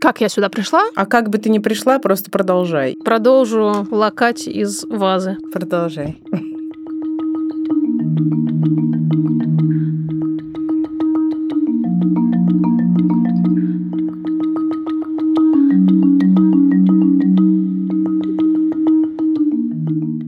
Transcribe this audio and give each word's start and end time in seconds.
Как 0.00 0.22
я 0.22 0.30
сюда 0.30 0.48
пришла? 0.48 0.84
А 0.94 1.04
как 1.04 1.28
бы 1.28 1.36
ты 1.36 1.50
ни 1.50 1.58
пришла, 1.58 1.98
просто 1.98 2.30
продолжай. 2.30 2.96
Продолжу 3.04 3.86
лакать 3.90 4.48
из 4.48 4.82
вазы. 4.84 5.36
Продолжай. 5.52 6.18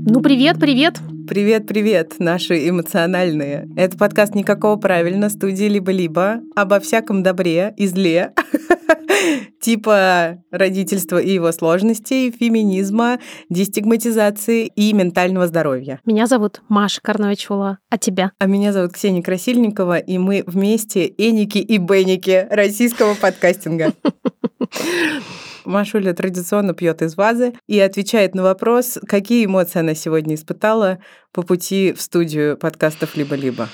Ну, 0.05 0.21
привет, 0.21 0.61
привет. 0.61 0.99
Привет-привет, 1.27 2.17
наши 2.19 2.69
эмоциональные. 2.69 3.71
Это 3.75 3.97
подкаст 3.97 4.35
«Никакого 4.35 4.77
правильно» 4.77 5.31
студии 5.31 5.65
«Либо-либо» 5.65 6.43
обо 6.55 6.79
всяком 6.79 7.23
добре 7.23 7.73
и 7.79 7.87
зле, 7.87 8.35
типа 9.61 10.39
родительства 10.51 11.19
и 11.19 11.35
его 11.35 11.53
сложностей, 11.53 12.31
феминизма, 12.31 13.19
дестигматизации 13.49 14.67
и 14.67 14.93
ментального 14.93 15.47
здоровья. 15.47 16.01
Меня 16.05 16.27
зовут 16.27 16.63
Маша 16.69 17.01
Карновичула, 17.03 17.79
а 17.91 17.99
тебя? 17.99 18.33
А 18.39 18.47
меня 18.47 18.73
зовут 18.73 18.93
Ксения 18.93 19.23
Красильникова, 19.23 19.99
и 19.99 20.19
мы 20.19 20.45
вместе 20.47 21.07
Эники 21.07 21.59
и 21.59 21.79
Бенники 21.79 22.47
российского 22.51 23.15
подкастинга. 23.15 23.93
Машуля 25.65 26.13
традиционно 26.13 26.75
пьет 26.75 27.03
из 27.03 27.17
вазы 27.17 27.55
и 27.69 27.79
отвечает 27.79 28.35
на 28.35 28.43
вопрос, 28.43 28.99
какие 29.07 29.45
эмоции 29.45 29.79
она 29.79 29.95
сегодня 29.95 30.35
испытала 30.35 30.99
по 31.33 31.43
пути 31.43 31.93
в 31.93 32.01
студию 32.01 32.57
подкастов 32.57 33.17
«Либо-либо». 33.17 33.69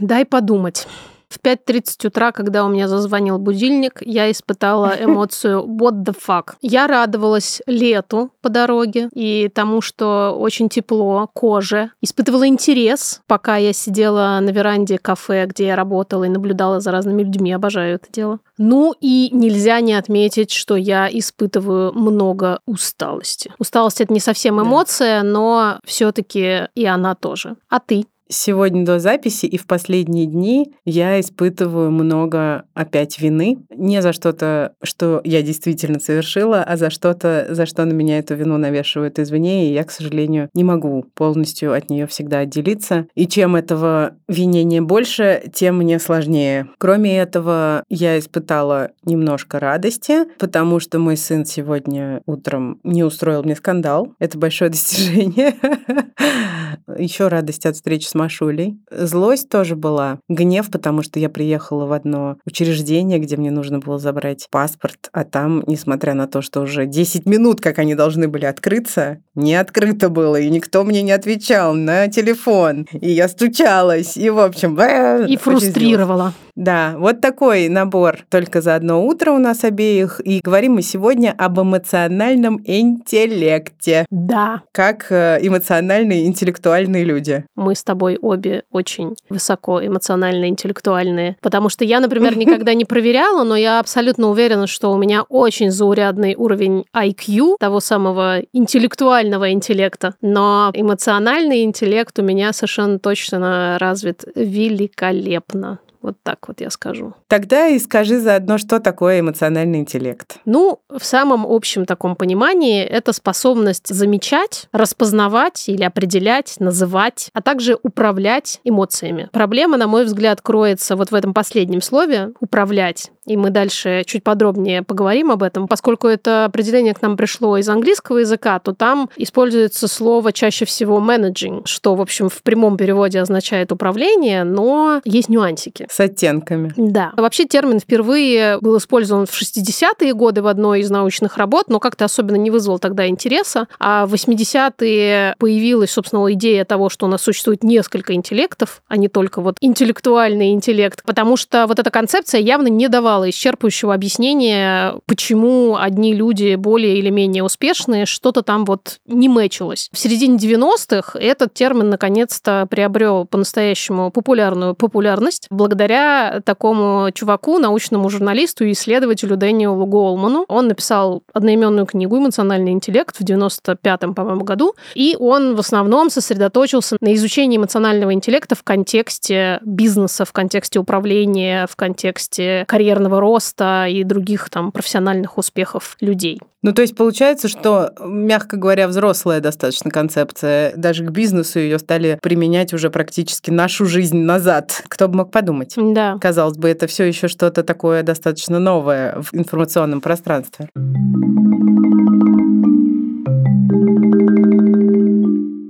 Дай 0.00 0.24
подумать. 0.24 0.86
В 1.34 1.44
5.30 1.44 2.06
утра, 2.06 2.30
когда 2.30 2.64
у 2.64 2.68
меня 2.68 2.86
зазвонил 2.86 3.38
будильник, 3.38 4.00
я 4.02 4.30
испытала 4.30 4.92
эмоцию 5.00 5.64
what 5.66 6.04
the 6.04 6.16
fuck. 6.16 6.54
Я 6.60 6.86
радовалась 6.86 7.60
лету 7.66 8.30
по 8.40 8.48
дороге 8.50 9.08
и 9.12 9.48
тому, 9.52 9.80
что 9.80 10.36
очень 10.38 10.68
тепло, 10.68 11.28
коже. 11.32 11.90
Испытывала 12.00 12.46
интерес, 12.46 13.20
пока 13.26 13.56
я 13.56 13.72
сидела 13.72 14.38
на 14.40 14.50
веранде 14.50 14.98
кафе, 14.98 15.46
где 15.46 15.66
я 15.66 15.76
работала 15.76 16.22
и 16.24 16.28
наблюдала 16.28 16.78
за 16.78 16.92
разными 16.92 17.24
людьми. 17.24 17.52
Обожаю 17.52 17.96
это 17.96 18.06
дело. 18.12 18.38
Ну 18.56 18.94
и 19.00 19.30
нельзя 19.32 19.80
не 19.80 19.94
отметить, 19.94 20.52
что 20.52 20.76
я 20.76 21.08
испытываю 21.10 21.92
много 21.92 22.60
усталости. 22.66 23.52
Усталость 23.58 24.00
это 24.00 24.12
не 24.12 24.20
совсем 24.20 24.62
эмоция, 24.62 25.24
но 25.24 25.80
все-таки 25.84 26.68
и 26.76 26.84
она 26.84 27.16
тоже. 27.16 27.56
А 27.68 27.80
ты? 27.80 28.06
Сегодня 28.28 28.86
до 28.86 28.98
записи 28.98 29.44
и 29.44 29.58
в 29.58 29.66
последние 29.66 30.24
дни 30.24 30.72
я 30.86 31.20
испытываю 31.20 31.90
много 31.90 32.64
опять 32.72 33.20
вины. 33.20 33.58
Не 33.70 34.00
за 34.00 34.14
что-то, 34.14 34.72
что 34.82 35.20
я 35.24 35.42
действительно 35.42 36.00
совершила, 36.00 36.62
а 36.62 36.76
за 36.78 36.88
что-то, 36.88 37.48
за 37.50 37.66
что 37.66 37.84
на 37.84 37.92
меня 37.92 38.18
эту 38.18 38.34
вину 38.34 38.56
навешивают 38.56 39.18
извне, 39.18 39.68
и 39.68 39.74
я, 39.74 39.84
к 39.84 39.90
сожалению, 39.90 40.48
не 40.54 40.64
могу 40.64 41.04
полностью 41.14 41.74
от 41.74 41.90
нее 41.90 42.06
всегда 42.06 42.38
отделиться. 42.38 43.06
И 43.14 43.26
чем 43.26 43.56
этого 43.56 44.16
винения 44.26 44.80
больше, 44.80 45.42
тем 45.52 45.78
мне 45.78 45.98
сложнее. 45.98 46.68
Кроме 46.78 47.18
этого, 47.18 47.84
я 47.90 48.18
испытала 48.18 48.92
немножко 49.04 49.60
радости, 49.60 50.24
потому 50.38 50.80
что 50.80 50.98
мой 50.98 51.18
сын 51.18 51.44
сегодня 51.44 52.22
утром 52.24 52.80
не 52.84 53.04
устроил 53.04 53.42
мне 53.42 53.54
скандал. 53.54 54.14
Это 54.18 54.38
большое 54.38 54.70
достижение. 54.70 55.54
Еще 56.98 57.28
радость 57.28 57.66
от 57.66 57.76
встречи 57.76 58.06
с 58.14 58.16
Машулей. 58.16 58.78
Злость 58.90 59.48
тоже 59.48 59.74
была. 59.74 60.20
Гнев, 60.28 60.70
потому 60.70 61.02
что 61.02 61.18
я 61.18 61.28
приехала 61.28 61.86
в 61.86 61.92
одно 61.92 62.36
учреждение, 62.46 63.18
где 63.18 63.36
мне 63.36 63.50
нужно 63.50 63.80
было 63.80 63.98
забрать 63.98 64.46
паспорт, 64.50 65.08
а 65.12 65.24
там, 65.24 65.64
несмотря 65.66 66.14
на 66.14 66.28
то, 66.28 66.40
что 66.40 66.60
уже 66.60 66.86
10 66.86 67.26
минут, 67.26 67.60
как 67.60 67.78
они 67.78 67.94
должны 67.94 68.28
были 68.28 68.44
открыться, 68.44 69.18
не 69.34 69.56
открыто 69.56 70.08
было, 70.08 70.36
и 70.36 70.48
никто 70.48 70.84
мне 70.84 71.02
не 71.02 71.12
отвечал 71.12 71.74
на 71.74 72.08
телефон. 72.08 72.86
И 72.92 73.10
я 73.10 73.28
стучалась, 73.28 74.16
и, 74.16 74.30
в 74.30 74.38
общем... 74.38 74.78
И 75.26 75.36
фрустрировала. 75.42 76.32
Да, 76.56 76.94
вот 76.98 77.20
такой 77.20 77.68
набор 77.68 78.18
только 78.28 78.60
за 78.60 78.76
одно 78.76 79.04
утро 79.04 79.32
у 79.32 79.38
нас 79.38 79.64
обеих. 79.64 80.20
И 80.24 80.40
говорим 80.42 80.74
мы 80.74 80.82
сегодня 80.82 81.34
об 81.36 81.60
эмоциональном 81.60 82.60
интеллекте. 82.64 84.06
Да. 84.10 84.62
Как 84.72 85.10
э, 85.10 85.38
эмоциональные, 85.42 86.26
интеллектуальные 86.26 87.04
люди. 87.04 87.44
Мы 87.56 87.74
с 87.74 87.82
тобой 87.82 88.18
обе 88.20 88.62
очень 88.70 89.16
высоко 89.28 89.84
эмоционально 89.84 90.48
интеллектуальные. 90.48 91.36
Потому 91.40 91.68
что 91.68 91.84
я, 91.84 92.00
например, 92.00 92.36
никогда 92.38 92.74
не 92.74 92.84
проверяла, 92.84 93.42
но 93.42 93.56
я 93.56 93.80
абсолютно 93.80 94.28
уверена, 94.28 94.66
что 94.66 94.92
у 94.92 94.96
меня 94.96 95.22
очень 95.28 95.70
заурядный 95.70 96.34
уровень 96.36 96.84
IQ, 96.94 97.56
того 97.58 97.80
самого 97.80 98.42
интеллектуального 98.52 99.50
интеллекта. 99.50 100.14
Но 100.20 100.70
эмоциональный 100.72 101.64
интеллект 101.64 102.16
у 102.18 102.22
меня 102.22 102.52
совершенно 102.52 102.98
точно 102.98 103.76
развит 103.80 104.24
великолепно. 104.36 105.80
Вот 106.04 106.16
так 106.22 106.48
вот 106.48 106.60
я 106.60 106.68
скажу. 106.68 107.14
Тогда 107.28 107.68
и 107.68 107.78
скажи 107.78 108.20
заодно, 108.20 108.58
что 108.58 108.78
такое 108.78 109.20
эмоциональный 109.20 109.78
интеллект. 109.78 110.36
Ну, 110.44 110.80
в 110.90 111.02
самом 111.02 111.46
общем 111.46 111.86
таком 111.86 112.14
понимании, 112.14 112.84
это 112.84 113.14
способность 113.14 113.88
замечать, 113.88 114.68
распознавать 114.70 115.66
или 115.66 115.82
определять, 115.82 116.56
называть, 116.60 117.30
а 117.32 117.40
также 117.40 117.78
управлять 117.82 118.60
эмоциями. 118.64 119.30
Проблема, 119.32 119.78
на 119.78 119.86
мой 119.86 120.04
взгляд, 120.04 120.42
кроется 120.42 120.94
вот 120.94 121.10
в 121.10 121.14
этом 121.14 121.32
последнем 121.32 121.80
слове 121.80 122.32
«управлять». 122.38 123.10
И 123.26 123.36
мы 123.36 123.50
дальше 123.50 124.02
чуть 124.06 124.22
подробнее 124.22 124.82
поговорим 124.82 125.30
об 125.30 125.42
этом. 125.42 125.68
Поскольку 125.68 126.08
это 126.08 126.44
определение 126.44 126.94
к 126.94 127.02
нам 127.02 127.16
пришло 127.16 127.56
из 127.56 127.68
английского 127.68 128.18
языка, 128.18 128.58
то 128.58 128.74
там 128.74 129.08
используется 129.16 129.88
слово 129.88 130.32
чаще 130.32 130.64
всего 130.64 130.98
managing, 130.98 131.62
что, 131.66 131.94
в 131.94 132.00
общем, 132.00 132.28
в 132.28 132.42
прямом 132.42 132.76
переводе 132.76 133.20
означает 133.20 133.72
управление, 133.72 134.44
но 134.44 135.00
есть 135.04 135.28
нюансики. 135.28 135.86
С 135.90 136.00
оттенками. 136.00 136.72
Да. 136.76 137.12
Вообще 137.16 137.44
термин 137.44 137.80
впервые 137.80 138.58
был 138.60 138.76
использован 138.78 139.26
в 139.26 139.32
60-е 139.32 140.12
годы 140.12 140.42
в 140.42 140.46
одной 140.46 140.80
из 140.80 140.90
научных 140.90 141.36
работ, 141.36 141.68
но 141.68 141.80
как-то 141.80 142.04
особенно 142.04 142.36
не 142.36 142.50
вызвал 142.50 142.78
тогда 142.78 143.06
интереса. 143.06 143.68
А 143.78 144.06
в 144.06 144.14
80-е 144.14 145.36
появилась, 145.38 145.92
собственно, 145.92 146.32
идея 146.32 146.64
того, 146.64 146.88
что 146.88 147.06
у 147.06 147.08
нас 147.08 147.22
существует 147.22 147.62
несколько 147.62 148.14
интеллектов, 148.14 148.82
а 148.88 148.96
не 148.96 149.08
только 149.08 149.40
вот 149.40 149.56
интеллектуальный 149.60 150.52
интеллект, 150.52 151.02
потому 151.04 151.36
что 151.36 151.66
вот 151.66 151.78
эта 151.78 151.90
концепция 151.90 152.40
явно 152.40 152.68
не 152.68 152.88
давала 152.88 153.13
исчерпывающего 153.22 153.94
объяснения, 153.94 154.94
почему 155.06 155.76
одни 155.76 156.14
люди 156.14 156.54
более 156.56 156.98
или 156.98 157.10
менее 157.10 157.44
успешные, 157.44 158.06
что-то 158.06 158.42
там 158.42 158.64
вот 158.64 158.98
не 159.06 159.28
мэчилось. 159.28 159.88
В 159.92 159.98
середине 159.98 160.36
90-х 160.36 161.18
этот 161.18 161.54
термин 161.54 161.90
наконец-то 161.90 162.66
приобрел 162.68 163.26
по-настоящему 163.26 164.10
популярную 164.10 164.74
популярность 164.74 165.46
благодаря 165.50 166.40
такому 166.44 167.10
чуваку, 167.12 167.58
научному 167.58 168.08
журналисту 168.08 168.64
и 168.64 168.72
исследователю 168.72 169.36
Дэниелу 169.36 169.86
Голману. 169.86 170.44
Он 170.48 170.68
написал 170.68 171.22
одноименную 171.32 171.86
книгу 171.86 172.18
«Эмоциональный 172.18 172.72
интеллект» 172.72 173.16
в 173.16 173.20
95-м, 173.22 174.14
по-моему, 174.14 174.44
году, 174.44 174.74
и 174.94 175.16
он 175.18 175.54
в 175.54 175.60
основном 175.60 176.10
сосредоточился 176.10 176.96
на 177.00 177.14
изучении 177.14 177.56
эмоционального 177.56 178.12
интеллекта 178.12 178.54
в 178.54 178.62
контексте 178.62 179.60
бизнеса, 179.62 180.24
в 180.24 180.32
контексте 180.32 180.78
управления, 180.78 181.66
в 181.70 181.76
контексте 181.76 182.64
карьерного 182.66 183.03
роста 183.08 183.86
и 183.88 184.04
других 184.04 184.50
там 184.50 184.72
профессиональных 184.72 185.38
успехов 185.38 185.96
людей. 186.00 186.40
Ну, 186.62 186.72
то 186.72 186.80
есть 186.80 186.96
получается, 186.96 187.48
что, 187.48 187.90
мягко 188.00 188.56
говоря, 188.56 188.88
взрослая 188.88 189.40
достаточно 189.40 189.90
концепция. 189.90 190.72
Даже 190.76 191.04
к 191.04 191.10
бизнесу 191.10 191.58
ее 191.58 191.78
стали 191.78 192.18
применять 192.22 192.72
уже 192.72 192.88
практически 192.88 193.50
нашу 193.50 193.84
жизнь 193.84 194.18
назад. 194.18 194.82
Кто 194.88 195.08
бы 195.08 195.18
мог 195.18 195.30
подумать? 195.30 195.74
Да. 195.76 196.16
Казалось 196.20 196.56
бы, 196.56 196.68
это 196.70 196.86
все 196.86 197.04
еще 197.04 197.28
что-то 197.28 197.62
такое 197.64 198.02
достаточно 198.02 198.58
новое 198.58 199.20
в 199.20 199.34
информационном 199.34 200.00
пространстве. 200.00 200.70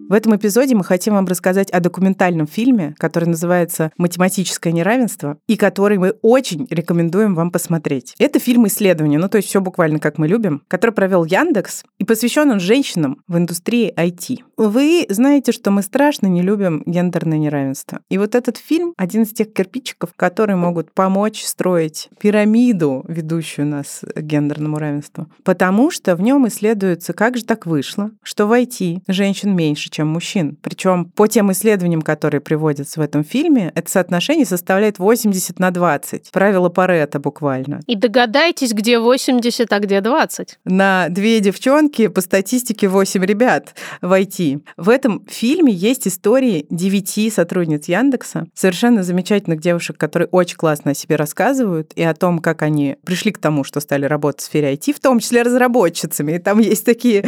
В 0.06 0.12
этом 0.12 0.36
эпизоде 0.36 0.74
мы 0.74 0.84
хотим 0.84 1.14
вам 1.14 1.24
рассказать 1.26 1.70
о 1.70 1.80
документальном 1.80 2.46
фильме, 2.46 2.94
который 2.98 3.24
называется 3.24 3.90
«Математическое 3.96 4.70
неравенство», 4.70 5.38
и 5.46 5.56
который 5.56 5.96
мы 5.96 6.10
очень 6.20 6.66
рекомендуем 6.68 7.34
вам 7.34 7.50
посмотреть. 7.50 8.14
Это 8.18 8.38
фильм 8.38 8.66
исследования, 8.66 9.18
ну 9.18 9.30
то 9.30 9.38
есть 9.38 9.48
все 9.48 9.62
буквально 9.62 9.98
как 10.00 10.18
мы 10.18 10.28
любим, 10.28 10.62
который 10.68 10.90
провел 10.90 11.24
Яндекс, 11.24 11.84
и 11.98 12.04
посвящен 12.04 12.50
он 12.50 12.60
женщинам 12.60 13.22
в 13.28 13.38
индустрии 13.38 13.94
IT. 13.96 14.40
Вы 14.56 15.06
знаете, 15.08 15.52
что 15.52 15.70
мы 15.70 15.82
страшно 15.82 16.26
не 16.26 16.42
любим 16.42 16.82
гендерное 16.86 17.38
неравенство. 17.38 18.00
И 18.08 18.18
вот 18.18 18.34
этот 18.34 18.56
фильм— 18.56 18.94
один 18.96 19.22
из 19.22 19.32
тех 19.32 19.52
кирпичиков, 19.52 20.10
которые 20.14 20.56
могут 20.56 20.92
помочь 20.92 21.42
строить 21.42 22.08
пирамиду, 22.18 23.04
ведущую 23.08 23.66
нас 23.66 24.02
к 24.02 24.20
гендерному 24.20 24.78
равенству. 24.78 25.26
Потому 25.42 25.90
что 25.90 26.14
в 26.14 26.20
нем 26.20 26.46
исследуется, 26.46 27.12
как 27.12 27.36
же 27.36 27.44
так 27.44 27.66
вышло, 27.66 28.10
что 28.22 28.46
в 28.46 28.52
IT 28.52 29.02
женщин 29.08 29.56
меньше, 29.56 29.90
чем 29.90 30.08
мужчин. 30.08 30.56
Причем 30.62 31.06
по 31.06 31.26
тем 31.26 31.50
исследованиям, 31.50 32.02
которые 32.02 32.40
приводятся 32.40 33.00
в 33.00 33.02
этом 33.02 33.24
фильме, 33.24 33.72
это 33.74 33.90
соотношение 33.90 34.46
составляет 34.46 34.98
80 34.98 35.58
на 35.58 35.70
20. 35.70 36.30
Правило 36.30 36.68
Паретта 36.68 37.18
буквально. 37.18 37.80
И 37.86 37.96
догадайтесь, 37.96 38.72
где 38.72 38.98
80, 38.98 39.72
а 39.72 39.78
где 39.80 40.00
20. 40.00 40.58
На 40.64 41.08
две 41.08 41.40
девчонки 41.40 42.06
по 42.08 42.20
статистике 42.20 42.88
8 42.88 43.24
ребят 43.24 43.74
в 44.00 44.12
IT. 44.12 44.43
В 44.76 44.88
этом 44.88 45.24
фильме 45.28 45.72
есть 45.72 46.06
истории 46.08 46.66
девяти 46.70 47.30
сотрудниц 47.30 47.88
Яндекса, 47.88 48.46
совершенно 48.54 49.02
замечательных 49.02 49.60
девушек, 49.60 49.96
которые 49.96 50.28
очень 50.28 50.56
классно 50.56 50.92
о 50.92 50.94
себе 50.94 51.16
рассказывают 51.16 51.92
и 51.94 52.02
о 52.02 52.14
том, 52.14 52.38
как 52.38 52.62
они 52.62 52.96
пришли 53.04 53.32
к 53.32 53.38
тому, 53.38 53.64
что 53.64 53.80
стали 53.80 54.06
работать 54.06 54.42
в 54.42 54.44
сфере 54.44 54.74
IT, 54.74 54.94
в 54.94 55.00
том 55.00 55.20
числе 55.20 55.42
разработчицами. 55.42 56.32
И 56.32 56.38
там 56.38 56.58
есть 56.58 56.84
такие 56.84 57.24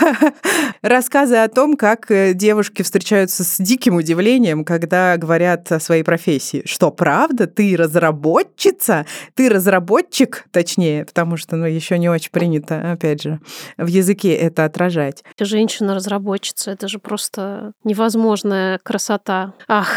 рассказы 0.82 1.36
о 1.36 1.48
том, 1.48 1.76
как 1.76 2.10
э, 2.10 2.34
девушки 2.34 2.82
встречаются 2.82 3.44
с 3.44 3.56
диким 3.58 3.96
удивлением, 3.96 4.64
когда 4.64 5.16
говорят 5.16 5.70
о 5.72 5.80
своей 5.80 6.02
профессии. 6.02 6.62
Что, 6.64 6.90
правда? 6.90 7.46
Ты 7.46 7.76
разработчица? 7.76 9.06
Ты 9.34 9.48
разработчик, 9.48 10.46
точнее, 10.50 11.04
потому 11.04 11.36
что 11.36 11.56
ну, 11.56 11.66
еще 11.66 11.98
не 11.98 12.08
очень 12.08 12.30
принято, 12.30 12.92
опять 12.92 13.22
же, 13.22 13.40
в 13.76 13.86
языке 13.86 14.34
это 14.34 14.64
отражать. 14.64 15.24
Женщина-разработчица, 15.38 16.55
это 16.66 16.88
же 16.88 16.98
просто 16.98 17.72
невозможная 17.84 18.78
красота. 18.82 19.52
Ах, 19.68 19.88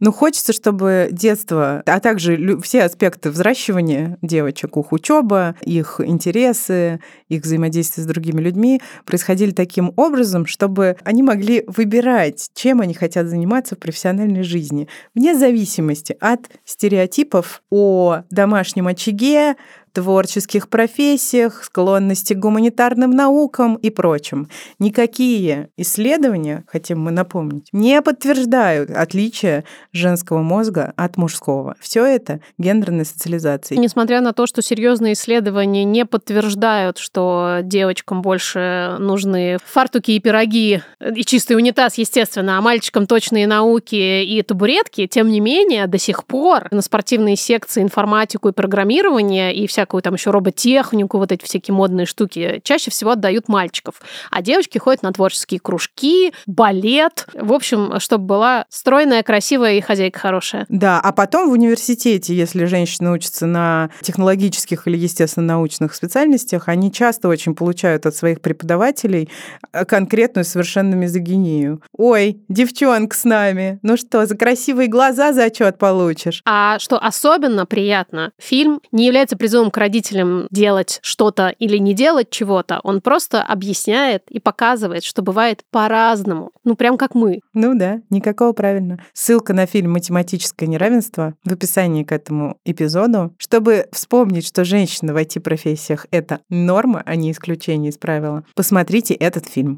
ну, 0.00 0.12
хочется, 0.12 0.54
чтобы 0.54 1.08
детство, 1.12 1.82
а 1.84 2.00
также 2.00 2.58
все 2.62 2.84
аспекты 2.84 3.30
взращивания 3.30 4.16
девочек, 4.22 4.78
их 4.78 4.92
учеба, 4.92 5.56
их 5.60 6.00
интересы, 6.02 7.00
их 7.28 7.42
взаимодействие 7.42 8.04
с 8.04 8.08
другими 8.08 8.40
людьми 8.40 8.80
происходили 9.04 9.50
таким 9.50 9.92
образом, 9.96 10.46
чтобы 10.46 10.96
они 11.04 11.22
могли 11.22 11.64
выбирать, 11.66 12.48
чем 12.54 12.80
они 12.80 12.94
хотят 12.94 13.28
заниматься 13.28 13.76
в 13.76 13.78
профессиональной 13.78 14.42
жизни, 14.42 14.88
вне 15.14 15.34
зависимости 15.36 16.16
от 16.18 16.48
стереотипов 16.64 17.62
о 17.70 18.22
домашнем 18.30 18.86
очаге, 18.86 19.56
творческих 19.92 20.68
профессиях, 20.68 21.64
склонности 21.64 22.34
к 22.34 22.38
гуманитарным 22.38 23.10
наукам 23.10 23.76
и 23.76 23.90
прочем. 23.90 24.48
Никакие 24.78 25.70
исследования, 25.76 26.64
хотим 26.66 27.00
мы 27.00 27.10
напомнить, 27.10 27.68
не 27.72 28.00
подтверждают 28.02 28.90
отличие 28.90 29.64
женского 29.92 30.42
мозга 30.42 30.92
от 30.96 31.16
мужского. 31.16 31.76
Все 31.80 32.04
это 32.04 32.40
гендерная 32.58 33.04
социализация. 33.04 33.78
Несмотря 33.78 34.20
на 34.20 34.32
то, 34.32 34.46
что 34.46 34.62
серьезные 34.62 35.14
исследования 35.14 35.84
не 35.84 36.06
подтверждают, 36.06 36.98
что 36.98 37.58
девочкам 37.62 38.22
больше 38.22 38.96
нужны 38.98 39.58
фартуки 39.64 40.12
и 40.12 40.20
пироги 40.20 40.82
и 41.00 41.24
чистый 41.24 41.56
унитаз, 41.56 41.98
естественно, 41.98 42.58
а 42.58 42.60
мальчикам 42.60 43.06
точные 43.06 43.46
науки 43.46 43.94
и 43.94 44.42
табуретки, 44.42 45.06
тем 45.06 45.28
не 45.28 45.40
менее, 45.40 45.86
до 45.86 45.98
сих 45.98 46.24
пор 46.24 46.68
на 46.70 46.82
спортивные 46.82 47.36
секции 47.36 47.82
информатику 47.82 48.48
и 48.48 48.52
программирование 48.52 49.54
и 49.54 49.66
вся 49.66 49.79
всякую 49.80 50.02
там 50.02 50.14
еще 50.14 50.30
роботехнику, 50.30 51.16
вот 51.16 51.32
эти 51.32 51.42
всякие 51.42 51.74
модные 51.74 52.04
штуки, 52.04 52.60
чаще 52.64 52.90
всего 52.90 53.12
отдают 53.12 53.48
мальчиков. 53.48 53.94
А 54.30 54.42
девочки 54.42 54.76
ходят 54.76 55.02
на 55.02 55.10
творческие 55.10 55.58
кружки, 55.58 56.34
балет. 56.46 57.26
В 57.32 57.54
общем, 57.54 57.98
чтобы 57.98 58.26
была 58.26 58.66
стройная, 58.68 59.22
красивая 59.22 59.74
и 59.74 59.80
хозяйка 59.80 60.18
хорошая. 60.18 60.66
Да, 60.68 61.00
а 61.00 61.12
потом 61.12 61.48
в 61.48 61.52
университете, 61.52 62.34
если 62.34 62.66
женщина 62.66 63.12
учится 63.12 63.46
на 63.46 63.88
технологических 64.02 64.86
или, 64.86 64.98
естественно, 64.98 65.46
научных 65.46 65.94
специальностях, 65.94 66.68
они 66.68 66.92
часто 66.92 67.28
очень 67.28 67.54
получают 67.54 68.04
от 68.04 68.14
своих 68.14 68.42
преподавателей 68.42 69.30
э, 69.72 69.86
конкретную 69.86 70.44
совершенно 70.44 70.94
мизогинию. 70.94 71.82
Ой, 71.96 72.42
девчонка 72.48 73.16
с 73.16 73.24
нами, 73.24 73.78
ну 73.82 73.96
что, 73.96 74.26
за 74.26 74.36
красивые 74.36 74.88
глаза 74.88 75.32
зачет 75.32 75.78
получишь. 75.78 76.42
А 76.44 76.78
что 76.78 76.98
особенно 76.98 77.64
приятно, 77.64 78.32
фильм 78.38 78.82
не 78.92 79.06
является 79.06 79.38
призывом 79.38 79.69
к 79.70 79.76
родителям 79.76 80.46
делать 80.50 80.98
что-то 81.02 81.48
или 81.58 81.76
не 81.78 81.94
делать 81.94 82.30
чего-то, 82.30 82.80
он 82.82 83.00
просто 83.00 83.42
объясняет 83.42 84.24
и 84.28 84.40
показывает, 84.40 85.04
что 85.04 85.22
бывает 85.22 85.62
по-разному. 85.70 86.50
Ну, 86.64 86.74
прям 86.74 86.98
как 86.98 87.14
мы. 87.14 87.40
Ну 87.54 87.74
да, 87.74 88.00
никакого 88.10 88.52
правильно. 88.52 89.00
Ссылка 89.12 89.52
на 89.52 89.66
фильм 89.66 89.92
«Математическое 89.92 90.66
неравенство» 90.66 91.34
в 91.44 91.52
описании 91.52 92.04
к 92.04 92.12
этому 92.12 92.56
эпизоду, 92.64 93.34
чтобы 93.38 93.86
вспомнить, 93.92 94.46
что 94.46 94.64
женщина 94.64 95.12
в 95.12 95.16
IT-профессиях— 95.16 96.06
это 96.10 96.40
норма, 96.48 97.02
а 97.04 97.16
не 97.16 97.32
исключение 97.32 97.90
из 97.90 97.98
правила. 97.98 98.44
Посмотрите 98.54 99.14
этот 99.14 99.46
фильм. 99.46 99.76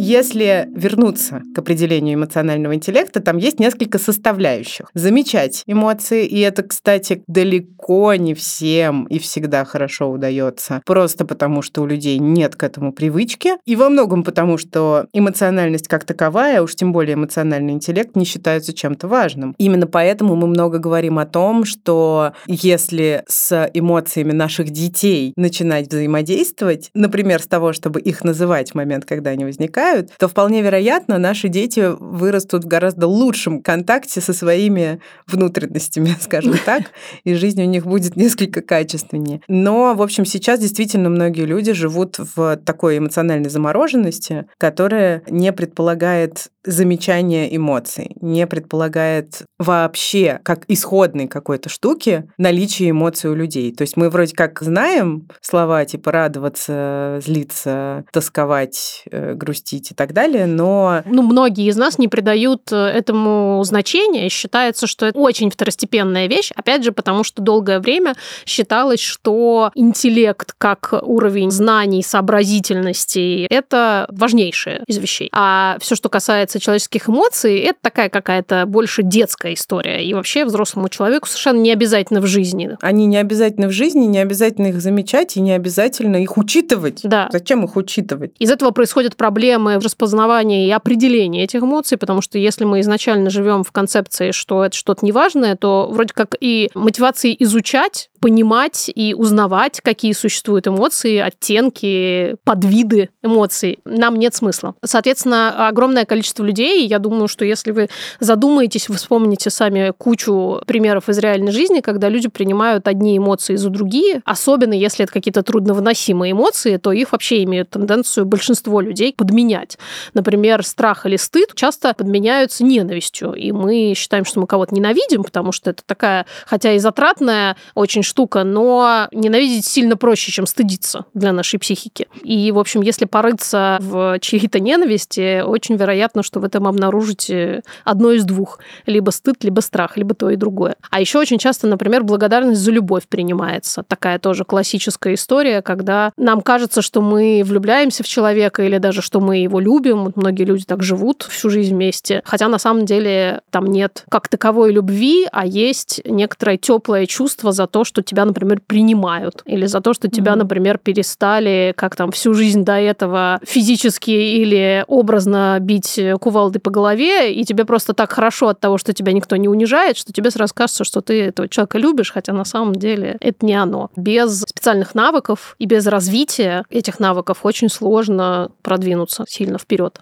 Если 0.00 0.68
вернуться 0.76 1.42
к 1.56 1.58
определению 1.58 2.14
эмоционального 2.14 2.72
интеллекта, 2.72 3.20
там 3.20 3.36
есть 3.36 3.58
несколько 3.58 3.98
составляющих. 3.98 4.90
Замечать 4.94 5.64
эмоции, 5.66 6.24
и 6.24 6.38
это, 6.38 6.62
кстати, 6.62 7.24
далеко 7.26 8.14
не 8.14 8.34
всем 8.34 9.06
и 9.06 9.18
всегда 9.18 9.64
хорошо 9.64 10.08
удается, 10.08 10.82
просто 10.86 11.24
потому 11.24 11.62
что 11.62 11.82
у 11.82 11.86
людей 11.86 12.18
нет 12.18 12.54
к 12.54 12.62
этому 12.62 12.92
привычки, 12.92 13.54
и 13.64 13.74
во 13.74 13.88
многом 13.88 14.22
потому, 14.22 14.56
что 14.56 15.06
эмоциональность 15.12 15.88
как 15.88 16.04
таковая, 16.04 16.62
уж 16.62 16.76
тем 16.76 16.92
более 16.92 17.14
эмоциональный 17.14 17.72
интеллект, 17.72 18.14
не 18.14 18.24
считается 18.24 18.72
чем-то 18.72 19.08
важным. 19.08 19.56
Именно 19.58 19.88
поэтому 19.88 20.36
мы 20.36 20.46
много 20.46 20.78
говорим 20.78 21.18
о 21.18 21.26
том, 21.26 21.64
что 21.64 22.34
если 22.46 23.24
с 23.26 23.68
эмоциями 23.74 24.30
наших 24.30 24.70
детей 24.70 25.32
начинать 25.34 25.88
взаимодействовать, 25.88 26.90
например, 26.94 27.42
с 27.42 27.48
того, 27.48 27.72
чтобы 27.72 28.00
их 28.00 28.22
называть 28.22 28.70
в 28.70 28.74
момент, 28.76 29.04
когда 29.04 29.30
они 29.30 29.44
возникают, 29.44 29.87
помогают, 29.88 30.12
то 30.18 30.28
вполне 30.28 30.62
вероятно, 30.62 31.18
наши 31.18 31.48
дети 31.48 31.94
вырастут 31.98 32.64
в 32.64 32.68
гораздо 32.68 33.06
лучшем 33.06 33.62
контакте 33.62 34.20
со 34.20 34.32
своими 34.32 35.00
внутренностями, 35.26 36.14
скажем 36.20 36.54
так, 36.64 36.84
и 37.24 37.34
жизнь 37.34 37.62
у 37.62 37.66
них 37.66 37.86
будет 37.86 38.16
несколько 38.16 38.60
качественнее. 38.60 39.40
Но, 39.48 39.94
в 39.94 40.02
общем, 40.02 40.24
сейчас 40.24 40.60
действительно 40.60 41.08
многие 41.08 41.44
люди 41.44 41.72
живут 41.72 42.18
в 42.36 42.56
такой 42.64 42.98
эмоциональной 42.98 43.50
замороженности, 43.50 44.46
которая 44.58 45.22
не 45.28 45.52
предполагает 45.52 46.48
замечания 46.68 47.54
эмоций, 47.54 48.16
не 48.20 48.46
предполагает 48.46 49.42
вообще, 49.58 50.40
как 50.42 50.64
исходной 50.68 51.26
какой-то 51.26 51.68
штуки, 51.68 52.28
наличие 52.36 52.90
эмоций 52.90 53.30
у 53.30 53.34
людей. 53.34 53.74
То 53.74 53.82
есть 53.82 53.96
мы 53.96 54.10
вроде 54.10 54.34
как 54.34 54.60
знаем 54.60 55.28
слова 55.40 55.84
типа 55.84 56.12
радоваться, 56.12 57.20
злиться, 57.24 58.04
тосковать, 58.12 59.04
э, 59.10 59.34
грустить, 59.34 59.90
и 59.90 59.94
так 59.94 60.12
далее, 60.12 60.46
но... 60.46 61.02
Ну, 61.06 61.22
многие 61.22 61.66
из 61.68 61.76
нас 61.76 61.98
не 61.98 62.08
придают 62.08 62.70
э, 62.70 62.76
этому 62.76 63.62
значения, 63.64 64.28
считается, 64.28 64.86
что 64.86 65.06
это 65.06 65.18
очень 65.18 65.50
второстепенная 65.50 66.26
вещь, 66.26 66.50
опять 66.54 66.84
же, 66.84 66.92
потому 66.92 67.24
что 67.24 67.42
долгое 67.42 67.80
время 67.80 68.14
считалось, 68.44 69.00
что 69.00 69.70
интеллект 69.74 70.54
как 70.58 70.94
уровень 71.02 71.50
знаний, 71.50 72.02
сообразительности— 72.02 73.46
это 73.50 74.06
важнейшее 74.10 74.82
из 74.86 74.98
вещей. 74.98 75.28
А 75.32 75.78
все, 75.80 75.94
что 75.94 76.08
касается 76.08 76.57
человеческих 76.60 77.08
эмоций, 77.08 77.58
это 77.60 77.78
такая 77.80 78.08
какая-то 78.08 78.64
больше 78.66 79.02
детская 79.02 79.54
история. 79.54 80.04
И 80.04 80.14
вообще 80.14 80.44
взрослому 80.44 80.88
человеку 80.88 81.26
совершенно 81.26 81.58
не 81.58 81.72
обязательно 81.72 82.20
в 82.20 82.26
жизни. 82.26 82.76
Они 82.80 83.06
не 83.06 83.16
обязательно 83.16 83.68
в 83.68 83.72
жизни, 83.72 84.04
не 84.04 84.18
обязательно 84.18 84.68
их 84.68 84.80
замечать 84.80 85.36
и 85.36 85.40
не 85.40 85.52
обязательно 85.52 86.16
их 86.16 86.36
учитывать. 86.36 87.00
Да. 87.02 87.28
Зачем 87.32 87.64
их 87.64 87.76
учитывать? 87.76 88.32
Из 88.38 88.50
этого 88.50 88.70
происходят 88.70 89.16
проблемы 89.16 89.78
в 89.78 89.84
распознавании 89.84 90.66
и 90.66 90.70
определении 90.70 91.42
этих 91.42 91.62
эмоций, 91.62 91.98
потому 91.98 92.20
что 92.22 92.38
если 92.38 92.64
мы 92.64 92.80
изначально 92.80 93.30
живем 93.30 93.64
в 93.64 93.72
концепции, 93.72 94.30
что 94.32 94.64
это 94.64 94.76
что-то 94.76 95.04
неважное, 95.04 95.56
то 95.56 95.88
вроде 95.90 96.12
как 96.14 96.36
и 96.40 96.70
мотивации 96.74 97.34
изучать, 97.38 98.10
понимать 98.20 98.90
и 98.94 99.14
узнавать, 99.14 99.80
какие 99.80 100.12
существуют 100.12 100.66
эмоции, 100.66 101.18
оттенки, 101.18 102.36
подвиды 102.44 103.10
эмоций, 103.22 103.78
нам 103.84 104.16
нет 104.16 104.34
смысла. 104.34 104.74
Соответственно, 104.84 105.68
огромное 105.68 106.04
количество 106.04 106.44
людей, 106.44 106.86
я 106.86 106.98
думаю, 106.98 107.28
что 107.28 107.44
если 107.44 107.70
вы 107.70 107.88
задумаетесь, 108.20 108.88
вы 108.88 108.96
вспомните 108.96 109.50
сами 109.50 109.92
кучу 109.96 110.60
примеров 110.66 111.08
из 111.08 111.18
реальной 111.18 111.52
жизни, 111.52 111.80
когда 111.80 112.08
люди 112.08 112.28
принимают 112.28 112.88
одни 112.88 113.16
эмоции 113.16 113.56
за 113.56 113.70
другие, 113.70 114.22
особенно 114.24 114.72
если 114.72 115.04
это 115.04 115.12
какие-то 115.12 115.42
трудновыносимые 115.42 116.32
эмоции, 116.32 116.76
то 116.76 116.92
их 116.92 117.12
вообще 117.12 117.42
имеют 117.44 117.70
тенденцию 117.70 118.26
большинство 118.26 118.80
людей 118.80 119.12
подменять. 119.12 119.78
Например, 120.14 120.64
страх 120.64 121.06
или 121.06 121.16
стыд 121.16 121.54
часто 121.54 121.94
подменяются 121.94 122.64
ненавистью, 122.64 123.32
и 123.32 123.52
мы 123.52 123.94
считаем, 123.96 124.24
что 124.24 124.40
мы 124.40 124.46
кого-то 124.46 124.74
ненавидим, 124.74 125.24
потому 125.24 125.52
что 125.52 125.70
это 125.70 125.82
такая, 125.84 126.26
хотя 126.46 126.72
и 126.72 126.78
затратная, 126.78 127.56
очень 127.74 128.02
штука, 128.08 128.44
но 128.44 129.08
ненавидеть 129.12 129.66
сильно 129.66 129.96
проще, 129.96 130.32
чем 130.32 130.46
стыдиться 130.46 131.04
для 131.14 131.32
нашей 131.32 131.58
психики. 131.58 132.08
И, 132.22 132.50
в 132.50 132.58
общем, 132.58 132.82
если 132.82 133.04
порыться 133.04 133.78
в 133.80 134.18
чьей-то 134.20 134.60
ненависти, 134.60 135.42
очень 135.42 135.76
вероятно, 135.76 136.22
что 136.22 136.40
в 136.40 136.44
этом 136.44 136.66
обнаружите 136.66 137.62
одно 137.84 138.12
из 138.12 138.24
двух. 138.24 138.58
Либо 138.86 139.10
стыд, 139.10 139.44
либо 139.44 139.60
страх, 139.60 139.96
либо 139.96 140.14
то 140.14 140.30
и 140.30 140.36
другое. 140.36 140.76
А 140.90 141.00
еще 141.00 141.18
очень 141.18 141.38
часто, 141.38 141.66
например, 141.66 142.02
благодарность 142.02 142.60
за 142.60 142.70
любовь 142.70 143.06
принимается. 143.08 143.82
Такая 143.82 144.18
тоже 144.18 144.44
классическая 144.44 145.14
история, 145.14 145.62
когда 145.62 146.12
нам 146.16 146.40
кажется, 146.40 146.82
что 146.82 147.00
мы 147.00 147.42
влюбляемся 147.44 148.02
в 148.02 148.08
человека 148.08 148.62
или 148.62 148.78
даже 148.78 149.02
что 149.02 149.20
мы 149.20 149.38
его 149.38 149.60
любим. 149.60 150.12
Многие 150.16 150.44
люди 150.44 150.64
так 150.64 150.82
живут 150.82 151.26
всю 151.28 151.50
жизнь 151.50 151.74
вместе. 151.74 152.22
Хотя 152.24 152.48
на 152.48 152.58
самом 152.58 152.86
деле 152.86 153.42
там 153.50 153.66
нет 153.66 154.04
как 154.08 154.28
таковой 154.28 154.72
любви, 154.72 155.26
а 155.30 155.46
есть 155.46 156.00
некоторое 156.04 156.56
теплое 156.56 157.06
чувство 157.06 157.52
за 157.52 157.66
то, 157.66 157.84
что 157.84 157.97
тебя, 158.02 158.24
например, 158.24 158.60
принимают. 158.66 159.42
Или 159.44 159.66
за 159.66 159.80
то, 159.80 159.94
что 159.94 160.08
тебя, 160.08 160.36
например, 160.36 160.78
перестали, 160.78 161.72
как 161.76 161.96
там 161.96 162.10
всю 162.10 162.34
жизнь 162.34 162.64
до 162.64 162.74
этого 162.74 163.40
физически 163.44 164.10
или 164.10 164.84
образно 164.86 165.58
бить 165.60 166.00
кувалдой 166.20 166.60
по 166.60 166.70
голове, 166.70 167.32
и 167.32 167.44
тебе 167.44 167.64
просто 167.64 167.94
так 167.94 168.12
хорошо 168.12 168.48
от 168.48 168.60
того, 168.60 168.78
что 168.78 168.92
тебя 168.92 169.12
никто 169.12 169.36
не 169.36 169.48
унижает, 169.48 169.96
что 169.96 170.12
тебе 170.12 170.30
сразу 170.30 170.54
кажется, 170.54 170.84
что 170.84 171.00
ты 171.00 171.24
этого 171.24 171.48
человека 171.48 171.78
любишь, 171.78 172.12
хотя 172.12 172.32
на 172.32 172.44
самом 172.44 172.74
деле 172.74 173.16
это 173.20 173.44
не 173.44 173.54
оно. 173.54 173.90
Без 173.96 174.40
специальных 174.42 174.94
навыков 174.94 175.56
и 175.58 175.66
без 175.66 175.86
развития 175.86 176.64
этих 176.70 177.00
навыков 177.00 177.40
очень 177.42 177.68
сложно 177.68 178.50
продвинуться 178.62 179.24
сильно 179.28 179.58
вперед. 179.58 180.00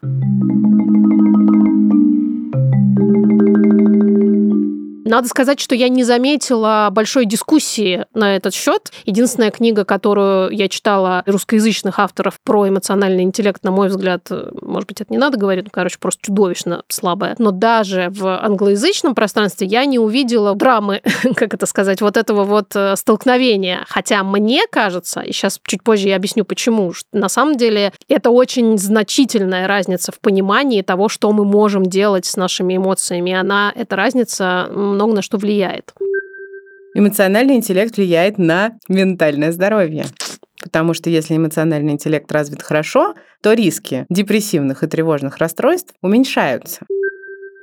Надо 5.06 5.28
сказать, 5.28 5.60
что 5.60 5.76
я 5.76 5.88
не 5.88 6.02
заметила 6.02 6.88
большой 6.90 7.26
дискуссии 7.26 8.06
на 8.12 8.34
этот 8.34 8.52
счет. 8.54 8.90
Единственная 9.04 9.52
книга, 9.52 9.84
которую 9.84 10.50
я 10.50 10.68
читала 10.68 11.22
русскоязычных 11.26 12.00
авторов 12.00 12.40
про 12.42 12.68
эмоциональный 12.68 13.22
интеллект, 13.22 13.62
на 13.62 13.70
мой 13.70 13.86
взгляд, 13.86 14.28
может 14.60 14.88
быть, 14.88 15.00
это 15.00 15.12
не 15.12 15.18
надо 15.18 15.38
говорить, 15.38 15.64
ну, 15.66 15.70
короче, 15.72 15.98
просто 16.00 16.22
чудовищно 16.26 16.82
слабая. 16.88 17.36
Но 17.38 17.52
даже 17.52 18.08
в 18.10 18.26
англоязычном 18.26 19.14
пространстве 19.14 19.68
я 19.68 19.84
не 19.84 20.00
увидела 20.00 20.56
драмы, 20.56 21.02
как 21.36 21.54
это 21.54 21.66
сказать, 21.66 22.00
вот 22.00 22.16
этого 22.16 22.42
вот 22.42 22.74
э, 22.74 22.96
столкновения. 22.96 23.84
Хотя 23.88 24.24
мне 24.24 24.62
кажется, 24.68 25.20
и 25.20 25.30
сейчас 25.30 25.60
чуть 25.64 25.84
позже 25.84 26.08
я 26.08 26.16
объясню, 26.16 26.44
почему, 26.44 26.92
что 26.92 27.06
на 27.12 27.28
самом 27.28 27.56
деле 27.56 27.92
это 28.08 28.30
очень 28.30 28.76
значительная 28.76 29.68
разница 29.68 30.10
в 30.10 30.18
понимании 30.18 30.82
того, 30.82 31.08
что 31.08 31.30
мы 31.30 31.44
можем 31.44 31.86
делать 31.86 32.26
с 32.26 32.36
нашими 32.36 32.76
эмоциями. 32.76 33.32
Она, 33.32 33.72
эта 33.76 33.94
разница 33.94 34.68
много 34.96 35.14
на 35.14 35.22
что 35.22 35.38
влияет. 35.38 35.94
Эмоциональный 36.94 37.54
интеллект 37.56 37.96
влияет 37.96 38.38
на 38.38 38.78
ментальное 38.88 39.52
здоровье. 39.52 40.06
Потому 40.62 40.94
что 40.94 41.10
если 41.10 41.36
эмоциональный 41.36 41.92
интеллект 41.92 42.30
развит 42.32 42.62
хорошо, 42.62 43.14
то 43.42 43.52
риски 43.52 44.06
депрессивных 44.08 44.82
и 44.82 44.86
тревожных 44.88 45.36
расстройств 45.38 45.94
уменьшаются. 46.02 46.80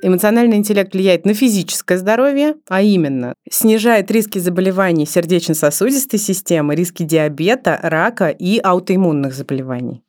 Эмоциональный 0.02 0.56
интеллект 0.56 0.94
влияет 0.94 1.24
на 1.24 1.34
физическое 1.34 1.98
здоровье, 1.98 2.56
а 2.68 2.82
именно 2.82 3.34
снижает 3.50 4.10
риски 4.10 4.38
заболеваний 4.38 5.06
сердечно-сосудистой 5.06 6.18
системы, 6.18 6.74
риски 6.74 7.02
диабета, 7.02 7.80
рака 7.82 8.28
и 8.28 8.60
аутоиммунных 8.62 9.34
заболеваний. 9.34 10.02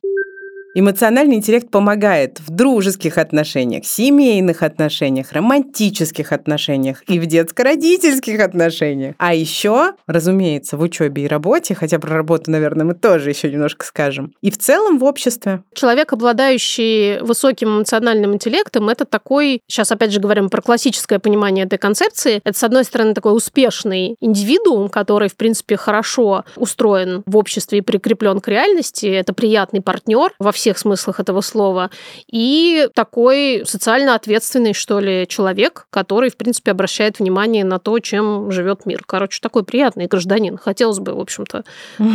Эмоциональный 0.78 1.36
интеллект 1.36 1.70
помогает 1.70 2.38
в 2.40 2.50
дружеских 2.50 3.16
отношениях, 3.16 3.86
семейных 3.86 4.62
отношениях, 4.62 5.32
романтических 5.32 6.32
отношениях 6.32 7.02
и 7.08 7.18
в 7.18 7.24
детско-родительских 7.24 8.38
отношениях. 8.40 9.14
А 9.16 9.32
еще, 9.32 9.92
разумеется, 10.06 10.76
в 10.76 10.82
учебе 10.82 11.24
и 11.24 11.28
работе, 11.28 11.74
хотя 11.74 11.98
про 11.98 12.14
работу, 12.14 12.50
наверное, 12.50 12.84
мы 12.84 12.92
тоже 12.92 13.30
еще 13.30 13.50
немножко 13.50 13.86
скажем. 13.86 14.34
И 14.42 14.50
в 14.50 14.58
целом 14.58 14.98
в 14.98 15.04
обществе. 15.04 15.62
Человек, 15.72 16.12
обладающий 16.12 17.20
высоким 17.20 17.78
эмоциональным 17.78 18.34
интеллектом, 18.34 18.90
это 18.90 19.06
такой, 19.06 19.62
сейчас 19.66 19.90
опять 19.92 20.12
же 20.12 20.20
говорим 20.20 20.50
про 20.50 20.60
классическое 20.60 21.18
понимание 21.18 21.64
этой 21.64 21.78
концепции, 21.78 22.42
это, 22.44 22.58
с 22.58 22.62
одной 22.62 22.84
стороны, 22.84 23.14
такой 23.14 23.34
успешный 23.34 24.16
индивидуум, 24.20 24.90
который, 24.90 25.30
в 25.30 25.36
принципе, 25.36 25.78
хорошо 25.78 26.44
устроен 26.54 27.22
в 27.24 27.38
обществе 27.38 27.78
и 27.78 27.80
прикреплен 27.80 28.40
к 28.40 28.48
реальности, 28.48 29.06
это 29.06 29.32
приятный 29.32 29.80
партнер 29.80 30.32
во 30.38 30.52
всех 30.52 30.65
всех 30.66 30.78
смыслах 30.78 31.20
этого 31.20 31.42
слова, 31.42 31.90
и 32.26 32.88
такой 32.92 33.62
социально 33.64 34.16
ответственный, 34.16 34.74
что 34.74 34.98
ли, 34.98 35.24
человек, 35.28 35.86
который, 35.90 36.28
в 36.28 36.36
принципе, 36.36 36.72
обращает 36.72 37.20
внимание 37.20 37.64
на 37.64 37.78
то, 37.78 38.00
чем 38.00 38.50
живет 38.50 38.84
мир. 38.84 39.04
Короче, 39.06 39.38
такой 39.40 39.62
приятный 39.62 40.06
гражданин. 40.06 40.58
Хотелось 40.58 40.98
бы, 40.98 41.14
в 41.14 41.20
общем-то, 41.20 41.62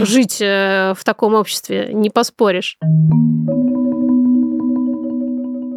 жить 0.03 0.41
э, 0.41 0.93
в 0.97 1.03
таком 1.05 1.33
обществе, 1.35 1.91
не 1.93 2.09
поспоришь. 2.09 2.77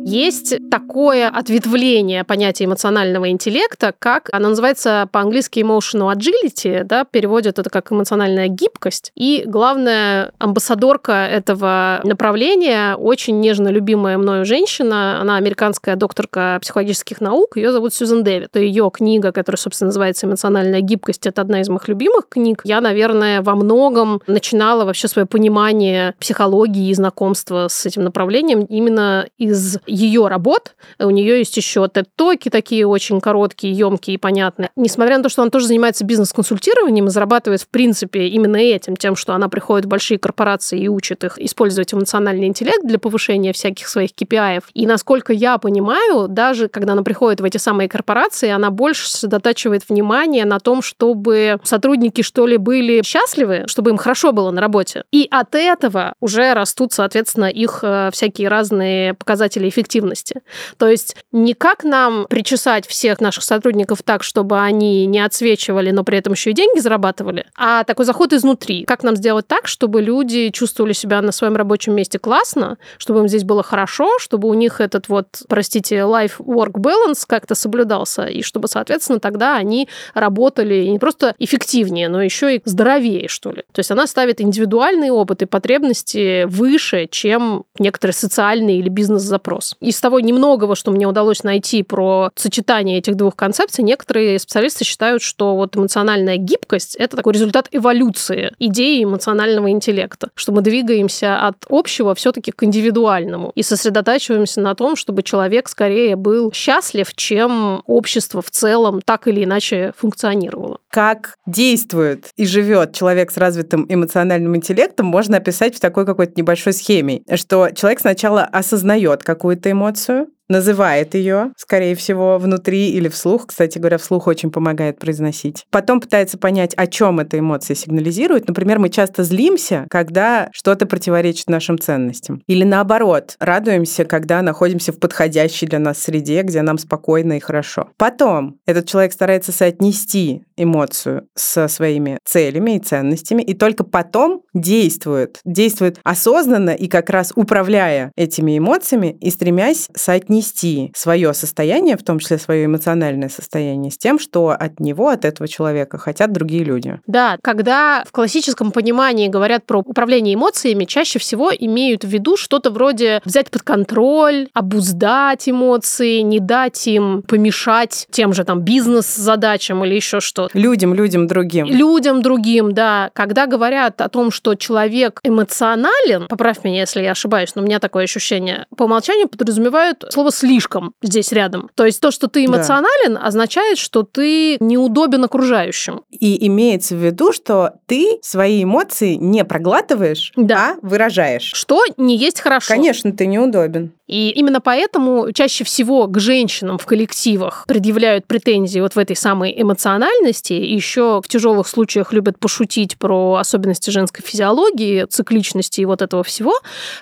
Есть 0.07 0.55
такое 0.71 1.29
ответвление 1.29 2.25
понятия 2.25 2.67
эмоционального 2.67 3.31
интеллекта, 3.31 3.95
как 3.99 4.29
оно 4.33 4.51
называется 4.51 5.09
по-английски 5.11 5.61
emotional 5.61 6.15
agility, 6.15 6.85
да, 6.85 7.05
переводят 7.05 7.59
это 7.59 7.71
как 7.71 7.91
эмоциональная 7.91 8.49
гибкость. 8.49 9.13
И 9.15 9.45
главная 9.47 10.33
амбассадорка 10.39 11.27
этого 11.27 12.03
направления, 12.05 12.97
очень 12.97 13.41
нежно 13.41 13.69
любимая 13.69 14.19
мною 14.19 14.45
женщина, 14.45 15.23
она 15.23 15.37
американская 15.37 15.97
докторка 15.97 16.59
психологических 16.61 17.23
наук, 17.23 17.57
ее 17.57 17.73
зовут 17.73 17.95
Сьюзен 17.95 18.25
Дэвид. 18.25 18.51
Это 18.51 18.61
ее 18.61 18.91
книга, 18.93 19.33
которая, 19.33 19.59
собственно, 19.59 19.87
называется 19.89 20.27
«Эмоциональная 20.27 20.83
гибкость», 20.83 21.27
это 21.27 21.41
одна 21.41 21.63
из 21.63 21.71
моих 21.71 21.89
любимых 21.89 22.29
книг. 22.29 22.61
Я, 22.65 22.83
наверное, 22.83 23.41
во 23.41 23.55
многом 23.55 24.21
начинала 24.27 24.85
вообще 24.85 25.09
свое 25.09 25.25
понимание 25.25 26.15
психологии 26.19 26.91
и 26.91 26.95
знакомства 26.95 27.69
с 27.71 27.87
этим 27.87 28.05
направлением 28.05 28.65
именно 28.65 29.27
из 29.39 29.79
ее 29.95 30.27
работ. 30.29 30.75
У 30.99 31.11
нее 31.11 31.39
есть 31.39 31.57
еще 31.57 31.85
TED-токи 31.85 32.51
такие 32.51 32.87
очень 32.87 33.21
короткие, 33.21 33.73
емкие 33.73 34.17
и 34.17 34.19
понятные. 34.19 34.71
Несмотря 34.77 35.17
на 35.17 35.23
то, 35.23 35.29
что 35.29 35.43
она 35.43 35.51
тоже 35.51 35.67
занимается 35.67 36.05
бизнес-консультированием 36.05 37.07
и 37.07 37.11
зарабатывает, 37.11 37.63
в 37.63 37.69
принципе, 37.69 38.27
именно 38.29 38.57
этим, 38.57 38.97
тем, 38.97 39.17
что 39.17 39.35
она 39.35 39.49
приходит 39.49 39.87
в 39.87 39.89
большие 39.89 40.19
корпорации 40.19 40.81
и 40.81 40.89
учит 40.89 41.25
их 41.25 41.39
использовать 41.39 41.95
эмоциональный 41.95 42.47
интеллект 42.47 42.85
для 42.85 42.99
повышения 42.99 43.53
всяких 43.53 43.89
своих 43.89 44.11
KPI. 44.11 44.63
И 44.75 44.87
насколько 44.87 45.33
я 45.33 45.59
понимаю, 45.59 46.27
даже 46.29 46.69
когда 46.69 46.95
она 46.95 47.03
приходит 47.03 47.41
в 47.41 47.45
эти 47.45 47.59
самые 47.59 47.89
корпорации, 47.89 48.51
она 48.51 48.71
больше 48.71 49.09
сосредотачивает 49.09 49.89
внимание 49.89 50.45
на 50.45 50.59
том, 50.59 50.83
чтобы 50.83 51.61
сотрудники, 51.63 52.23
что 52.23 52.47
ли, 52.47 52.57
были 52.57 53.03
счастливы, 53.05 53.65
чтобы 53.67 53.91
им 53.91 53.97
хорошо 53.97 54.33
было 54.33 54.51
на 54.51 54.61
работе. 54.61 55.05
И 55.13 55.29
от 55.31 55.55
этого 55.55 56.15
уже 56.21 56.53
растут, 56.55 56.93
соответственно, 56.93 57.47
их 57.47 57.81
э, 57.83 58.11
всякие 58.13 58.49
разные 58.49 59.15
показатели 59.15 59.69
эффективности 59.69 59.84
эффективности. 59.85 60.41
То 60.79 60.89
есть 60.89 61.17
не 61.33 61.55
как 61.55 61.85
нам 61.85 62.27
причесать 62.29 62.87
всех 62.87 63.21
наших 63.21 63.45
сотрудников 63.45 64.03
так, 64.03 64.23
чтобы 64.23 64.61
они 64.61 65.07
не 65.07 65.21
отсвечивали, 65.21 65.91
но 65.91 66.05
при 66.05 66.19
этом 66.19 66.33
еще 66.33 66.51
и 66.51 66.55
деньги 66.55 66.81
зарабатывали, 66.81 67.47
а 67.57 67.85
такой 67.85 68.05
заход 68.05 68.33
изнутри. 68.33 68.85
Как 68.85 69.03
нам 69.03 69.17
сделать 69.17 69.47
так, 69.47 69.69
чтобы 69.69 70.01
люди 70.01 70.51
чувствовали 70.51 70.93
себя 70.93 71.21
на 71.23 71.33
своем 71.33 71.57
рабочем 71.57 71.95
месте 71.95 72.19
классно, 72.19 72.79
чтобы 72.99 73.21
им 73.21 73.29
здесь 73.29 73.45
было 73.45 73.63
хорошо, 73.63 74.09
чтобы 74.19 74.49
у 74.49 74.55
них 74.55 74.81
этот 74.81 75.09
вот, 75.09 75.27
простите, 75.49 75.97
life-work 75.97 76.73
balance 76.73 77.25
как-то 77.27 77.55
соблюдался, 77.55 78.25
и 78.25 78.43
чтобы, 78.43 78.69
соответственно, 78.69 79.21
тогда 79.21 79.57
они 79.57 79.89
работали 80.15 80.87
не 80.87 80.99
просто 80.99 81.35
эффективнее, 81.39 82.09
но 82.09 82.23
еще 82.23 82.57
и 82.57 82.63
здоровее, 82.65 83.29
что 83.29 83.51
ли. 83.51 83.65
То 83.73 83.81
есть 83.81 83.91
она 83.91 84.07
ставит 84.07 84.41
индивидуальные 84.41 85.13
опыты, 85.13 85.47
потребности 85.47 86.45
выше, 86.45 87.07
чем 87.11 87.65
некоторый 87.79 88.13
социальный 88.13 88.79
или 88.79 88.89
бизнес-запрос 88.89 89.74
из 89.81 90.01
того 90.01 90.21
немногого, 90.21 90.77
что 90.77 90.91
мне 90.91 91.07
удалось 91.07 91.43
найти 91.45 91.83
про 91.83 92.31
сочетание 92.35 92.99
этих 92.99 93.17
двух 93.17 93.37
концепций, 93.37 93.85
некоторые 93.85 94.39
специалисты 94.39 94.85
считают, 94.85 95.23
что 95.23 95.57
вот 95.57 95.77
эмоциональная 95.77 96.37
гибкость— 96.37 96.97
это 96.99 97.17
такой 97.17 97.33
результат 97.33 97.69
эволюции 97.73 98.53
идеи 98.59 99.05
эмоционального 99.05 99.71
интеллекта, 99.71 100.31
что 100.35 100.53
мы 100.53 100.63
двигаемся 100.63 101.47
от 101.47 101.57
общего 101.69 102.15
все 102.15 102.33
таки 102.33 102.51
к 102.53 102.63
индивидуальному 102.63 103.53
и 103.55 103.63
сосредотачиваемся 103.63 104.61
на 104.61 104.75
том, 104.75 104.97
чтобы 104.97 105.23
человек 105.23 105.69
скорее 105.69 106.17
был 106.17 106.53
счастлив, 106.53 107.13
чем 107.15 107.83
общество 107.87 108.43
в 108.43 108.51
целом 108.51 109.01
так 109.03 109.29
или 109.29 109.45
иначе 109.45 109.93
функционировало. 109.97 110.79
Как 110.95 111.35
действует 111.45 112.31
и 112.37 112.47
живет 112.47 112.95
человек 112.95 113.33
с 113.33 113.37
развитым 113.37 113.85
эмоциональным 113.89 114.55
интеллектом, 114.55 115.07
можно 115.07 115.39
описать 115.39 115.75
в 115.75 115.81
такой 115.81 116.07
какой-то 116.07 116.35
небольшой 116.37 116.73
схеме, 116.73 117.23
что 117.35 117.71
человек 117.71 117.99
сначала 117.99 118.45
осознает 118.45 119.25
какую-то 119.25 119.73
эмоцию, 119.73 120.29
называет 120.49 121.15
ее, 121.15 121.53
скорее 121.57 121.95
всего, 121.95 122.39
внутри 122.39 122.91
или 122.91 123.09
вслух. 123.09 123.47
Кстати 123.47 123.79
говоря, 123.79 123.99
вслух 123.99 124.27
очень 124.27 124.51
помогает 124.51 124.99
произносить. 124.99 125.65
Потом 125.71 126.01
пытается 126.01 126.39
понять, 126.39 126.75
о 126.75 126.87
чем 126.87 127.21
эта 127.21 127.39
эмоция 127.39 127.75
сигнализирует. 127.75 128.49
Например, 128.49 128.79
мы 128.79 128.91
часто 128.91 129.25
злимся, 129.25 129.87
когда 129.91 130.49
что-то 130.53 130.87
противоречит 130.87 131.49
нашим 131.49 131.79
ценностям. 131.79 132.43
Или 132.47 132.65
наоборот, 132.65 133.37
радуемся, 133.41 134.05
когда 134.05 134.43
находимся 134.43 134.93
в 134.93 134.99
подходящей 134.99 135.67
для 135.67 135.79
нас 135.79 135.99
среде, 135.99 136.43
где 136.43 136.63
нам 136.63 136.79
спокойно 136.79 137.37
и 137.37 137.41
хорошо. 137.41 137.89
Потом 137.97 138.59
этот 138.67 138.87
человек 138.89 139.13
старается 139.13 139.53
соотнести 139.53 140.43
эмоцию 140.57 141.27
со 141.35 141.69
своими 141.69 142.19
целями 142.25 142.77
и 142.77 142.81
ценностями, 142.81 143.43
и 143.43 143.55
только 143.55 143.85
потом 143.85 144.43
действует. 144.53 145.41
Действует 145.45 145.99
осознанно 146.05 146.71
и 146.71 146.87
как 146.87 147.11
раз 147.11 147.33
управляя 147.35 148.13
этими 148.17 148.59
эмоциями 148.59 149.17
и 149.21 149.31
стремясь 149.31 149.89
соотнести 149.95 150.34
свое 150.43 151.35
состояние, 151.35 151.97
в 151.97 152.03
том 152.03 152.19
числе 152.19 152.39
свое 152.39 152.67
эмоциональное 152.67 153.29
состояние, 153.29 153.91
с 153.91 153.99
тем, 153.99 154.19
что 154.19 154.49
от 154.49 154.81
него, 154.81 155.09
от 155.09 155.25
этого 155.25 155.49
человека 155.49 155.99
хотят 155.99 156.33
другие 156.33 156.65
люди. 156.65 157.01
Да, 157.07 157.39
когда 157.43 158.05
в 158.07 158.13
классическом 158.13 158.73
понимании 158.73 159.29
говорят 159.29 159.65
про 159.67 159.79
управление 159.79 160.35
эмоциями, 160.35 160.85
чаще 160.85 161.19
всего 161.19 161.51
имеют 161.53 162.05
в 162.05 162.09
виду 162.09 162.37
что-то 162.37 162.71
вроде 162.71 163.21
взять 163.25 163.51
под 163.51 163.63
контроль, 163.63 164.49
обуздать 164.53 165.49
эмоции, 165.49 166.21
не 166.21 166.41
дать 166.41 166.87
им 166.87 167.23
помешать 167.23 168.07
тем 168.11 168.33
же 168.33 168.45
там 168.45 168.61
бизнес-задачам 168.61 169.85
или 169.85 169.95
еще 169.95 170.21
что-то. 170.21 170.57
Людям, 170.59 170.95
людям 170.95 171.27
другим. 171.27 171.67
Людям 171.67 172.23
другим, 172.23 172.73
да. 172.73 173.11
Когда 173.13 173.47
говорят 173.47 174.01
о 174.01 174.09
том, 174.09 174.31
что 174.31 174.55
человек 174.55 175.21
эмоционален, 175.23 176.27
поправь 176.29 176.65
меня, 176.65 176.81
если 176.81 177.03
я 177.03 177.13
ошибаюсь, 177.13 177.55
но 177.55 177.63
у 177.63 177.65
меня 177.65 177.79
такое 177.79 178.05
ощущение, 178.05 178.67
по 178.77 178.85
умолчанию 178.85 179.29
подразумевают 179.29 180.05
слово 180.11 180.24
«слишком» 180.31 180.95
здесь 181.03 181.33
рядом. 181.33 181.71
То 181.75 181.85
есть 181.85 182.01
то, 182.01 182.11
что 182.11 182.29
ты 182.29 182.45
эмоционален, 182.45 183.15
да. 183.15 183.21
означает, 183.21 183.79
что 183.79 184.03
ты 184.03 184.57
неудобен 184.61 185.25
окружающим. 185.25 186.03
И 186.11 186.47
имеется 186.47 186.95
в 186.95 187.05
виду, 187.05 187.33
что 187.33 187.75
ты 187.87 188.19
свои 188.23 188.65
эмоции 188.65 189.15
не 189.15 189.45
проглатываешь, 189.45 190.33
да. 190.37 190.77
а 190.77 190.87
выражаешь. 190.87 191.53
Что 191.55 191.83
не 191.97 192.17
есть 192.17 192.41
хорошо. 192.41 192.69
Конечно, 192.69 193.13
ты 193.13 193.27
неудобен. 193.27 193.93
И 194.07 194.31
именно 194.31 194.61
поэтому 194.61 195.33
чаще 195.33 195.65
всего 195.65 196.07
к 196.07 196.19
женщинам 196.19 196.79
в 196.79 196.87
коллективах 196.87 197.65
предъявляют 197.67 198.27
претензии 198.27 198.81
вот 198.81 198.95
в 198.95 198.99
этой 198.99 199.17
самой 199.17 199.55
эмоциональности. 199.57 200.53
Еще 200.53 201.21
в 201.25 201.29
тяжелых 201.29 201.67
случаях 201.67 202.13
любят 202.13 202.39
пошутить 202.39 202.99
про 202.99 203.37
особенности 203.37 203.91
женской 203.91 204.25
физиологии, 204.25 205.07
цикличности 205.07 205.81
и 205.81 205.85
вот 205.85 206.03
этого 206.03 206.23
всего, 206.23 206.53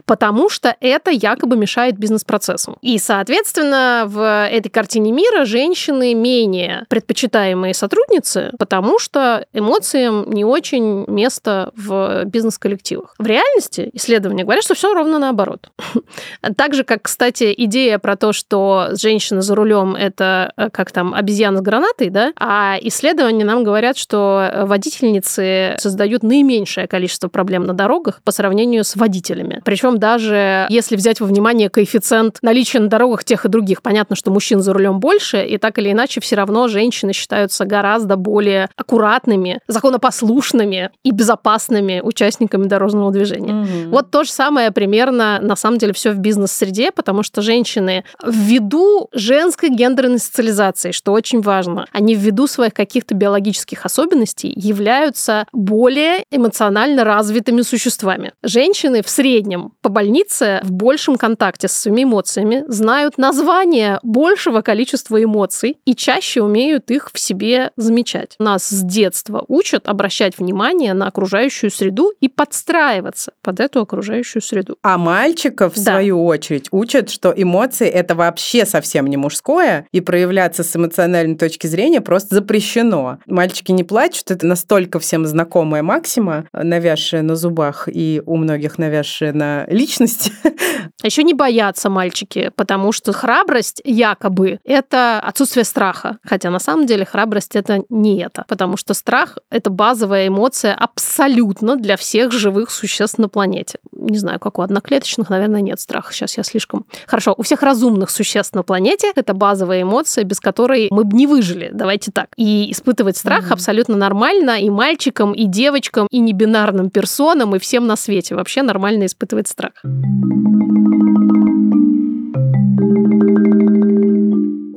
потому 0.04 0.48
что 0.48 0.76
это 0.80 1.10
якобы 1.10 1.56
мешает 1.56 1.98
бизнес-процессам. 1.98 2.76
И, 2.82 2.98
соответственно, 2.98 4.04
в 4.06 4.46
этой 4.46 4.68
картине 4.68 5.12
мира 5.12 5.44
женщины 5.44 6.14
менее 6.14 6.86
предпочитаемые 6.88 7.74
сотрудницы, 7.74 8.52
потому 8.58 8.98
что 8.98 9.46
эмоциям 9.52 10.30
не 10.30 10.44
очень 10.44 11.04
место 11.08 11.72
в 11.76 12.24
бизнес-коллективах. 12.26 13.14
В 13.18 13.26
реальности 13.26 13.90
исследования 13.92 14.44
говорят, 14.44 14.64
что 14.64 14.74
все 14.74 14.94
ровно 14.94 15.18
наоборот. 15.18 15.70
Также, 16.56 16.84
как, 16.92 17.04
кстати, 17.04 17.54
идея 17.56 17.98
про 17.98 18.16
то, 18.16 18.34
что 18.34 18.88
женщина 19.00 19.40
за 19.40 19.54
рулем 19.54 19.94
это 19.94 20.52
э, 20.58 20.68
как 20.68 20.92
там 20.92 21.14
обезьяна 21.14 21.56
с 21.56 21.60
гранатой, 21.62 22.10
да, 22.10 22.34
а 22.38 22.76
исследования 22.82 23.46
нам 23.46 23.64
говорят, 23.64 23.96
что 23.96 24.64
водительницы 24.66 25.76
создают 25.78 26.22
наименьшее 26.22 26.86
количество 26.86 27.28
проблем 27.28 27.64
на 27.64 27.72
дорогах 27.72 28.20
по 28.22 28.30
сравнению 28.30 28.84
с 28.84 28.94
водителями. 28.94 29.62
Причем 29.64 29.96
даже 29.96 30.66
если 30.68 30.96
взять 30.96 31.20
во 31.20 31.26
внимание 31.26 31.70
коэффициент 31.70 32.36
наличия 32.42 32.78
на 32.80 32.88
дорогах 32.88 33.24
тех 33.24 33.46
и 33.46 33.48
других, 33.48 33.80
понятно, 33.80 34.14
что 34.14 34.30
мужчин 34.30 34.60
за 34.60 34.74
рулем 34.74 35.00
больше, 35.00 35.42
и 35.46 35.56
так 35.56 35.78
или 35.78 35.92
иначе 35.92 36.20
все 36.20 36.36
равно 36.36 36.68
женщины 36.68 37.14
считаются 37.14 37.64
гораздо 37.64 38.16
более 38.16 38.68
аккуратными, 38.76 39.60
законопослушными 39.66 40.90
и 41.04 41.10
безопасными 41.10 42.02
участниками 42.04 42.66
дорожного 42.66 43.10
движения. 43.12 43.62
Угу. 43.62 43.90
Вот 43.92 44.10
то 44.10 44.24
же 44.24 44.30
самое 44.30 44.72
примерно 44.72 45.38
на 45.40 45.56
самом 45.56 45.78
деле 45.78 45.94
все 45.94 46.10
в 46.10 46.18
бизнес-среде 46.18 46.81
среде, 46.82 46.92
потому 46.92 47.22
что 47.22 47.42
женщины 47.42 48.04
ввиду 48.24 49.08
женской 49.12 49.70
гендерной 49.70 50.18
социализации, 50.18 50.92
что 50.92 51.12
очень 51.12 51.40
важно, 51.40 51.86
они 51.92 52.14
ввиду 52.14 52.46
своих 52.46 52.74
каких-то 52.74 53.14
биологических 53.14 53.84
особенностей 53.84 54.52
являются 54.56 55.46
более 55.52 56.24
эмоционально 56.30 57.04
развитыми 57.04 57.62
существами. 57.62 58.32
Женщины 58.42 59.02
в 59.02 59.08
среднем 59.08 59.72
по 59.80 59.88
больнице 59.88 60.60
в 60.62 60.72
большем 60.72 61.16
контакте 61.16 61.68
с 61.68 61.72
своими 61.72 62.04
эмоциями 62.04 62.64
знают 62.68 63.18
название 63.18 63.98
большего 64.02 64.62
количества 64.62 65.22
эмоций 65.22 65.78
и 65.84 65.94
чаще 65.94 66.42
умеют 66.42 66.90
их 66.90 67.10
в 67.12 67.18
себе 67.18 67.70
замечать. 67.76 68.36
Нас 68.38 68.68
с 68.68 68.82
детства 68.82 69.44
учат 69.48 69.88
обращать 69.88 70.38
внимание 70.38 70.94
на 70.94 71.06
окружающую 71.06 71.70
среду 71.70 72.12
и 72.20 72.28
подстраиваться 72.28 73.32
под 73.42 73.60
эту 73.60 73.80
окружающую 73.80 74.42
среду. 74.42 74.76
А 74.82 74.98
мальчиков, 74.98 75.74
в 75.74 75.84
да. 75.84 75.92
свою 75.92 76.24
очередь, 76.24 76.71
учат, 76.72 77.10
что 77.10 77.32
эмоции 77.36 77.88
это 77.88 78.14
вообще 78.14 78.66
совсем 78.66 79.06
не 79.06 79.16
мужское, 79.16 79.86
и 79.92 80.00
проявляться 80.00 80.64
с 80.64 80.74
эмоциональной 80.74 81.36
точки 81.36 81.66
зрения 81.66 82.00
просто 82.00 82.34
запрещено. 82.34 83.18
Мальчики 83.26 83.70
не 83.70 83.84
плачут, 83.84 84.30
это 84.30 84.46
настолько 84.46 84.98
всем 84.98 85.26
знакомая 85.26 85.82
максима, 85.82 86.46
навязшая 86.52 87.22
на 87.22 87.36
зубах 87.36 87.88
и 87.92 88.22
у 88.26 88.36
многих 88.36 88.78
навязшая 88.78 89.32
на 89.32 89.66
личности. 89.68 90.32
Еще 91.02 91.22
не 91.22 91.34
боятся 91.34 91.90
мальчики, 91.90 92.50
потому 92.56 92.92
что 92.92 93.12
храбрость 93.12 93.80
якобы 93.84 94.60
это 94.64 95.20
отсутствие 95.20 95.64
страха. 95.64 96.18
Хотя 96.24 96.50
на 96.50 96.58
самом 96.58 96.86
деле 96.86 97.04
храбрость 97.04 97.56
это 97.56 97.82
не 97.88 98.22
это, 98.22 98.44
потому 98.48 98.76
что 98.76 98.94
страх 98.94 99.38
это 99.50 99.70
базовая 99.70 100.28
эмоция 100.28 100.74
абсолютно 100.74 101.76
для 101.76 101.96
всех 101.96 102.32
живых 102.32 102.70
существ 102.70 103.18
на 103.18 103.28
планете. 103.28 103.78
Не 103.92 104.18
знаю, 104.18 104.40
как 104.40 104.58
у 104.58 104.62
одноклеточных, 104.62 105.28
наверное, 105.30 105.60
нет 105.60 105.80
страха. 105.80 106.12
Сейчас 106.12 106.36
я 106.36 106.42
слишком 106.42 106.61
слишком... 106.62 106.86
Хорошо, 107.06 107.34
у 107.36 107.42
всех 107.42 107.62
разумных 107.62 108.10
существ 108.10 108.54
на 108.54 108.62
планете 108.62 109.12
это 109.14 109.34
базовая 109.34 109.82
эмоция, 109.82 110.24
без 110.24 110.40
которой 110.40 110.88
мы 110.90 111.04
бы 111.04 111.16
не 111.16 111.26
выжили, 111.26 111.70
давайте 111.72 112.10
так. 112.12 112.28
И 112.36 112.70
испытывать 112.70 113.16
страх 113.16 113.50
mm-hmm. 113.50 113.52
абсолютно 113.52 113.96
нормально 113.96 114.60
и 114.60 114.70
мальчикам, 114.70 115.32
и 115.32 115.46
девочкам, 115.46 116.06
и 116.10 116.18
небинарным 116.20 116.90
персонам, 116.90 117.54
и 117.56 117.58
всем 117.58 117.86
на 117.86 117.96
свете. 117.96 118.34
Вообще 118.34 118.62
нормально 118.62 119.06
испытывать 119.06 119.48
страх. 119.48 119.72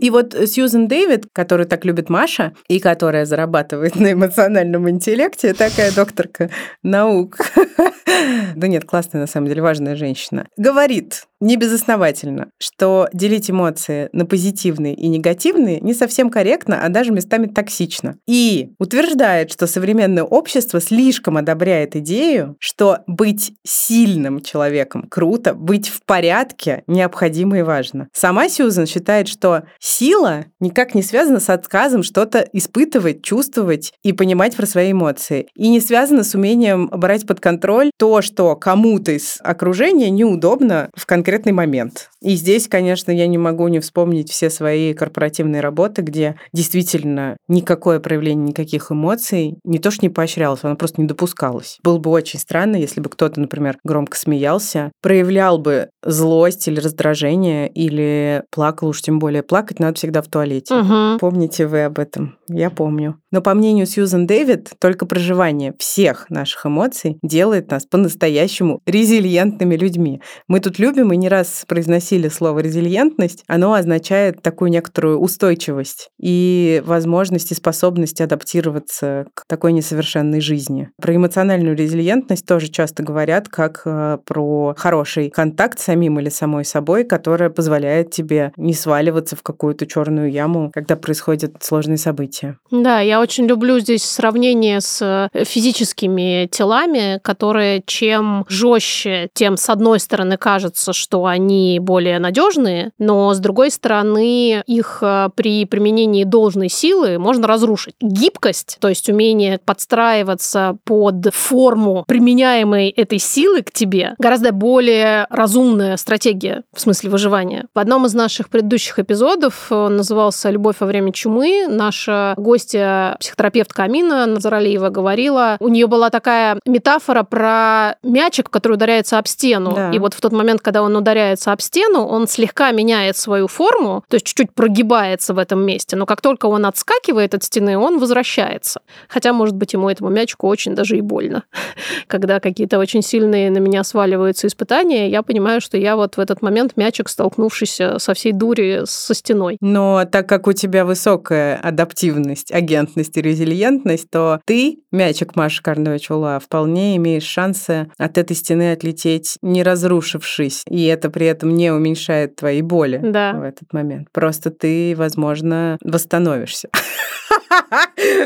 И 0.01 0.09
вот 0.11 0.33
Сьюзен 0.33 0.87
Дэвид, 0.87 1.25
которую 1.33 1.67
так 1.67 1.83
любит 1.83 2.09
Маша, 2.09 2.53
и 2.67 2.79
которая 2.79 3.25
зарабатывает 3.25 3.95
на 3.95 4.11
эмоциональном 4.11 4.87
интеллекте, 4.87 5.53
такая 5.53 5.91
докторка 5.91 6.51
наук. 6.83 7.37
Да 8.55 8.67
нет, 8.67 8.85
классная, 8.85 9.21
на 9.21 9.27
самом 9.27 9.47
деле, 9.47 9.61
важная 9.61 9.95
женщина. 9.95 10.47
Говорит, 10.57 11.25
не 11.41 11.57
безосновательно, 11.57 12.49
что 12.57 13.07
делить 13.13 13.51
эмоции 13.51 14.09
на 14.13 14.25
позитивные 14.25 14.95
и 14.95 15.07
негативные 15.07 15.79
не 15.79 15.93
совсем 15.93 16.29
корректно, 16.29 16.83
а 16.83 16.89
даже 16.89 17.11
местами 17.11 17.47
токсично. 17.47 18.17
И 18.27 18.71
утверждает, 18.79 19.51
что 19.51 19.67
современное 19.67 20.23
общество 20.23 20.79
слишком 20.79 21.37
одобряет 21.37 21.95
идею, 21.97 22.55
что 22.59 22.99
быть 23.05 23.53
сильным 23.63 24.41
человеком 24.41 25.07
круто, 25.09 25.53
быть 25.53 25.89
в 25.89 26.03
порядке 26.05 26.83
необходимо 26.87 27.59
и 27.59 27.61
важно. 27.61 28.07
Сама 28.13 28.47
Сьюзан 28.49 28.87
считает, 28.87 29.27
что 29.27 29.63
сила 29.79 30.45
никак 30.59 30.95
не 30.95 31.03
связана 31.03 31.39
с 31.39 31.49
отказом 31.49 32.03
что-то 32.03 32.47
испытывать, 32.53 33.23
чувствовать 33.23 33.93
и 34.03 34.13
понимать 34.13 34.55
про 34.55 34.65
свои 34.65 34.93
эмоции. 34.93 35.47
И 35.55 35.69
не 35.69 35.81
связана 35.81 36.23
с 36.23 36.33
умением 36.33 36.87
брать 36.87 37.27
под 37.27 37.39
контроль 37.39 37.91
то, 37.97 38.14
что 38.21 38.55
кому-то 38.55 39.11
из 39.11 39.39
окружения 39.41 40.09
неудобно 40.09 40.89
в 40.95 41.05
конкретный 41.05 41.51
момент. 41.51 42.09
И 42.21 42.35
здесь, 42.35 42.67
конечно, 42.67 43.11
я 43.11 43.27
не 43.27 43.37
могу 43.37 43.67
не 43.67 43.79
вспомнить 43.79 44.31
все 44.31 44.49
свои 44.49 44.93
корпоративные 44.93 45.61
работы, 45.61 46.01
где 46.01 46.35
действительно 46.53 47.37
никакое 47.47 47.99
проявление 47.99 48.47
никаких 48.47 48.91
эмоций 48.91 49.57
не 49.63 49.79
то 49.79 49.91
что 49.91 50.05
не 50.05 50.09
поощрялось, 50.09 50.61
оно 50.63 50.75
просто 50.75 51.01
не 51.01 51.07
допускалось. 51.07 51.77
Было 51.83 51.97
бы 51.97 52.09
очень 52.11 52.39
странно, 52.39 52.75
если 52.75 53.01
бы 53.01 53.09
кто-то, 53.09 53.39
например, 53.39 53.77
громко 53.83 54.17
смеялся, 54.17 54.91
проявлял 55.01 55.57
бы 55.57 55.89
злость 56.03 56.67
или 56.67 56.79
раздражение, 56.79 57.67
или 57.69 58.43
плакал, 58.51 58.89
уж 58.89 59.01
тем 59.01 59.19
более 59.19 59.43
плакать 59.43 59.79
надо 59.79 59.95
всегда 59.95 60.21
в 60.21 60.27
туалете. 60.27 60.73
Угу. 60.73 61.19
Помните 61.19 61.67
вы 61.67 61.83
об 61.83 61.99
этом? 61.99 62.37
Я 62.47 62.69
помню. 62.69 63.19
Но 63.35 63.41
по 63.41 63.53
мнению 63.53 63.85
Сьюзен 63.85 64.27
Дэвид, 64.27 64.71
только 64.79 65.05
проживание 65.05 65.73
всех 65.77 66.29
наших 66.29 66.67
эмоций 66.67 67.19
делает 67.21 67.69
нас 67.69 67.85
по-настоящему 67.85 68.79
резилиентными 68.85 69.75
людьми. 69.75 70.21
Мы 70.47 70.61
тут 70.61 70.79
любим 70.79 71.11
и 71.11 71.17
не 71.17 71.27
раз 71.27 71.65
произносили 71.67 72.29
слово 72.29 72.59
резилиентность. 72.59 73.43
Оно 73.47 73.73
означает 73.73 74.41
такую 74.41 74.71
некоторую 74.71 75.19
устойчивость 75.19 76.11
и 76.17 76.81
возможность 76.85 77.51
и 77.51 77.55
способность 77.55 78.21
адаптироваться 78.21 79.25
к 79.33 79.43
такой 79.49 79.73
несовершенной 79.73 80.39
жизни. 80.39 80.91
Про 81.01 81.17
эмоциональную 81.17 81.75
резилиентность 81.75 82.45
тоже 82.45 82.69
часто 82.69 83.03
говорят 83.03 83.49
как 83.49 83.81
э, 83.83 84.17
про 84.25 84.75
хороший 84.77 85.29
контакт 85.29 85.77
с 85.81 85.83
самим 85.83 86.21
или 86.21 86.29
самой 86.29 86.63
собой, 86.63 87.03
которая 87.03 87.49
позволяет 87.49 88.11
тебе 88.11 88.53
не 88.55 88.73
сваливаться 88.73 89.35
в 89.35 89.43
какую-то 89.43 89.85
черную 89.85 90.31
яму, 90.31 90.71
когда 90.73 90.95
происходят 90.95 91.61
сложные 91.61 91.97
события. 91.97 92.57
Да, 92.71 93.01
я 93.01 93.24
очень 93.25 93.47
люблю 93.47 93.79
здесь 93.79 94.03
сравнение 94.03 94.81
с 94.81 95.01
э, 95.01 95.43
физическими 95.45 96.47
телами, 96.51 97.19
которые 97.23 97.81
чем 97.83 98.45
жестче, 98.47 99.29
тем 99.33 99.57
с 99.57 99.67
одной 99.67 99.99
стороны 99.99 100.37
кажется, 100.37 100.93
что 100.93 101.25
они 101.25 101.79
более 101.81 102.19
надежные, 102.19 102.91
но 102.99 103.33
с 103.33 103.39
другой 103.39 103.71
стороны 103.71 104.61
их 104.67 104.99
э, 105.01 105.29
при 105.33 105.65
применении 105.65 106.23
должной 106.23 106.69
силы 106.69 107.17
можно 107.17 107.47
разрушить. 107.47 107.95
Гибкость, 107.99 108.77
то 108.79 108.89
есть 108.89 109.09
умение 109.09 109.57
подстраиваться 109.57 110.77
под 110.83 111.33
форму 111.33 112.05
применяемой 112.07 112.89
этой 112.89 113.17
силы 113.17 113.63
к 113.63 113.71
тебе, 113.71 114.13
гораздо 114.19 114.51
более 114.51 115.25
разумная 115.31 115.97
стратегия 115.97 116.61
в 116.75 116.79
смысле 116.79 117.09
выживания. 117.09 117.65
В 117.73 117.79
одном 117.79 118.05
из 118.05 118.13
наших 118.13 118.49
предыдущих 118.49 118.99
эпизодов 118.99 119.71
он 119.71 119.97
назывался 119.97 120.51
«Любовь 120.51 120.75
во 120.79 120.85
время 120.85 121.11
чумы». 121.11 121.65
Наша 121.67 122.35
гостья, 122.37 123.14
психотерапевтка 123.19 123.83
Амина 123.83 124.25
Назаралиева 124.25 124.89
говорила, 124.89 125.57
у 125.59 125.67
нее 125.67 125.87
была 125.87 126.09
такая 126.09 126.59
метафора 126.65 127.23
про 127.23 127.95
мячик, 128.03 128.49
который 128.49 128.73
ударяется 128.73 129.17
об 129.17 129.27
стену. 129.27 129.73
Да. 129.75 129.91
И 129.91 129.99
вот 129.99 130.13
в 130.13 130.21
тот 130.21 130.31
момент, 130.31 130.61
когда 130.61 130.81
он 130.81 130.95
ударяется 130.95 131.51
об 131.51 131.61
стену, 131.61 132.05
он 132.05 132.27
слегка 132.27 132.71
меняет 132.71 133.17
свою 133.17 133.47
форму, 133.47 134.03
то 134.07 134.15
есть 134.15 134.25
чуть-чуть 134.25 134.53
прогибается 134.53 135.33
в 135.33 135.37
этом 135.37 135.65
месте, 135.65 135.95
но 135.95 136.05
как 136.05 136.21
только 136.21 136.45
он 136.47 136.65
отскакивает 136.65 137.33
от 137.33 137.43
стены, 137.43 137.77
он 137.77 137.99
возвращается. 137.99 138.81
Хотя, 139.07 139.33
может 139.33 139.55
быть, 139.55 139.73
ему 139.73 139.89
этому 139.89 140.09
мячику 140.09 140.47
очень 140.47 140.75
даже 140.75 140.97
и 140.97 141.01
больно. 141.01 141.43
Когда 142.07 142.39
какие-то 142.39 142.79
очень 142.79 143.01
сильные 143.01 143.49
на 143.51 143.57
меня 143.57 143.83
сваливаются 143.83 144.47
испытания, 144.47 145.09
я 145.09 145.21
понимаю, 145.23 145.61
что 145.61 145.77
я 145.77 145.95
вот 145.95 146.17
в 146.17 146.19
этот 146.19 146.41
момент 146.41 146.73
мячик, 146.75 147.09
столкнувшийся 147.09 147.99
со 147.99 148.13
всей 148.13 148.31
дури 148.31 148.81
со 148.85 149.13
стеной. 149.13 149.57
Но 149.61 150.05
так 150.05 150.27
как 150.27 150.47
у 150.47 150.53
тебя 150.53 150.85
высокая 150.85 151.57
адаптивность, 151.57 152.51
агентность 152.95 153.17
и 153.17 153.21
резилиентность, 153.21 154.09
то 154.09 154.39
ты, 154.45 154.79
мячик 154.91 155.35
Маша 155.35 155.61
Карнович-Ула, 155.61 156.39
вполне 156.39 156.95
имеешь 156.97 157.23
шансы 157.23 157.91
от 157.97 158.17
этой 158.17 158.35
стены 158.35 158.71
отлететь, 158.71 159.37
не 159.41 159.63
разрушившись. 159.63 160.63
И 160.69 160.85
это 160.85 161.09
при 161.09 161.27
этом 161.27 161.55
не 161.55 161.71
уменьшает 161.71 162.35
твои 162.35 162.61
боли 162.61 163.01
да. 163.03 163.33
в 163.33 163.43
этот 163.43 163.73
момент. 163.73 164.07
Просто 164.11 164.49
ты, 164.49 164.95
возможно, 164.97 165.77
восстановишься. 165.83 166.69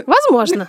Возможно. 0.06 0.68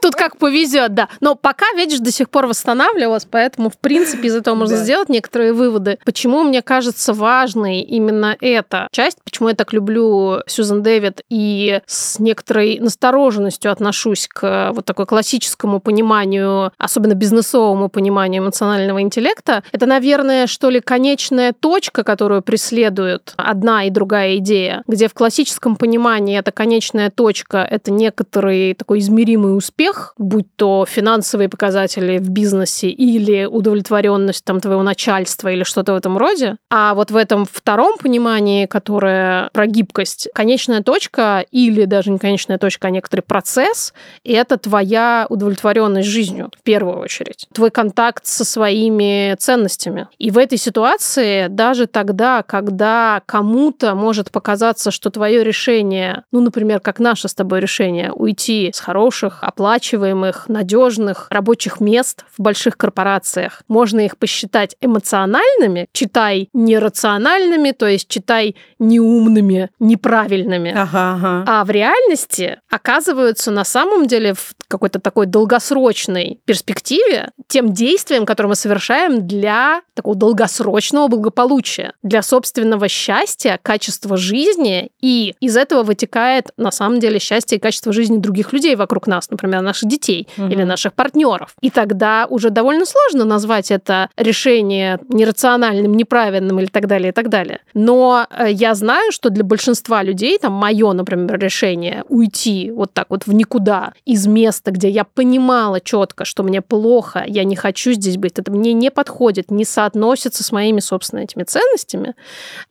Тут 0.00 0.14
как 0.14 0.38
повезет, 0.38 0.94
да. 0.94 1.08
Но 1.20 1.34
пока, 1.34 1.66
видишь, 1.76 1.98
до 1.98 2.10
сих 2.10 2.30
пор 2.30 2.46
восстанавливалась, 2.46 3.26
поэтому, 3.30 3.70
в 3.70 3.78
принципе, 3.78 4.28
из 4.28 4.36
этого 4.36 4.54
можно 4.54 4.76
да. 4.76 4.82
сделать 4.82 5.08
некоторые 5.08 5.52
выводы. 5.52 5.98
Почему 6.04 6.42
мне 6.42 6.62
кажется 6.62 7.12
важной 7.12 7.80
именно 7.80 8.36
эта 8.40 8.88
часть, 8.92 9.18
почему 9.24 9.48
я 9.48 9.54
так 9.54 9.72
люблю 9.72 10.40
Сьюзен 10.46 10.82
Дэвид 10.82 11.22
и 11.30 11.80
с 11.86 12.18
некоторой 12.18 12.78
настороженностью 12.80 13.23
отношусь 13.70 14.28
к 14.28 14.72
вот 14.74 14.84
такой 14.84 15.06
классическому 15.06 15.80
пониманию, 15.80 16.72
особенно 16.78 17.14
бизнесовому 17.14 17.88
пониманию 17.88 18.42
эмоционального 18.42 19.00
интеллекта, 19.02 19.62
это, 19.72 19.86
наверное, 19.86 20.46
что 20.46 20.70
ли, 20.70 20.80
конечная 20.80 21.52
точка, 21.52 22.04
которую 22.04 22.42
преследует 22.42 23.34
одна 23.36 23.84
и 23.84 23.90
другая 23.90 24.36
идея, 24.36 24.82
где 24.86 25.08
в 25.08 25.14
классическом 25.14 25.76
понимании 25.76 26.38
эта 26.38 26.52
конечная 26.52 27.10
точка— 27.10 27.66
это 27.70 27.90
некоторый 27.90 28.74
такой 28.74 28.98
измеримый 28.98 29.56
успех, 29.56 30.14
будь 30.18 30.46
то 30.56 30.86
финансовые 30.88 31.48
показатели 31.48 32.18
в 32.18 32.28
бизнесе 32.30 32.88
или 32.88 33.44
удовлетворенность 33.44 34.44
там 34.44 34.60
твоего 34.60 34.82
начальства 34.82 35.48
или 35.48 35.64
что-то 35.64 35.92
в 35.92 35.96
этом 35.96 36.18
роде. 36.18 36.56
А 36.70 36.94
вот 36.94 37.10
в 37.10 37.16
этом 37.16 37.46
втором 37.50 37.98
понимании, 37.98 38.66
которое 38.66 39.50
про 39.52 39.66
гибкость, 39.66 40.28
конечная 40.34 40.82
точка 40.82 41.44
или 41.50 41.84
даже 41.84 42.10
не 42.10 42.18
конечная 42.18 42.58
точка, 42.58 42.88
а 42.88 42.90
некоторый 43.14 43.20
процесс, 43.20 43.92
и 44.24 44.32
это 44.32 44.56
твоя 44.58 45.26
удовлетворенность 45.28 46.08
жизнью 46.08 46.50
в 46.58 46.62
первую 46.62 46.98
очередь. 46.98 47.46
Твой 47.52 47.70
контакт 47.70 48.26
со 48.26 48.44
своими 48.44 49.34
ценностями. 49.38 50.08
И 50.18 50.30
в 50.30 50.38
этой 50.38 50.58
ситуации 50.58 51.48
даже 51.48 51.86
тогда, 51.86 52.42
когда 52.42 53.22
кому-то 53.26 53.94
может 53.94 54.30
показаться, 54.30 54.90
что 54.90 55.10
твое 55.10 55.44
решение, 55.44 56.24
ну, 56.32 56.40
например, 56.40 56.80
как 56.80 56.98
наше 56.98 57.28
с 57.28 57.34
тобой 57.34 57.60
решение, 57.60 58.12
уйти 58.12 58.70
с 58.74 58.80
хороших, 58.80 59.38
оплачиваемых, 59.42 60.48
надежных 60.48 61.26
рабочих 61.30 61.80
мест 61.80 62.24
в 62.36 62.42
больших 62.42 62.76
корпорациях. 62.76 63.62
Можно 63.68 64.00
их 64.00 64.16
посчитать 64.16 64.76
эмоциональными, 64.80 65.86
читай 65.92 66.48
нерациональными, 66.52 67.72
то 67.72 67.86
есть 67.86 68.08
читай 68.08 68.56
неумными, 68.78 69.70
неправильными. 69.78 70.72
Ага, 70.76 71.14
ага. 71.14 71.44
А 71.46 71.64
в 71.64 71.70
реальности 71.70 72.58
оказываются 73.04 73.50
на 73.50 73.64
самом 73.64 74.06
деле 74.06 74.34
в 74.34 74.54
какой-то 74.68 74.98
такой 74.98 75.26
долгосрочной 75.26 76.40
перспективе 76.46 77.30
тем 77.48 77.72
действием, 77.72 78.24
которое 78.26 78.48
мы 78.48 78.54
совершаем 78.56 79.26
для 79.26 79.82
такого 79.94 80.16
долгосрочного 80.16 81.08
благополучия, 81.08 81.92
для 82.02 82.22
собственного 82.22 82.88
счастья, 82.88 83.58
качества 83.62 84.16
жизни, 84.16 84.90
и 85.00 85.34
из 85.40 85.56
этого 85.56 85.82
вытекает 85.82 86.50
на 86.56 86.70
самом 86.70 86.98
деле 86.98 87.18
счастье 87.18 87.58
и 87.58 87.60
качество 87.60 87.92
жизни 87.92 88.16
других 88.18 88.52
людей 88.52 88.74
вокруг 88.74 89.06
нас, 89.06 89.30
например, 89.30 89.60
наших 89.60 89.88
детей 89.88 90.26
угу. 90.36 90.48
или 90.48 90.64
наших 90.64 90.94
партнеров. 90.94 91.54
И 91.60 91.70
тогда 91.70 92.26
уже 92.30 92.50
довольно 92.50 92.86
сложно 92.86 93.24
назвать 93.24 93.70
это 93.70 94.08
решение 94.16 94.98
нерациональным, 95.08 95.94
неправильным 95.94 96.58
или 96.58 96.66
так 96.66 96.86
далее, 96.86 97.10
и 97.10 97.12
так 97.12 97.28
далее. 97.28 97.60
Но 97.74 98.26
э, 98.30 98.50
я 98.50 98.74
знаю, 98.74 99.12
что 99.12 99.30
для 99.30 99.44
большинства 99.44 100.02
людей, 100.02 100.38
там, 100.38 100.52
мое, 100.52 100.92
например, 100.92 101.38
решение 101.38 102.04
уйти 102.08 102.70
вот 102.70 102.93
так 102.94 103.06
вот 103.10 103.26
в 103.26 103.32
никуда 103.34 103.92
из 104.04 104.26
места, 104.26 104.70
где 104.70 104.88
я 104.88 105.04
понимала 105.04 105.80
четко, 105.80 106.24
что 106.24 106.42
мне 106.42 106.62
плохо, 106.62 107.24
я 107.26 107.44
не 107.44 107.56
хочу 107.56 107.92
здесь 107.92 108.16
быть, 108.16 108.38
это 108.38 108.50
мне 108.50 108.72
не 108.72 108.90
подходит, 108.90 109.50
не 109.50 109.64
соотносится 109.64 110.42
с 110.42 110.52
моими 110.52 110.80
собственными 110.80 111.24
этими 111.24 111.42
ценностями. 111.42 112.14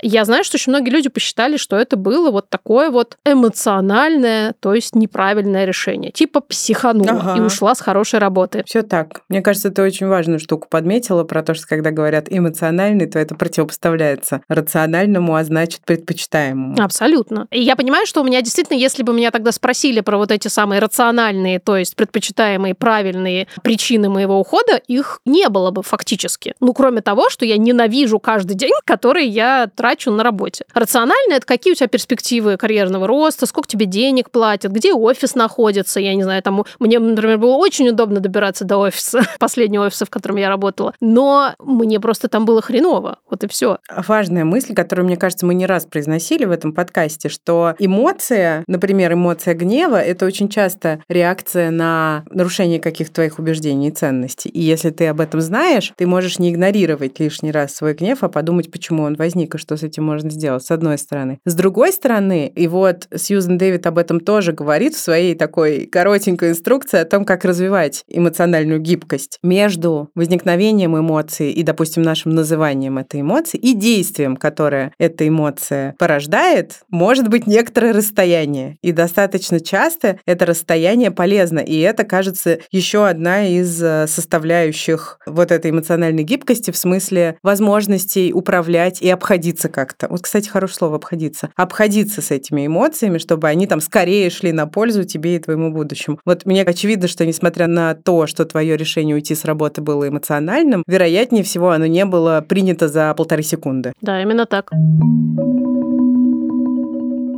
Я 0.01 0.25
знаю, 0.25 0.43
что 0.43 0.55
очень 0.55 0.71
многие 0.71 0.89
люди 0.89 1.09
посчитали, 1.09 1.57
что 1.57 1.75
это 1.75 1.97
было 1.97 2.31
вот 2.31 2.49
такое 2.49 2.89
вот 2.89 3.17
эмоциональное, 3.25 4.55
то 4.59 4.73
есть 4.73 4.95
неправильное 4.95 5.65
решение. 5.65 6.11
Типа 6.11 6.41
психанула 6.41 7.11
ага. 7.11 7.37
и 7.37 7.41
ушла 7.41 7.75
с 7.75 7.81
хорошей 7.81 8.19
работы. 8.19 8.63
Все 8.65 8.81
так. 8.81 9.21
Мне 9.29 9.41
кажется, 9.41 9.69
ты 9.69 9.81
очень 9.81 10.07
важную 10.07 10.39
штуку 10.39 10.67
подметила 10.69 11.23
про 11.23 11.43
то, 11.43 11.53
что 11.53 11.67
когда 11.67 11.91
говорят 11.91 12.27
эмоциональный, 12.29 13.07
то 13.07 13.19
это 13.19 13.35
противопоставляется 13.35 14.41
рациональному, 14.47 15.35
а 15.35 15.43
значит 15.43 15.81
предпочитаемому. 15.85 16.81
Абсолютно. 16.81 17.47
И 17.51 17.61
я 17.61 17.75
понимаю, 17.75 18.05
что 18.05 18.21
у 18.21 18.23
меня 18.23 18.41
действительно, 18.41 18.77
если 18.77 19.03
бы 19.03 19.13
меня 19.13 19.31
тогда 19.31 19.51
спросили 19.51 19.99
про 19.99 20.12
вот 20.17 20.31
эти 20.31 20.47
самые 20.47 20.79
рациональные, 20.79 21.59
то 21.59 21.77
есть 21.77 21.95
предпочитаемые 21.95 22.75
правильные 22.75 23.47
причины 23.61 24.09
моего 24.09 24.39
ухода, 24.39 24.77
их 24.87 25.19
не 25.25 25.49
было 25.49 25.71
бы 25.71 25.83
фактически. 25.83 26.53
Ну, 26.59 26.73
кроме 26.73 27.01
того, 27.01 27.29
что 27.29 27.45
я 27.45 27.57
ненавижу 27.57 28.19
каждый 28.19 28.55
день, 28.55 28.73
который 28.85 29.27
я 29.27 29.69
трачу 29.75 30.11
на 30.11 30.23
работе. 30.23 30.65
Рационально 30.73 31.33
это 31.33 31.45
какие 31.45 31.73
у 31.73 31.75
тебя 31.75 31.87
перспективы 31.87 32.57
карьерного 32.57 33.07
роста, 33.07 33.45
сколько 33.45 33.67
тебе 33.67 33.85
денег 33.85 34.31
платят, 34.31 34.71
где 34.71 34.93
офис 34.93 35.35
находится, 35.35 35.99
я 35.99 36.15
не 36.15 36.23
знаю, 36.23 36.41
там 36.41 36.63
мне, 36.79 36.99
например, 36.99 37.37
было 37.37 37.55
очень 37.55 37.89
удобно 37.89 38.19
добираться 38.19 38.65
до 38.65 38.77
офиса, 38.77 39.21
последнего 39.39 39.85
офиса, 39.85 40.05
в 40.05 40.09
котором 40.09 40.37
я 40.37 40.49
работала, 40.49 40.93
но 40.99 41.53
мне 41.59 41.99
просто 41.99 42.27
там 42.27 42.45
было 42.45 42.61
хреново, 42.61 43.19
вот 43.29 43.43
и 43.43 43.47
все. 43.47 43.77
Важная 44.07 44.45
мысль, 44.45 44.73
которую, 44.73 45.05
мне 45.05 45.17
кажется, 45.17 45.45
мы 45.45 45.53
не 45.53 45.65
раз 45.65 45.85
произносили 45.85 46.45
в 46.45 46.51
этом 46.51 46.73
подкасте, 46.73 47.29
что 47.29 47.75
эмоция, 47.79 48.63
например, 48.67 49.13
эмоция 49.13 49.53
гнева, 49.53 50.02
это 50.03 50.25
очень 50.25 50.49
часто 50.49 51.01
реакция 51.07 51.71
на 51.71 52.23
нарушение 52.29 52.79
каких-то 52.79 53.15
твоих 53.15 53.39
убеждений 53.39 53.89
и 53.89 53.91
ценностей. 53.91 54.49
И 54.49 54.61
если 54.61 54.89
ты 54.89 55.07
об 55.07 55.21
этом 55.21 55.41
знаешь, 55.41 55.93
ты 55.95 56.05
можешь 56.05 56.39
не 56.39 56.51
игнорировать 56.51 57.19
лишний 57.19 57.51
раз 57.51 57.75
свой 57.75 57.93
гнев, 57.93 58.23
а 58.23 58.29
подумать, 58.29 58.71
почему 58.71 59.03
он 59.03 59.15
возник 59.15 59.55
и 59.55 59.57
что 59.57 59.77
с 59.77 59.83
этим 59.83 60.03
можно 60.03 60.29
сделать, 60.29 60.65
с 60.65 60.71
одной 60.71 60.97
стороны. 60.97 61.39
С 61.45 61.55
другой 61.55 61.91
стороны, 61.93 62.51
и 62.53 62.67
вот 62.67 63.07
Сьюзен 63.15 63.57
Дэвид 63.57 63.85
об 63.87 63.97
этом 63.97 64.19
тоже 64.19 64.51
говорит 64.51 64.95
в 64.95 64.99
своей 64.99 65.35
такой 65.35 65.85
коротенькой 65.85 66.51
инструкции 66.51 66.99
о 66.99 67.05
том, 67.05 67.25
как 67.25 67.45
развивать 67.45 68.03
эмоциональную 68.07 68.79
гибкость 68.79 69.39
между 69.43 70.09
возникновением 70.15 70.97
эмоций 70.97 71.51
и, 71.51 71.63
допустим, 71.63 72.03
нашим 72.03 72.33
называнием 72.33 72.97
этой 72.97 73.21
эмоции 73.21 73.57
и 73.57 73.73
действием, 73.73 74.35
которое 74.35 74.91
эта 74.97 75.27
эмоция 75.27 75.95
порождает, 75.97 76.81
может 76.89 77.27
быть 77.27 77.47
некоторое 77.47 77.93
расстояние. 77.93 78.77
И 78.81 78.91
достаточно 78.91 79.59
часто 79.59 79.92
это 80.25 80.45
расстояние 80.45 81.11
полезно. 81.11 81.59
И 81.59 81.79
это, 81.79 82.03
кажется, 82.03 82.59
еще 82.71 83.07
одна 83.07 83.47
из 83.47 83.81
э, 83.81 84.07
составляющих 84.07 85.19
вот 85.25 85.51
этой 85.51 85.71
эмоциональной 85.71 86.23
гибкости 86.23 86.71
в 86.71 86.77
смысле 86.77 87.37
возможностей 87.43 88.33
управлять 88.33 89.01
и 89.01 89.09
обходиться 89.09 89.69
как-то. 89.69 90.07
Вот, 90.09 90.21
кстати, 90.21 90.49
хорошее 90.49 90.77
слово 90.77 90.95
«обходиться». 90.97 91.49
Обходиться 91.55 92.21
с 92.21 92.31
этими 92.31 92.67
эмоциями, 92.67 93.17
чтобы 93.17 93.47
они 93.47 93.67
там 93.67 93.81
скорее 93.81 94.29
шли 94.29 94.51
на 94.51 94.67
пользу 94.67 95.03
тебе 95.03 95.35
и 95.35 95.39
твоему 95.39 95.71
будущему. 95.71 96.19
Вот 96.25 96.45
мне 96.45 96.63
очевидно, 96.63 97.07
что 97.07 97.25
несмотря 97.25 97.67
на 97.67 97.95
то, 97.95 98.27
что 98.27 98.45
твое 98.45 98.77
решение 98.77 99.15
уйти 99.15 99.35
с 99.35 99.45
работы 99.45 99.81
было 99.81 100.07
эмоциональным, 100.07 100.83
вероятнее 100.87 101.43
всего 101.43 101.71
оно 101.71 101.85
не 101.85 102.05
было 102.05 102.43
принято 102.47 102.87
за 102.87 103.13
полторы 103.13 103.43
секунды. 103.43 103.93
Да, 104.01 104.21
именно 104.21 104.45
так. 104.45 104.71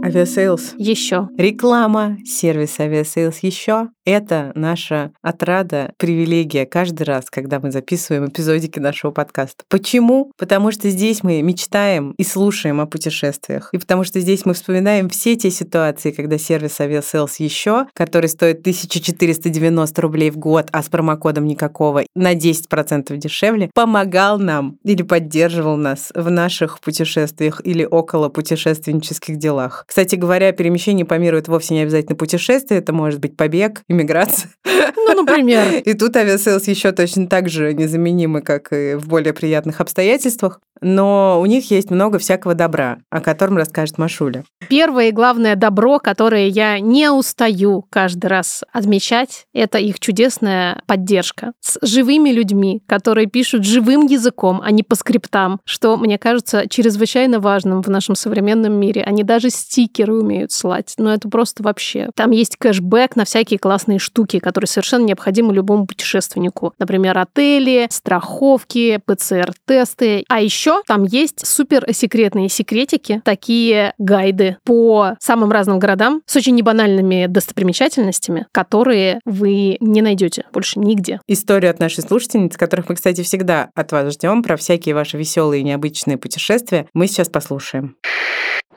Aviasales. 0.06 0.76
Еще. 0.78 1.30
Реклама 1.36 2.18
сервиса 2.24 2.84
Aviasales 2.84 3.40
еще. 3.40 3.90
Это 4.06 4.52
наша 4.54 5.12
отрада, 5.24 5.92
привилегия 5.98 6.68
каждый 6.68 7.04
раз, 7.04 7.26
когда 7.32 7.60
мы 7.60 7.72
записываем 7.72 8.28
эпизодики 8.28 8.78
нашего 8.78 9.10
подкаста. 9.10 9.64
Почему? 9.68 10.32
Потому 10.38 10.72
что 10.72 10.92
здесь 10.92 11.24
мы 11.24 11.42
мечтаем 11.42 12.12
и 12.12 12.24
слушаем 12.24 12.80
о 12.82 12.86
путешествиях. 12.86 13.70
И 13.74 13.80
потому 13.80 14.04
что 14.04 14.20
здесь 14.20 14.46
мы 14.46 14.54
вспоминаем 14.54 15.10
все 15.10 15.36
те 15.36 15.50
ситуации, 15.50 16.12
когда 16.12 16.38
сервис 16.38 16.80
Aviasales 16.80 17.38
еще, 17.38 17.88
который 17.94 18.30
стоит 18.30 18.60
1490 18.60 20.02
рублей 20.04 20.30
в 20.30 20.38
год, 20.38 20.68
а 20.72 20.84
с 20.84 20.88
промокодом 20.88 21.46
никакого, 21.46 22.04
на 22.14 22.36
10% 22.36 23.18
дешевле, 23.18 23.72
помогал 23.74 24.38
нам 24.38 24.78
или 24.84 25.02
поддерживал 25.02 25.78
нас 25.78 26.12
в 26.14 26.30
наших 26.30 26.80
путешествиях 26.80 27.60
или 27.64 27.84
около 27.84 28.30
путешественнических 28.30 29.38
делах. 29.38 29.84
Кстати 29.88 30.14
говоря, 30.14 30.52
перемещение 30.52 31.06
по 31.06 31.16
миру 31.16 31.38
это 31.38 31.50
вовсе 31.50 31.74
не 31.74 31.82
обязательно 31.82 32.16
путешествие, 32.16 32.82
это 32.82 32.94
может 32.94 33.20
быть 33.20 33.36
побег, 33.36 33.82
иммиграция. 33.96 34.52
Ну, 34.96 35.14
например. 35.14 35.82
И 35.84 35.94
тут 35.94 36.16
Aviasales 36.16 36.68
еще 36.68 36.92
точно 36.92 37.28
так 37.28 37.50
же 37.50 37.74
незаменимы, 37.74 38.42
как 38.42 38.74
и 38.74 38.96
в 38.96 39.08
более 39.08 39.34
приятных 39.34 39.82
обстоятельствах. 39.82 40.60
Но 40.82 41.40
у 41.42 41.46
них 41.46 41.72
есть 41.72 41.90
много 41.90 42.20
всякого 42.20 42.54
добра, 42.54 43.00
о 43.10 43.22
котором 43.22 43.58
расскажет 43.58 43.98
Машуля. 43.98 44.44
Первое 44.68 45.10
и 45.10 45.12
главное 45.12 45.56
добро, 45.56 46.00
которое 46.00 46.48
я 46.48 46.80
не 46.80 47.10
устаю 47.10 47.86
каждый 47.90 48.28
раз 48.28 48.64
отмечать, 48.74 49.46
это 49.54 49.78
их 49.78 50.00
чудесная 50.00 50.82
поддержка 50.86 51.54
с 51.62 51.78
живыми 51.82 52.30
людьми, 52.30 52.82
которые 52.88 53.28
пишут 53.28 53.64
живым 53.64 54.06
языком, 54.06 54.62
а 54.64 54.72
не 54.72 54.84
по 54.84 54.96
скриптам, 54.96 55.62
что, 55.66 55.96
мне 55.96 56.18
кажется, 56.18 56.68
чрезвычайно 56.68 57.40
важным 57.40 57.82
в 57.82 57.90
нашем 57.90 58.16
современном 58.16 58.74
мире. 58.74 59.04
Они 59.04 59.24
даже 59.24 59.50
стикеры 59.50 60.14
умеют 60.14 60.52
слать. 60.52 60.94
Но 60.98 61.14
это 61.14 61.30
просто 61.30 61.64
вообще. 61.64 62.10
Там 62.16 62.32
есть 62.32 62.58
кэшбэк 62.58 63.16
на 63.16 63.24
всякие 63.24 63.60
классные 63.60 63.85
штуки, 64.00 64.40
которые 64.40 64.68
совершенно 64.68 65.06
необходимы 65.06 65.54
любому 65.54 65.86
путешественнику. 65.86 66.74
Например, 66.80 67.18
отели, 67.18 67.88
страховки, 67.90 69.00
ПЦР-тесты. 69.06 70.26
А 70.28 70.42
еще 70.42 70.66
еще 70.66 70.82
там 70.88 71.04
есть 71.04 71.46
супер 71.46 71.86
секретные 71.92 72.50
секретики, 72.50 73.22
такие 73.24 73.94
гайды 73.98 74.58
по 74.64 75.16
самым 75.20 75.52
разным 75.52 75.80
городам 75.80 76.22
с 76.26 76.36
очень 76.36 76.56
небанальными 76.56 77.28
достопримечательностями, 77.28 78.48
которые 78.52 79.20
вы 79.26 79.78
не 79.80 80.02
найдете 80.02 80.46
больше 80.52 80.80
нигде. 80.80 81.20
Историю 81.28 81.72
от 81.72 81.80
нашей 81.80 82.02
слушательницы, 82.02 82.58
которых 82.58 82.90
мы, 82.90 82.96
кстати, 82.96 83.22
всегда 83.22 83.70
от 83.76 83.92
вас 83.92 84.14
ждем, 84.14 84.44
про 84.44 84.58
всякие 84.58 84.96
ваши 84.96 85.18
веселые 85.18 85.62
и 85.62 85.64
необычные 85.64 86.18
путешествия, 86.18 86.88
мы 86.94 87.08
сейчас 87.08 87.30
послушаем. 87.30 87.96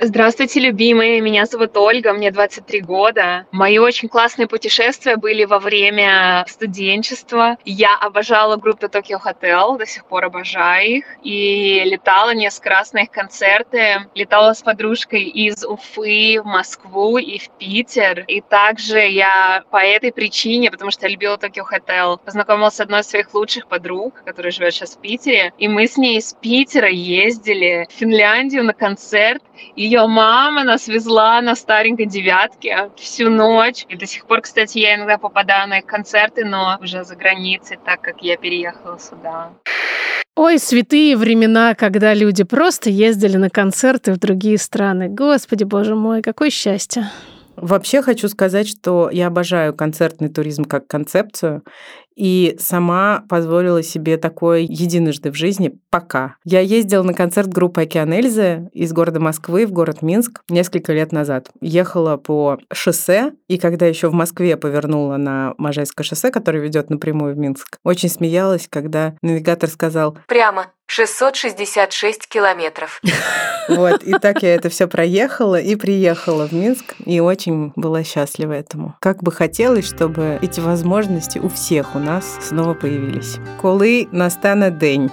Здравствуйте, 0.01 0.61
любимые! 0.61 1.21
Меня 1.21 1.45
зовут 1.45 1.77
Ольга, 1.77 2.13
мне 2.13 2.31
23 2.31 2.83
года. 2.83 3.47
Мои 3.51 3.79
очень 3.79 4.09
классные 4.09 4.47
путешествия 4.47 4.98
были 5.17 5.45
во 5.45 5.59
время 5.59 6.45
студенчества. 6.49 7.57
Я 7.65 7.97
обожала 7.97 8.57
группу 8.57 8.87
Tokyo 8.87 9.19
Hotel, 9.25 9.79
до 9.79 9.87
сих 9.87 10.05
пор 10.05 10.25
обожаю 10.25 10.99
их. 10.99 11.05
И 11.23 11.83
летала 11.85 12.35
несколько 12.35 12.71
раз 12.71 12.93
на 12.93 13.03
их 13.03 13.11
концерты. 13.11 14.07
Летала 14.15 14.53
с 14.53 14.63
подружкой 14.63 15.23
из 15.25 15.65
Уфы 15.65 16.41
в 16.43 16.47
Москву 16.47 17.19
и 17.19 17.39
в 17.39 17.51
Питер. 17.51 18.25
И 18.29 18.41
также 18.41 19.01
я 19.01 19.63
по 19.71 19.79
этой 19.79 20.13
причине, 20.13 20.71
потому 20.71 20.91
что 20.91 21.07
я 21.07 21.13
любила 21.13 21.37
Tokyo 21.37 21.65
Hotel, 21.71 22.19
познакомилась 22.25 22.75
с 22.75 22.81
одной 22.81 23.01
из 23.01 23.09
своих 23.09 23.33
лучших 23.35 23.69
подруг, 23.69 24.23
которая 24.25 24.53
живет 24.53 24.75
сейчас 24.75 24.97
в 24.97 25.01
Питере. 25.01 25.53
И 25.59 25.69
мы 25.69 25.87
с 25.87 25.97
ней 25.97 26.19
из 26.19 26.35
Питера 26.35 26.89
ездили 26.89 27.87
в 27.91 27.93
Финляндию 27.93 28.65
на 28.65 28.73
концерт. 28.73 29.43
Ее 29.77 30.07
мама 30.07 30.65
нас 30.65 30.89
везла 30.89 31.41
на 31.41 31.55
старенькой 31.55 32.07
девятке 32.07 32.91
всю 32.97 33.31
ночь. 33.31 33.85
И 33.89 33.97
до 33.97 34.07
сих 34.07 34.27
пор, 34.27 34.41
кстати, 34.43 34.79
я 34.79 34.88
иногда 34.95 35.19
попадаю 35.19 35.69
на 35.69 35.79
их 35.79 35.87
концерты, 35.87 36.45
но 36.45 36.79
уже 36.81 37.05
за 37.05 37.17
границей, 37.17 37.79
так 37.85 38.01
как 38.01 38.23
я 38.23 38.37
переехала 38.37 38.99
сюда. 38.99 39.53
Ой, 40.37 40.59
святые 40.59 41.17
времена, 41.17 41.75
когда 41.75 42.15
люди 42.15 42.45
просто 42.45 42.91
ездили 42.91 43.37
на 43.37 43.51
концерты 43.51 44.13
в 44.13 44.19
другие 44.19 44.57
страны. 44.57 45.09
Господи, 45.09 45.65
боже 45.65 45.97
мой, 45.97 46.23
какое 46.23 46.51
счастье. 46.51 47.11
Вообще 47.57 48.03
хочу 48.03 48.29
сказать, 48.29 48.69
что 48.69 49.11
я 49.11 49.27
обожаю 49.27 49.75
концертный 49.75 50.29
туризм 50.29 50.65
как 50.65 50.87
концепцию, 50.87 51.65
и 52.19 52.57
сама 52.59 53.25
позволила 53.29 53.83
себе 53.83 54.17
такое 54.17 54.61
единожды 54.61 55.31
в 55.31 55.37
жизни 55.37 55.79
пока. 55.89 56.35
Я 56.45 56.61
ездила 56.61 57.05
на 57.05 57.15
концерт 57.15 57.49
группы 57.49 57.83
«Океан 57.83 58.13
Эльзы» 58.13 58.69
из 58.73 58.93
города 58.93 59.21
Москвы 59.21 59.67
в 59.67 59.73
город 59.73 60.03
Минск 60.03 60.43
несколько 60.51 60.93
лет 60.93 61.13
назад. 61.13 61.51
Ехала 61.61 62.17
по 62.17 62.59
шоссе, 62.73 63.33
и 63.47 63.57
когда 63.57 63.87
еще 63.87 64.09
в 64.09 64.15
Москве 64.15 64.57
повернула 64.57 65.17
на 65.17 65.55
Можайское 65.59 66.05
шоссе, 66.05 66.33
которое 66.33 66.59
ведет 66.59 66.91
напрямую 66.91 67.35
в 67.35 67.39
Минск, 67.39 67.79
очень 67.85 68.09
смеялась, 68.09 68.67
когда 68.69 69.15
навигатор 69.23 69.71
сказал 69.71 70.19
«Прямо». 70.27 70.67
666 70.89 72.27
километров. 72.29 73.01
Вот, 73.69 74.03
и 74.03 74.13
так 74.13 74.43
я 74.43 74.55
это 74.55 74.71
все 74.71 74.89
проехала 74.89 75.61
и 75.61 75.77
приехала 75.77 76.49
в 76.49 76.53
Минск, 76.53 76.95
и 77.05 77.21
очень 77.21 77.75
была 77.77 78.03
счастлива 78.03 78.55
этому. 78.55 78.97
Как 78.99 79.23
бы 79.23 79.31
хотелось, 79.31 79.85
чтобы 79.85 80.39
эти 80.41 80.59
возможности 80.59 81.39
у 81.39 81.51
всех 81.51 81.95
у 81.95 81.99
нас 81.99 82.39
снова 82.41 82.73
появились. 82.73 83.37
Коли 83.61 84.09
настане 84.11 84.71
день. 84.71 85.11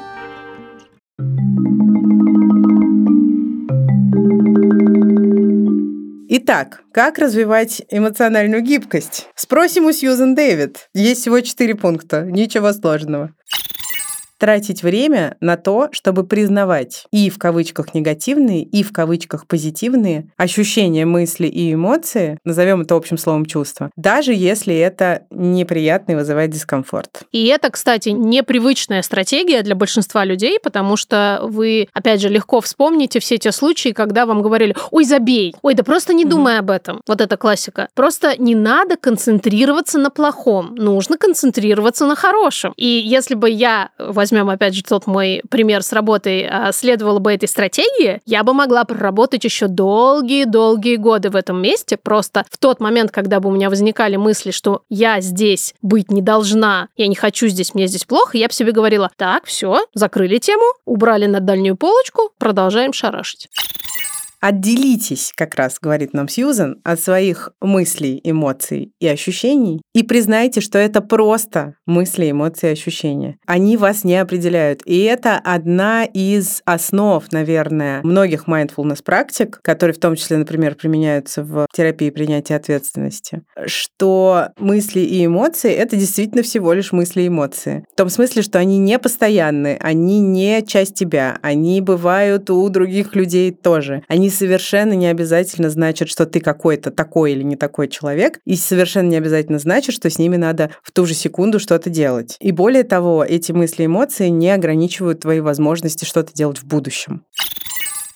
Итак, 6.29 6.83
как 6.93 7.17
развивать 7.17 7.81
эмоциональную 7.89 8.61
гибкость? 8.61 9.27
Спросим 9.35 9.85
у 9.85 9.91
Сьюзен 9.91 10.33
Дэвид. 10.33 10.87
Есть 10.93 11.23
всего 11.23 11.41
четыре 11.41 11.75
пункта, 11.75 12.21
ничего 12.21 12.71
сложного 12.71 13.31
тратить 14.37 14.83
время 14.83 15.37
на 15.39 15.57
то, 15.57 15.89
чтобы 15.91 16.25
признавать 16.25 17.05
и 17.11 17.29
в 17.29 17.37
кавычках 17.37 17.93
негативные, 17.93 18.63
и 18.63 18.83
в 18.83 18.91
кавычках 18.91 19.47
позитивные 19.47 20.27
ощущения, 20.37 21.05
мысли 21.05 21.47
и 21.47 21.73
эмоции, 21.73 22.37
назовем 22.43 22.81
это 22.81 22.95
общим 22.95 23.17
словом 23.17 23.45
чувства, 23.45 23.91
даже 23.95 24.33
если 24.33 24.75
это 24.75 25.23
неприятно 25.29 26.13
и 26.13 26.15
вызывает 26.15 26.51
дискомфорт. 26.51 27.23
И 27.31 27.45
это, 27.47 27.69
кстати, 27.69 28.09
непривычная 28.09 29.01
стратегия 29.01 29.61
для 29.61 29.75
большинства 29.75 30.25
людей, 30.25 30.59
потому 30.61 30.97
что 30.97 31.39
вы, 31.43 31.87
опять 31.93 32.21
же, 32.21 32.29
легко 32.29 32.61
вспомните 32.61 33.19
все 33.19 33.37
те 33.37 33.51
случаи, 33.51 33.89
когда 33.89 34.25
вам 34.25 34.41
говорили, 34.41 34.75
ой, 34.91 35.05
забей, 35.05 35.55
ой, 35.61 35.73
да 35.73 35.83
просто 35.83 36.13
не 36.13 36.25
думай 36.25 36.59
об 36.59 36.69
этом. 36.69 37.01
Вот 37.07 37.21
это 37.21 37.37
классика. 37.37 37.87
Просто 37.93 38.35
не 38.37 38.55
надо 38.55 38.97
концентрироваться 38.97 39.99
на 39.99 40.09
плохом, 40.09 40.75
нужно 40.75 41.17
концентрироваться 41.17 42.05
на 42.05 42.15
хорошем. 42.15 42.73
И 42.77 42.87
если 42.87 43.35
бы 43.35 43.49
я 43.49 43.89
возьмем 44.25 44.49
опять 44.49 44.73
же 44.73 44.81
тот 44.81 45.05
мой 45.05 45.43
пример 45.49 45.83
с 45.83 45.93
работой, 45.93 46.47
а, 46.49 46.71
следовала 46.71 47.19
бы 47.19 47.31
этой 47.31 47.47
стратегии, 47.47 48.21
я 48.25 48.43
бы 48.43 48.53
могла 48.53 48.83
проработать 48.83 49.43
еще 49.43 49.67
долгие-долгие 49.67 50.95
годы 50.95 51.29
в 51.29 51.35
этом 51.35 51.61
месте. 51.61 51.95
Просто 51.95 52.43
в 52.49 52.57
тот 52.57 52.79
момент, 52.79 53.11
когда 53.11 53.39
бы 53.39 53.49
у 53.49 53.51
меня 53.51 53.69
возникали 53.69 54.15
мысли, 54.15 54.49
что 54.49 54.81
я 54.89 55.21
здесь 55.21 55.75
быть 55.83 56.09
не 56.09 56.23
должна, 56.23 56.87
я 56.97 57.07
не 57.07 57.15
хочу 57.15 57.47
здесь, 57.47 57.75
мне 57.75 57.85
здесь 57.85 58.05
плохо, 58.05 58.35
я 58.37 58.47
бы 58.47 58.53
себе 58.53 58.71
говорила, 58.71 59.11
так, 59.15 59.45
все, 59.45 59.85
закрыли 59.93 60.39
тему, 60.39 60.65
убрали 60.85 61.27
на 61.27 61.39
дальнюю 61.39 61.77
полочку, 61.77 62.31
продолжаем 62.39 62.93
шарашить. 62.93 63.47
Отделитесь, 64.39 65.31
как 65.35 65.55
раз 65.55 65.77
говорит 65.81 66.13
нам 66.13 66.27
Сьюзен, 66.27 66.81
от 66.83 66.99
своих 66.99 67.49
мыслей, 67.61 68.19
эмоций 68.23 68.91
и 68.99 69.07
ощущений 69.07 69.81
и 69.93 70.03
признайте, 70.03 70.61
что 70.61 70.77
это 70.77 71.01
просто 71.01 71.75
мысли, 71.85 72.31
эмоции, 72.31 72.71
ощущения. 72.71 73.37
Они 73.45 73.77
вас 73.77 74.03
не 74.03 74.15
определяют. 74.17 74.81
И 74.85 75.03
это 75.03 75.37
одна 75.43 76.05
из 76.05 76.61
основ, 76.65 77.23
наверное, 77.31 78.01
многих 78.03 78.47
mindfulness 78.47 79.03
практик, 79.03 79.59
которые 79.61 79.93
в 79.95 79.99
том 79.99 80.15
числе, 80.15 80.37
например, 80.37 80.75
применяются 80.75 81.43
в 81.43 81.67
терапии 81.73 82.09
принятия 82.09 82.55
ответственности, 82.55 83.43
что 83.65 84.49
мысли 84.57 84.99
и 84.99 85.25
эмоции— 85.25 85.71
это 85.73 85.95
действительно 85.95 86.43
всего 86.43 86.73
лишь 86.73 86.91
мысли 86.91 87.21
и 87.21 87.27
эмоции. 87.27 87.85
В 87.93 87.97
том 87.97 88.09
смысле, 88.09 88.41
что 88.41 88.59
они 88.59 88.77
не 88.77 88.99
постоянны, 88.99 89.77
они 89.79 90.19
не 90.19 90.61
часть 90.65 90.95
тебя, 90.95 91.37
они 91.41 91.81
бывают 91.81 92.49
у 92.49 92.67
других 92.69 93.15
людей 93.15 93.51
тоже. 93.51 94.03
Они 94.07 94.24
совершенно 94.29 94.93
не 94.93 95.07
обязательно 95.07 95.69
значат, 95.69 96.09
что 96.09 96.25
ты 96.25 96.39
какой-то 96.39 96.91
такой 96.91 97.33
или 97.33 97.43
не 97.43 97.55
такой 97.55 97.87
человек, 97.87 98.39
и 98.45 98.55
совершенно 98.55 99.09
не 99.09 99.17
обязательно 99.17 99.59
значит, 99.59 99.95
что 99.95 100.09
с 100.09 100.19
ними 100.19 100.35
надо 100.35 100.71
в 100.83 100.91
ту 100.91 101.05
же 101.05 101.13
секунду 101.13 101.59
что-то 101.59 101.89
делать. 101.89 102.37
И 102.39 102.51
более 102.51 102.83
того, 102.83 103.23
эти 103.23 103.51
мысли 103.51 103.83
и 103.83 103.85
эмоции 103.85 104.27
не 104.29 104.51
ограничивают 104.51 105.21
твои 105.21 105.39
возможности 105.39 106.05
что-то 106.05 106.33
делать 106.33 106.59
в 106.59 106.65
будущем. 106.65 107.23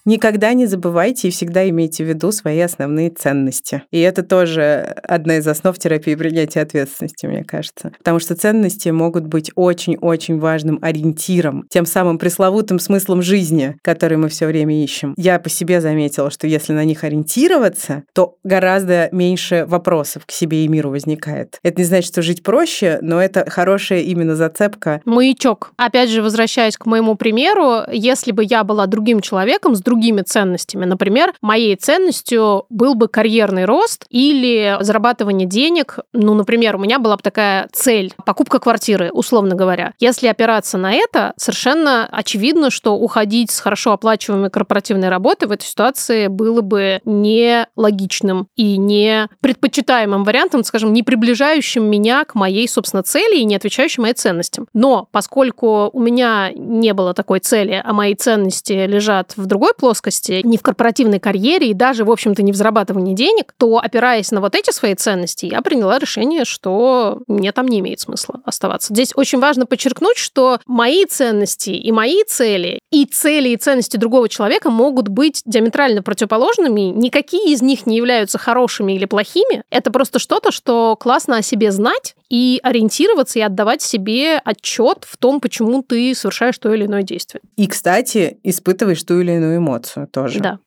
Никогда 0.06 0.54
не 0.54 0.66
забывайте 0.66 1.28
и 1.28 1.32
всегда 1.32 1.68
имейте 1.70 2.04
в 2.04 2.08
виду 2.08 2.32
свои 2.32 2.60
основные 2.60 3.10
ценности. 3.10 3.84
И 3.92 4.00
это 4.00 4.24
тоже 4.24 4.96
одна 5.04 5.38
из 5.38 5.48
основ 5.48 5.78
терапии 5.78 6.16
принятия 6.16 6.62
ответственности, 6.62 7.26
мне 7.26 7.44
кажется. 7.44 7.92
Потому 7.98 8.20
что 8.20 8.36
ценности 8.36 8.90
могут 8.90 9.28
быть 9.28 9.52
очень-очень 9.56 10.40
важным 10.40 10.80
ориентиром, 10.82 11.66
тем 11.70 11.86
самым 11.86 12.18
пресловутым 12.18 12.80
смыслом 12.80 13.22
жизни, 13.22 13.78
который 13.84 14.18
мы 14.18 14.30
все 14.30 14.48
время 14.48 14.84
ищем. 14.84 15.14
Я 15.18 15.40
по 15.40 15.50
себе 15.50 15.82
заметила, 15.82 16.32
что 16.32 16.48
если 16.48 16.74
на 16.74 16.86
них 16.86 17.04
ориентироваться, 17.04 18.04
то 18.14 18.36
гораздо 18.44 19.10
меньше 19.12 19.66
вопросов 19.68 20.26
к 20.26 20.32
себе 20.32 20.66
и 20.66 20.68
миру 20.68 20.90
возникает. 20.90 21.60
Это 21.64 21.80
не 21.80 21.86
значит, 21.86 22.12
что 22.12 22.22
жить 22.22 22.44
проще, 22.44 23.00
но 23.02 23.22
это 23.22 23.50
хорошая 23.50 24.00
именно 24.02 24.36
зацепка. 24.36 25.02
Маячок. 25.06 25.72
Опять 25.78 26.10
же, 26.10 26.22
возвращаясь 26.22 26.78
к 26.78 26.86
моему 26.86 27.16
примеру, 27.16 27.82
если 27.92 28.32
бы 28.32 28.44
я 28.44 28.64
была 28.64 28.86
другим 28.88 29.22
человеком 29.22 29.76
с 29.76 29.82
другими 30.00 30.22
ценностями, 30.22 30.86
например, 30.86 31.34
моей 31.42 31.76
ценностью 31.76 32.66
был 32.70 32.96
бы 32.96 33.10
карьерный 33.10 33.66
рост 33.66 34.06
или 34.10 34.78
зарабатывание 34.80 35.46
денег, 35.46 36.00
ну, 36.14 36.34
например, 36.34 36.78
у 36.78 36.80
меня 36.80 37.00
была 37.00 37.18
бы 37.18 37.22
такая 37.22 37.68
цель– 37.74 38.14
покупка 38.26 38.60
квартиры, 38.60 39.12
условно 39.12 39.56
говоря. 39.56 39.94
Если 40.00 40.28
опираться 40.28 40.78
на 40.78 40.94
это, 40.94 41.34
совершенно 41.36 42.08
очевидно, 42.10 42.70
что 42.70 42.96
уходить 42.96 43.52
с 43.52 43.60
хорошо 43.60 43.92
оплачиваемой 43.92 44.50
корпоративной 44.50 45.10
работы 45.10 45.48
в 45.48 45.52
этой 45.52 45.66
ситуации 45.66 46.28
было 46.28 46.62
бы 46.62 47.02
не 47.04 47.68
логичным 47.76 48.48
и 48.56 48.78
не 48.78 49.28
предпочитаемым 49.42 50.24
вариантом, 50.24 50.64
скажем, 50.64 50.94
не 50.94 51.04
приближающим 51.04 51.84
меня 51.84 52.24
к 52.24 52.36
моей, 52.36 52.70
собственно, 52.70 53.04
цели 53.04 53.40
и 53.40 53.44
не 53.44 53.58
отвечающим 53.58 54.04
моим 54.04 54.16
ценностям. 54.16 54.68
Но 54.74 55.10
поскольку 55.12 55.90
у 55.92 56.00
меня 56.00 56.52
не 56.56 56.94
было 56.94 57.14
такой 57.14 57.40
цели, 57.42 57.82
а 57.84 57.92
мои 57.92 58.16
ценности 58.16 58.72
лежат 58.72 59.34
в 59.36 59.46
другой 59.46 59.74
плоскости, 59.80 60.42
не 60.44 60.58
в 60.58 60.62
корпоративной 60.62 61.20
карьере 61.20 61.70
и 61.70 61.74
даже, 61.74 62.06
в 62.06 62.12
общем-то, 62.12 62.44
не 62.44 62.52
в 62.52 62.56
зарабатывании 62.56 63.16
денег, 63.16 63.54
то, 63.58 63.80
опираясь 63.80 64.32
на 64.32 64.42
вот 64.42 64.56
эти 64.56 64.72
свои 64.72 64.94
ценности, 64.94 65.48
я 65.48 65.62
приняла 65.62 65.98
решение, 65.98 66.46
что 66.46 67.22
мне 67.28 67.52
там 67.52 67.68
не 67.68 67.80
имеет 67.80 68.00
смысла 68.00 68.42
оставаться. 68.46 68.94
Здесь 68.94 69.12
очень 69.16 69.40
важно 69.40 69.66
подчеркнуть, 69.66 70.18
что 70.18 70.60
мои 70.68 71.06
ценности 71.06 71.72
и 71.72 71.92
мои 71.92 72.24
цели, 72.28 72.80
и 72.92 73.06
цели 73.06 73.50
и 73.50 73.58
ценности 73.58 73.98
другого 73.98 74.30
человека 74.30 74.70
могут 74.70 75.08
быть 75.08 75.42
диаметрально 75.46 76.04
противоположными. 76.04 76.82
Никакие 76.82 77.54
из 77.54 77.62
них 77.62 77.86
не 77.86 77.98
являются 77.98 78.38
хорошими 78.38 78.94
или 78.94 79.06
плохими. 79.06 79.64
Это 79.70 79.92
просто 79.92 80.20
что-то, 80.20 80.52
что 80.52 80.96
классно 81.00 81.38
о 81.38 81.42
себе 81.42 81.72
знать 81.72 82.16
и 82.30 82.60
ориентироваться 82.64 83.40
и 83.40 83.42
отдавать 83.42 83.82
себе 83.82 84.38
отчет 84.38 85.06
в 85.08 85.18
том, 85.18 85.42
почему 85.42 85.82
ты 85.82 86.14
совершаешь 86.14 86.58
то 86.58 86.74
или 86.74 86.86
иное 86.86 87.04
действие. 87.04 87.42
И, 87.56 87.68
кстати, 87.68 88.40
испытываешь 88.44 89.04
ту 89.04 89.20
или 89.20 89.32
иную 89.32 89.58
эмоцию 89.58 90.08
тоже. 90.08 90.40
Да. 90.40 90.60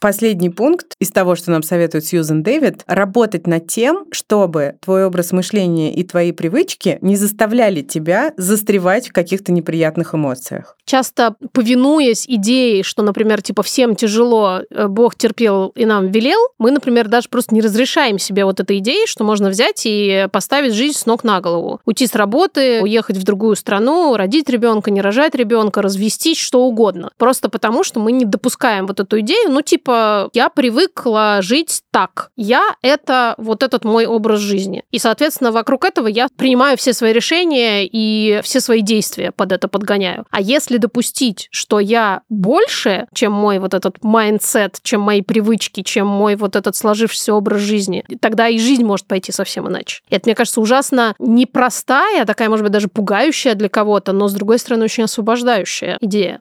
Последний 0.00 0.50
пункт 0.50 0.94
из 1.00 1.10
того, 1.10 1.36
что 1.36 1.50
нам 1.50 1.62
советует 1.62 2.04
Сьюзен 2.04 2.42
Дэвид, 2.42 2.82
работать 2.86 3.46
над 3.46 3.66
тем, 3.66 4.04
чтобы 4.12 4.76
твой 4.80 5.06
образ 5.06 5.32
мышления 5.32 5.94
и 5.94 6.02
твои 6.02 6.32
привычки 6.32 6.98
не 7.00 7.16
заставляли 7.16 7.82
тебя 7.82 8.32
застревать 8.36 9.08
в 9.08 9.12
каких-то 9.12 9.52
неприятных 9.52 10.14
эмоциях. 10.14 10.76
Часто 10.84 11.34
повинуясь 11.52 12.26
идее, 12.28 12.82
что, 12.82 13.02
например, 13.02 13.42
типа 13.42 13.62
всем 13.62 13.96
тяжело, 13.96 14.60
э, 14.70 14.86
Бог 14.86 15.16
терпел 15.16 15.72
и 15.74 15.84
нам 15.84 16.10
велел, 16.12 16.38
мы, 16.58 16.70
например, 16.70 17.08
даже 17.08 17.28
просто 17.28 17.54
не 17.54 17.60
разрешаем 17.60 18.18
себе 18.18 18.44
вот 18.44 18.60
этой 18.60 18.78
идеей, 18.78 19.06
что 19.06 19.24
можно 19.24 19.48
взять 19.48 19.82
и 19.84 20.28
поставить 20.30 20.74
жизнь 20.74 20.98
с 20.98 21.06
ног 21.06 21.24
на 21.24 21.40
голову. 21.40 21.80
Уйти 21.86 22.06
с 22.06 22.14
работы, 22.14 22.82
уехать 22.82 23.16
в 23.16 23.24
другую 23.24 23.56
страну, 23.56 24.16
родить 24.16 24.48
ребенка, 24.48 24.90
не 24.90 25.00
рожать 25.00 25.34
ребенка, 25.34 25.82
развестись, 25.82 26.38
что 26.38 26.62
угодно. 26.62 27.10
Просто 27.16 27.48
потому, 27.48 27.82
что 27.82 27.98
мы 27.98 28.12
не 28.12 28.24
допускаем 28.24 28.86
вот 28.86 29.00
эту 29.00 29.20
идею, 29.20 29.50
ну, 29.50 29.62
типа, 29.62 29.85
типа, 29.86 30.30
я 30.32 30.48
привыкла 30.48 31.38
жить 31.40 31.82
так. 31.92 32.30
Я— 32.36 32.74
это 32.82 33.34
вот 33.38 33.62
этот 33.62 33.84
мой 33.84 34.06
образ 34.06 34.40
жизни. 34.40 34.82
И, 34.90 34.98
соответственно, 34.98 35.52
вокруг 35.52 35.84
этого 35.84 36.08
я 36.08 36.28
принимаю 36.36 36.76
все 36.76 36.92
свои 36.92 37.12
решения 37.12 37.86
и 37.86 38.40
все 38.42 38.60
свои 38.60 38.80
действия 38.80 39.30
под 39.32 39.52
это 39.52 39.68
подгоняю. 39.68 40.26
А 40.30 40.40
если 40.40 40.78
допустить, 40.78 41.48
что 41.50 41.78
я 41.78 42.22
больше, 42.28 43.06
чем 43.14 43.32
мой 43.32 43.58
вот 43.58 43.74
этот 43.74 44.02
mindset, 44.02 44.80
чем 44.82 45.00
мои 45.00 45.22
привычки, 45.22 45.82
чем 45.82 46.06
мой 46.06 46.36
вот 46.36 46.56
этот 46.56 46.74
сложившийся 46.74 47.32
образ 47.34 47.60
жизни, 47.60 48.04
тогда 48.20 48.48
и 48.48 48.58
жизнь 48.58 48.84
может 48.84 49.06
пойти 49.06 49.32
совсем 49.32 49.68
иначе. 49.68 50.02
Это, 50.10 50.22
мне 50.26 50.34
кажется, 50.34 50.60
ужасно 50.60 51.14
непростая, 51.18 52.24
такая, 52.24 52.48
может 52.48 52.64
быть, 52.64 52.72
даже 52.72 52.88
пугающая 52.88 53.54
для 53.54 53.68
кого-то, 53.68 54.12
но, 54.12 54.28
с 54.28 54.32
другой 54.34 54.58
стороны, 54.58 54.84
очень 54.84 55.04
освобождающая 55.04 55.98
идея. 56.00 56.40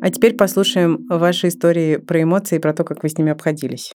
А 0.00 0.10
теперь 0.10 0.34
послушаем 0.34 1.06
ваши 1.08 1.48
истории 1.48 1.96
про 1.96 2.22
эмоции 2.22 2.56
и 2.56 2.60
про 2.60 2.72
то, 2.72 2.84
как 2.84 3.02
вы 3.02 3.08
с 3.08 3.18
ними 3.18 3.32
обходились. 3.32 3.92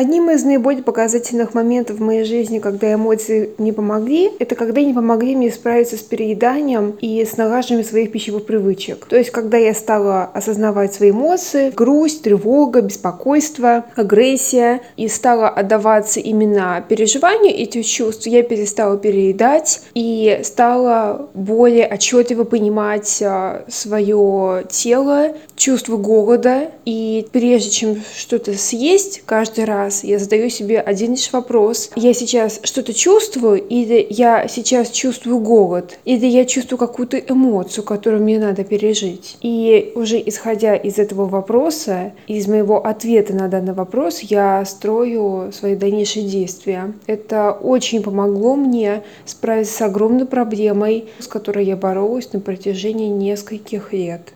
Одним 0.00 0.30
из 0.30 0.44
наиболее 0.44 0.82
показательных 0.82 1.52
моментов 1.52 1.98
в 1.98 2.00
моей 2.00 2.24
жизни, 2.24 2.58
когда 2.58 2.94
эмоции 2.94 3.50
не 3.58 3.70
помогли, 3.70 4.30
это 4.38 4.54
когда 4.54 4.80
не 4.80 4.94
помогли 4.94 5.36
мне 5.36 5.50
справиться 5.50 5.98
с 5.98 6.00
перееданием 6.00 6.96
и 7.02 7.22
с 7.22 7.36
нагаживанием 7.36 7.86
своих 7.86 8.10
пищевых 8.10 8.46
привычек. 8.46 9.04
То 9.04 9.16
есть, 9.16 9.28
когда 9.28 9.58
я 9.58 9.74
стала 9.74 10.24
осознавать 10.24 10.94
свои 10.94 11.10
эмоции, 11.10 11.68
грусть, 11.68 12.22
тревога, 12.22 12.80
беспокойство, 12.80 13.84
агрессия, 13.94 14.80
и 14.96 15.06
стала 15.06 15.50
отдаваться 15.50 16.18
именно 16.18 16.82
переживанию 16.88 17.54
этих 17.54 17.84
чувств, 17.84 18.26
я 18.26 18.42
перестала 18.42 18.96
переедать 18.96 19.82
и 19.92 20.40
стала 20.44 21.28
более 21.34 21.86
отчетливо 21.86 22.44
понимать 22.44 23.22
а, 23.22 23.66
свое 23.68 24.64
тело, 24.70 25.34
чувство 25.56 25.98
голода. 25.98 26.70
И 26.86 27.28
прежде 27.32 27.68
чем 27.68 28.02
что-то 28.16 28.54
съесть 28.56 29.24
каждый 29.26 29.66
раз, 29.66 29.89
раз 29.90 30.04
я 30.04 30.20
задаю 30.20 30.48
себе 30.50 30.80
один 30.80 31.12
лишь 31.12 31.32
вопрос. 31.32 31.90
Я 31.96 32.14
сейчас 32.14 32.60
что-то 32.62 32.94
чувствую, 32.94 33.60
или 33.60 34.06
я 34.08 34.46
сейчас 34.46 34.90
чувствую 34.90 35.40
голод, 35.40 35.98
или 36.04 36.26
я 36.26 36.44
чувствую 36.44 36.78
какую-то 36.78 37.18
эмоцию, 37.18 37.82
которую 37.82 38.22
мне 38.22 38.38
надо 38.38 38.62
пережить. 38.62 39.36
И 39.42 39.90
уже 39.96 40.22
исходя 40.24 40.76
из 40.76 40.98
этого 40.98 41.26
вопроса, 41.26 42.12
из 42.28 42.46
моего 42.46 42.86
ответа 42.86 43.34
на 43.34 43.48
данный 43.48 43.72
вопрос, 43.72 44.20
я 44.20 44.64
строю 44.64 45.50
свои 45.52 45.74
дальнейшие 45.74 46.24
действия. 46.24 46.92
Это 47.08 47.50
очень 47.50 48.00
помогло 48.00 48.54
мне 48.54 49.02
справиться 49.24 49.74
с 49.74 49.82
огромной 49.82 50.26
проблемой, 50.26 51.06
с 51.18 51.26
которой 51.26 51.64
я 51.64 51.76
боролась 51.76 52.32
на 52.32 52.38
протяжении 52.38 53.08
нескольких 53.08 53.92
лет. 53.92 54.34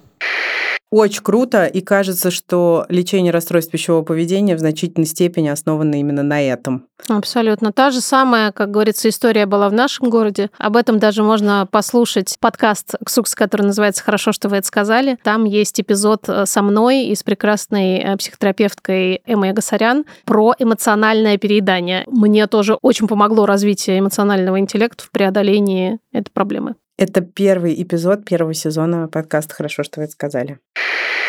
Очень 0.94 1.24
круто, 1.24 1.66
и 1.66 1.80
кажется, 1.80 2.30
что 2.30 2.86
лечение 2.88 3.32
расстройств 3.32 3.72
пищевого 3.72 4.04
поведения 4.04 4.54
в 4.54 4.60
значительной 4.60 5.08
степени 5.08 5.48
основано 5.48 5.98
именно 5.98 6.22
на 6.22 6.40
этом. 6.40 6.86
Абсолютно. 7.08 7.72
Та 7.72 7.90
же 7.90 8.00
самая, 8.00 8.52
как 8.52 8.70
говорится, 8.70 9.08
история 9.08 9.46
была 9.46 9.68
в 9.68 9.72
нашем 9.72 10.08
городе. 10.08 10.50
Об 10.56 10.76
этом 10.76 11.00
даже 11.00 11.24
можно 11.24 11.66
послушать 11.68 12.36
подкаст 12.38 12.94
«Ксукс», 13.04 13.34
который 13.34 13.62
называется 13.62 14.04
«Хорошо, 14.04 14.30
что 14.30 14.48
вы 14.48 14.58
это 14.58 14.68
сказали». 14.68 15.18
Там 15.24 15.46
есть 15.46 15.80
эпизод 15.80 16.28
э, 16.28 16.46
со 16.46 16.62
мной 16.62 17.06
и 17.06 17.14
с 17.16 17.24
прекрасной 17.24 17.98
э, 17.98 18.16
психотерапевткой 18.16 19.20
Эммой 19.26 19.52
Гасарян 19.52 20.04
про 20.24 20.54
эмоциональное 20.60 21.38
переедание. 21.38 22.04
Мне 22.06 22.46
тоже 22.46 22.74
очень 22.74 23.08
помогло 23.08 23.46
развитие 23.46 23.98
эмоционального 23.98 24.60
интеллекта 24.60 25.02
в 25.02 25.10
преодолении 25.10 25.98
этой 26.12 26.30
проблемы. 26.30 26.76
Это 26.96 27.22
первый 27.22 27.82
эпизод 27.82 28.24
первого 28.24 28.54
сезона 28.54 29.08
подкаста 29.08 29.52
«Хорошо, 29.52 29.82
что 29.82 29.98
вы 29.98 30.04
это 30.04 30.12
сказали». 30.12 30.60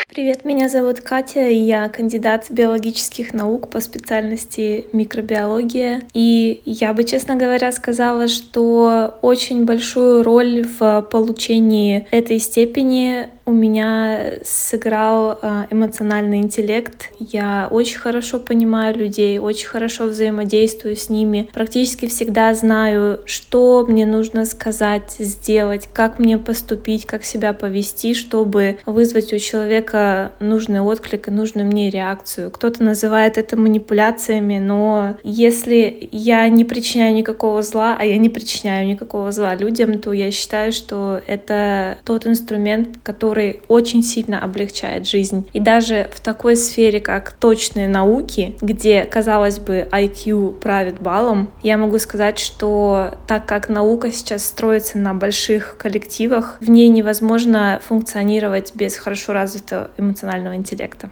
Привет, 0.07 0.45
меня 0.45 0.69
зовут 0.69 1.01
Катя, 1.01 1.49
и 1.49 1.55
я 1.55 1.89
кандидат 1.89 2.45
биологических 2.51 3.33
наук 3.33 3.71
по 3.71 3.79
специальности 3.79 4.85
микробиология. 4.93 6.03
И 6.13 6.61
я 6.65 6.93
бы, 6.93 7.03
честно 7.03 7.35
говоря, 7.35 7.71
сказала, 7.71 8.27
что 8.27 9.17
очень 9.23 9.65
большую 9.65 10.21
роль 10.21 10.63
в 10.63 11.01
получении 11.11 12.07
этой 12.11 12.37
степени 12.37 13.29
у 13.45 13.51
меня 13.51 14.39
сыграл 14.43 15.37
а, 15.41 15.67
эмоциональный 15.69 16.39
интеллект. 16.39 17.11
Я 17.19 17.67
очень 17.69 17.99
хорошо 17.99 18.39
понимаю 18.39 18.97
людей, 18.97 19.37
очень 19.37 19.67
хорошо 19.67 20.05
взаимодействую 20.05 20.95
с 20.95 21.09
ними. 21.09 21.49
Практически 21.53 22.07
всегда 22.07 22.53
знаю, 22.55 23.21
что 23.25 23.85
мне 23.87 24.05
нужно 24.05 24.45
сказать, 24.45 25.15
сделать, 25.19 25.87
как 25.93 26.17
мне 26.17 26.39
поступить, 26.39 27.05
как 27.05 27.23
себя 27.23 27.53
повести, 27.53 28.15
чтобы 28.15 28.79
вызвать 28.85 29.31
у 29.31 29.37
человека 29.37 30.31
нужный 30.39 30.81
отклик 30.81 31.27
и 31.27 31.31
нужную 31.31 31.67
мне 31.67 31.91
реакцию. 31.91 32.49
Кто-то 32.49 32.83
называет 32.83 33.37
это 33.37 33.57
манипуляциями, 33.57 34.57
но 34.57 35.17
если 35.23 36.09
я 36.11 36.49
не 36.49 36.65
причиняю 36.65 37.13
никакого 37.13 37.61
зла, 37.61 37.95
а 37.99 38.05
я 38.05 38.17
не 38.17 38.29
причиняю 38.29 38.87
никакого 38.87 39.31
зла 39.31 39.53
людям, 39.53 39.99
то 39.99 40.13
я 40.13 40.31
считаю, 40.31 40.71
что 40.71 41.21
это 41.27 41.97
тот 42.03 42.25
инструмент, 42.25 42.97
который 43.03 43.34
который 43.35 43.59
очень 43.67 44.01
сильно 44.01 44.41
облегчает 44.41 45.05
жизнь. 45.05 45.45
И 45.51 45.59
даже 45.59 46.09
в 46.13 46.21
такой 46.21 46.55
сфере, 46.55 47.01
как 47.01 47.33
точные 47.33 47.89
науки, 47.89 48.55
где, 48.61 49.03
казалось 49.03 49.59
бы, 49.59 49.89
IQ 49.91 50.53
правит 50.61 51.01
балом, 51.01 51.51
я 51.61 51.77
могу 51.77 51.99
сказать, 51.99 52.39
что 52.39 53.15
так 53.27 53.45
как 53.45 53.67
наука 53.67 54.09
сейчас 54.13 54.45
строится 54.45 54.99
на 54.99 55.13
больших 55.13 55.75
коллективах, 55.77 56.55
в 56.61 56.69
ней 56.69 56.87
невозможно 56.87 57.81
функционировать 57.85 58.73
без 58.73 58.95
хорошо 58.95 59.33
развитого 59.33 59.91
эмоционального 59.97 60.55
интеллекта. 60.55 61.09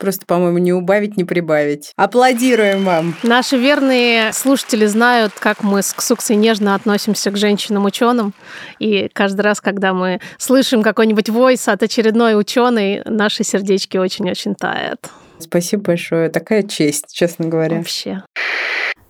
Просто, 0.00 0.24
по-моему, 0.24 0.56
не 0.58 0.72
убавить, 0.72 1.18
не 1.18 1.24
прибавить. 1.24 1.92
Аплодируем 1.96 2.84
вам. 2.84 3.14
Наши 3.22 3.58
верные 3.58 4.32
слушатели 4.32 4.86
знают, 4.86 5.34
как 5.38 5.62
мы 5.62 5.82
с 5.82 5.92
Ксуксой 5.92 6.36
нежно 6.36 6.74
относимся 6.74 7.30
к 7.30 7.36
женщинам-ученым. 7.36 8.32
И 8.78 9.10
каждый 9.12 9.42
раз, 9.42 9.60
когда 9.60 9.92
мы 9.92 10.20
слышим 10.38 10.82
какой-нибудь 10.82 11.28
войс 11.28 11.68
от 11.68 11.82
очередной 11.82 12.40
ученой, 12.40 13.02
наши 13.04 13.44
сердечки 13.44 13.98
очень-очень 13.98 14.54
тают. 14.54 15.00
Спасибо 15.38 15.82
большое. 15.82 16.30
Такая 16.30 16.62
честь, 16.62 17.12
честно 17.12 17.46
говоря. 17.46 17.76
Вообще. 17.76 18.22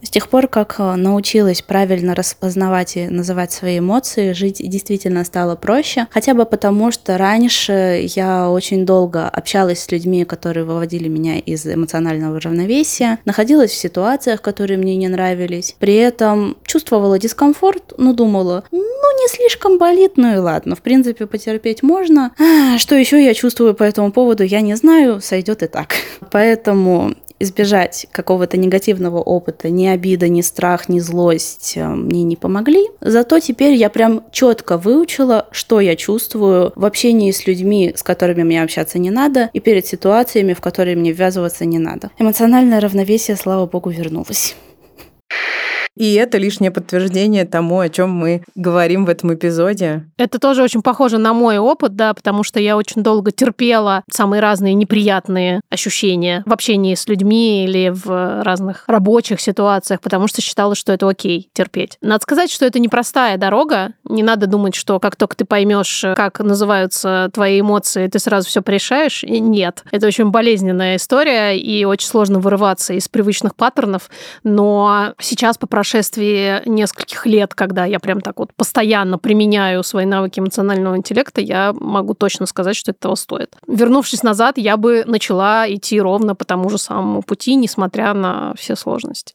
С 0.03 0.11
тех 0.11 0.29
пор, 0.29 0.49
как 0.49 0.77
э, 0.79 0.95
научилась 0.95 1.61
правильно 1.63 2.15
распознавать 2.15 2.97
и 2.97 3.09
называть 3.09 3.53
свои 3.53 3.79
эмоции, 3.79 4.33
жить 4.33 4.57
действительно 4.59 5.25
стало 5.25 5.57
проще. 5.57 6.07
Хотя 6.11 6.35
бы 6.35 6.47
потому, 6.47 6.91
что 6.91 7.19
раньше 7.19 8.07
я 8.15 8.51
очень 8.51 8.87
долго 8.87 9.29
общалась 9.29 9.81
с 9.83 9.91
людьми, 9.91 10.25
которые 10.25 10.65
выводили 10.65 11.09
меня 11.09 11.39
из 11.39 11.67
эмоционального 11.67 12.41
равновесия, 12.41 13.19
находилась 13.25 13.71
в 13.73 13.77
ситуациях, 13.77 14.41
которые 14.41 14.79
мне 14.79 14.97
не 14.97 15.09
нравились. 15.09 15.77
При 15.79 15.97
этом 15.97 16.57
чувствовала 16.65 17.19
дискомфорт, 17.19 17.93
но 17.99 18.15
думала, 18.15 18.65
ну 18.73 18.81
не 19.21 19.29
слишком 19.29 19.77
болит, 19.77 20.13
ну 20.17 20.35
и 20.35 20.39
ладно, 20.39 20.77
в 20.77 20.81
принципе 20.81 21.27
потерпеть 21.27 21.83
можно. 21.83 22.33
А, 22.39 22.79
что 22.79 22.95
еще 22.95 23.23
я 23.23 23.35
чувствую 23.35 23.75
по 23.75 23.83
этому 23.83 24.13
поводу, 24.13 24.45
я 24.45 24.63
не 24.63 24.75
знаю, 24.77 25.21
сойдет 25.21 25.63
и 25.63 25.67
так. 25.67 25.95
Поэтому 26.31 27.15
избежать 27.41 28.07
какого-то 28.13 28.57
негативного 28.57 29.19
опыта, 29.19 29.71
ни 29.71 29.87
обида, 29.87 30.29
ни 30.29 30.43
страх, 30.43 30.89
ни 30.89 31.01
злость 31.01 31.73
э, 31.77 31.89
мне 31.89 32.23
не 32.23 32.37
помогли. 32.37 32.87
Зато 33.01 33.41
теперь 33.41 33.75
я 33.75 33.91
прям 33.91 34.23
четко 34.31 34.77
выучила, 34.77 35.49
что 35.51 35.81
я 35.81 35.97
чувствую 35.97 36.73
в 36.77 36.85
общении 36.85 37.31
с 37.33 37.47
людьми, 37.47 37.93
с 37.97 38.03
которыми 38.03 38.43
мне 38.43 38.63
общаться 38.63 38.99
не 38.99 39.11
надо, 39.11 39.51
и 39.53 39.61
перед 39.61 39.87
ситуациями, 39.87 40.53
в 40.53 40.61
которые 40.61 40.97
мне 40.97 41.13
ввязываться 41.13 41.65
не 41.65 41.79
надо. 41.79 42.11
Эмоциональное 42.19 42.81
равновесие, 42.81 43.37
слава 43.37 43.67
богу, 43.67 43.91
вернулось. 43.91 44.55
И 45.97 46.15
это 46.15 46.39
лишнее 46.39 46.71
подтверждение 46.71 47.45
тому, 47.45 47.81
о 47.81 47.89
чем 47.89 48.11
мы 48.11 48.43
говорим 48.55 49.05
в 49.05 49.09
этом 49.09 49.35
эпизоде. 49.35 50.07
Это 50.17 50.39
тоже 50.39 50.63
очень 50.63 50.83
похоже 50.83 51.19
на 51.19 51.35
мой 51.35 51.59
опыт, 51.59 51.97
да, 51.97 52.15
потому 52.15 52.43
что 52.43 52.61
я 52.61 52.77
очень 52.77 53.03
долго 53.03 53.33
терпела 53.33 54.03
самые 54.11 54.41
разные 54.41 54.75
неприятные 54.75 55.61
ощущения 55.71 56.43
в 56.47 56.53
общении 56.53 56.95
с 56.95 57.07
людьми 57.09 57.65
или 57.65 57.93
в 57.95 58.43
разных 58.43 58.85
рабочих 58.87 59.41
ситуациях, 59.41 60.01
потому 60.01 60.29
что 60.29 60.41
считала, 60.41 60.75
что 60.75 60.93
это 60.93 61.09
окей 61.09 61.51
терпеть. 61.53 61.99
Надо 62.01 62.23
сказать, 62.23 62.51
что 62.51 62.65
это 62.65 62.79
непростая 62.79 63.37
дорога. 63.37 63.93
Не 64.05 64.23
надо 64.23 64.47
думать, 64.47 64.75
что 64.75 65.01
как 65.01 65.17
только 65.17 65.37
ты 65.37 65.45
поймешь, 65.45 66.05
как 66.17 66.41
называются 66.41 67.31
твои 67.33 67.61
эмоции, 67.61 68.07
ты 68.07 68.19
сразу 68.19 68.49
все 68.49 68.63
порешаешь. 68.63 69.23
Нет. 69.23 69.85
Это 69.91 70.07
очень 70.07 70.31
болезненная 70.31 70.97
история, 70.97 71.59
и 71.59 71.85
очень 71.85 72.09
сложно 72.09 72.39
вырываться 72.39 72.95
из 72.95 73.09
привычных 73.09 73.55
паттернов. 73.55 74.09
Но 74.45 75.15
сейчас, 75.21 75.59
по 75.59 75.67
прошествии 75.81 76.61
нескольких 76.69 77.25
лет, 77.25 77.55
когда 77.55 77.87
я 77.87 77.99
прям 78.01 78.21
так 78.21 78.39
вот 78.39 78.53
постоянно 78.55 79.17
применяю 79.17 79.83
свои 79.83 80.05
навыки 80.05 80.39
эмоционального 80.39 80.95
интеллекта, 80.95 81.41
я 81.41 81.73
могу 81.73 82.13
точно 82.13 82.45
сказать, 82.45 82.77
что 82.77 82.91
это 82.91 83.01
того 83.01 83.17
стоит. 83.17 83.57
Вернувшись 83.67 84.23
назад, 84.23 84.59
я 84.59 84.77
бы 84.77 85.05
начала 85.07 85.65
идти 85.67 85.99
ровно 85.99 86.35
по 86.35 86.45
тому 86.45 86.69
же 86.69 86.77
самому 86.77 87.23
пути, 87.23 87.55
несмотря 87.55 88.13
на 88.13 88.53
все 88.59 88.77
сложности. 88.77 89.33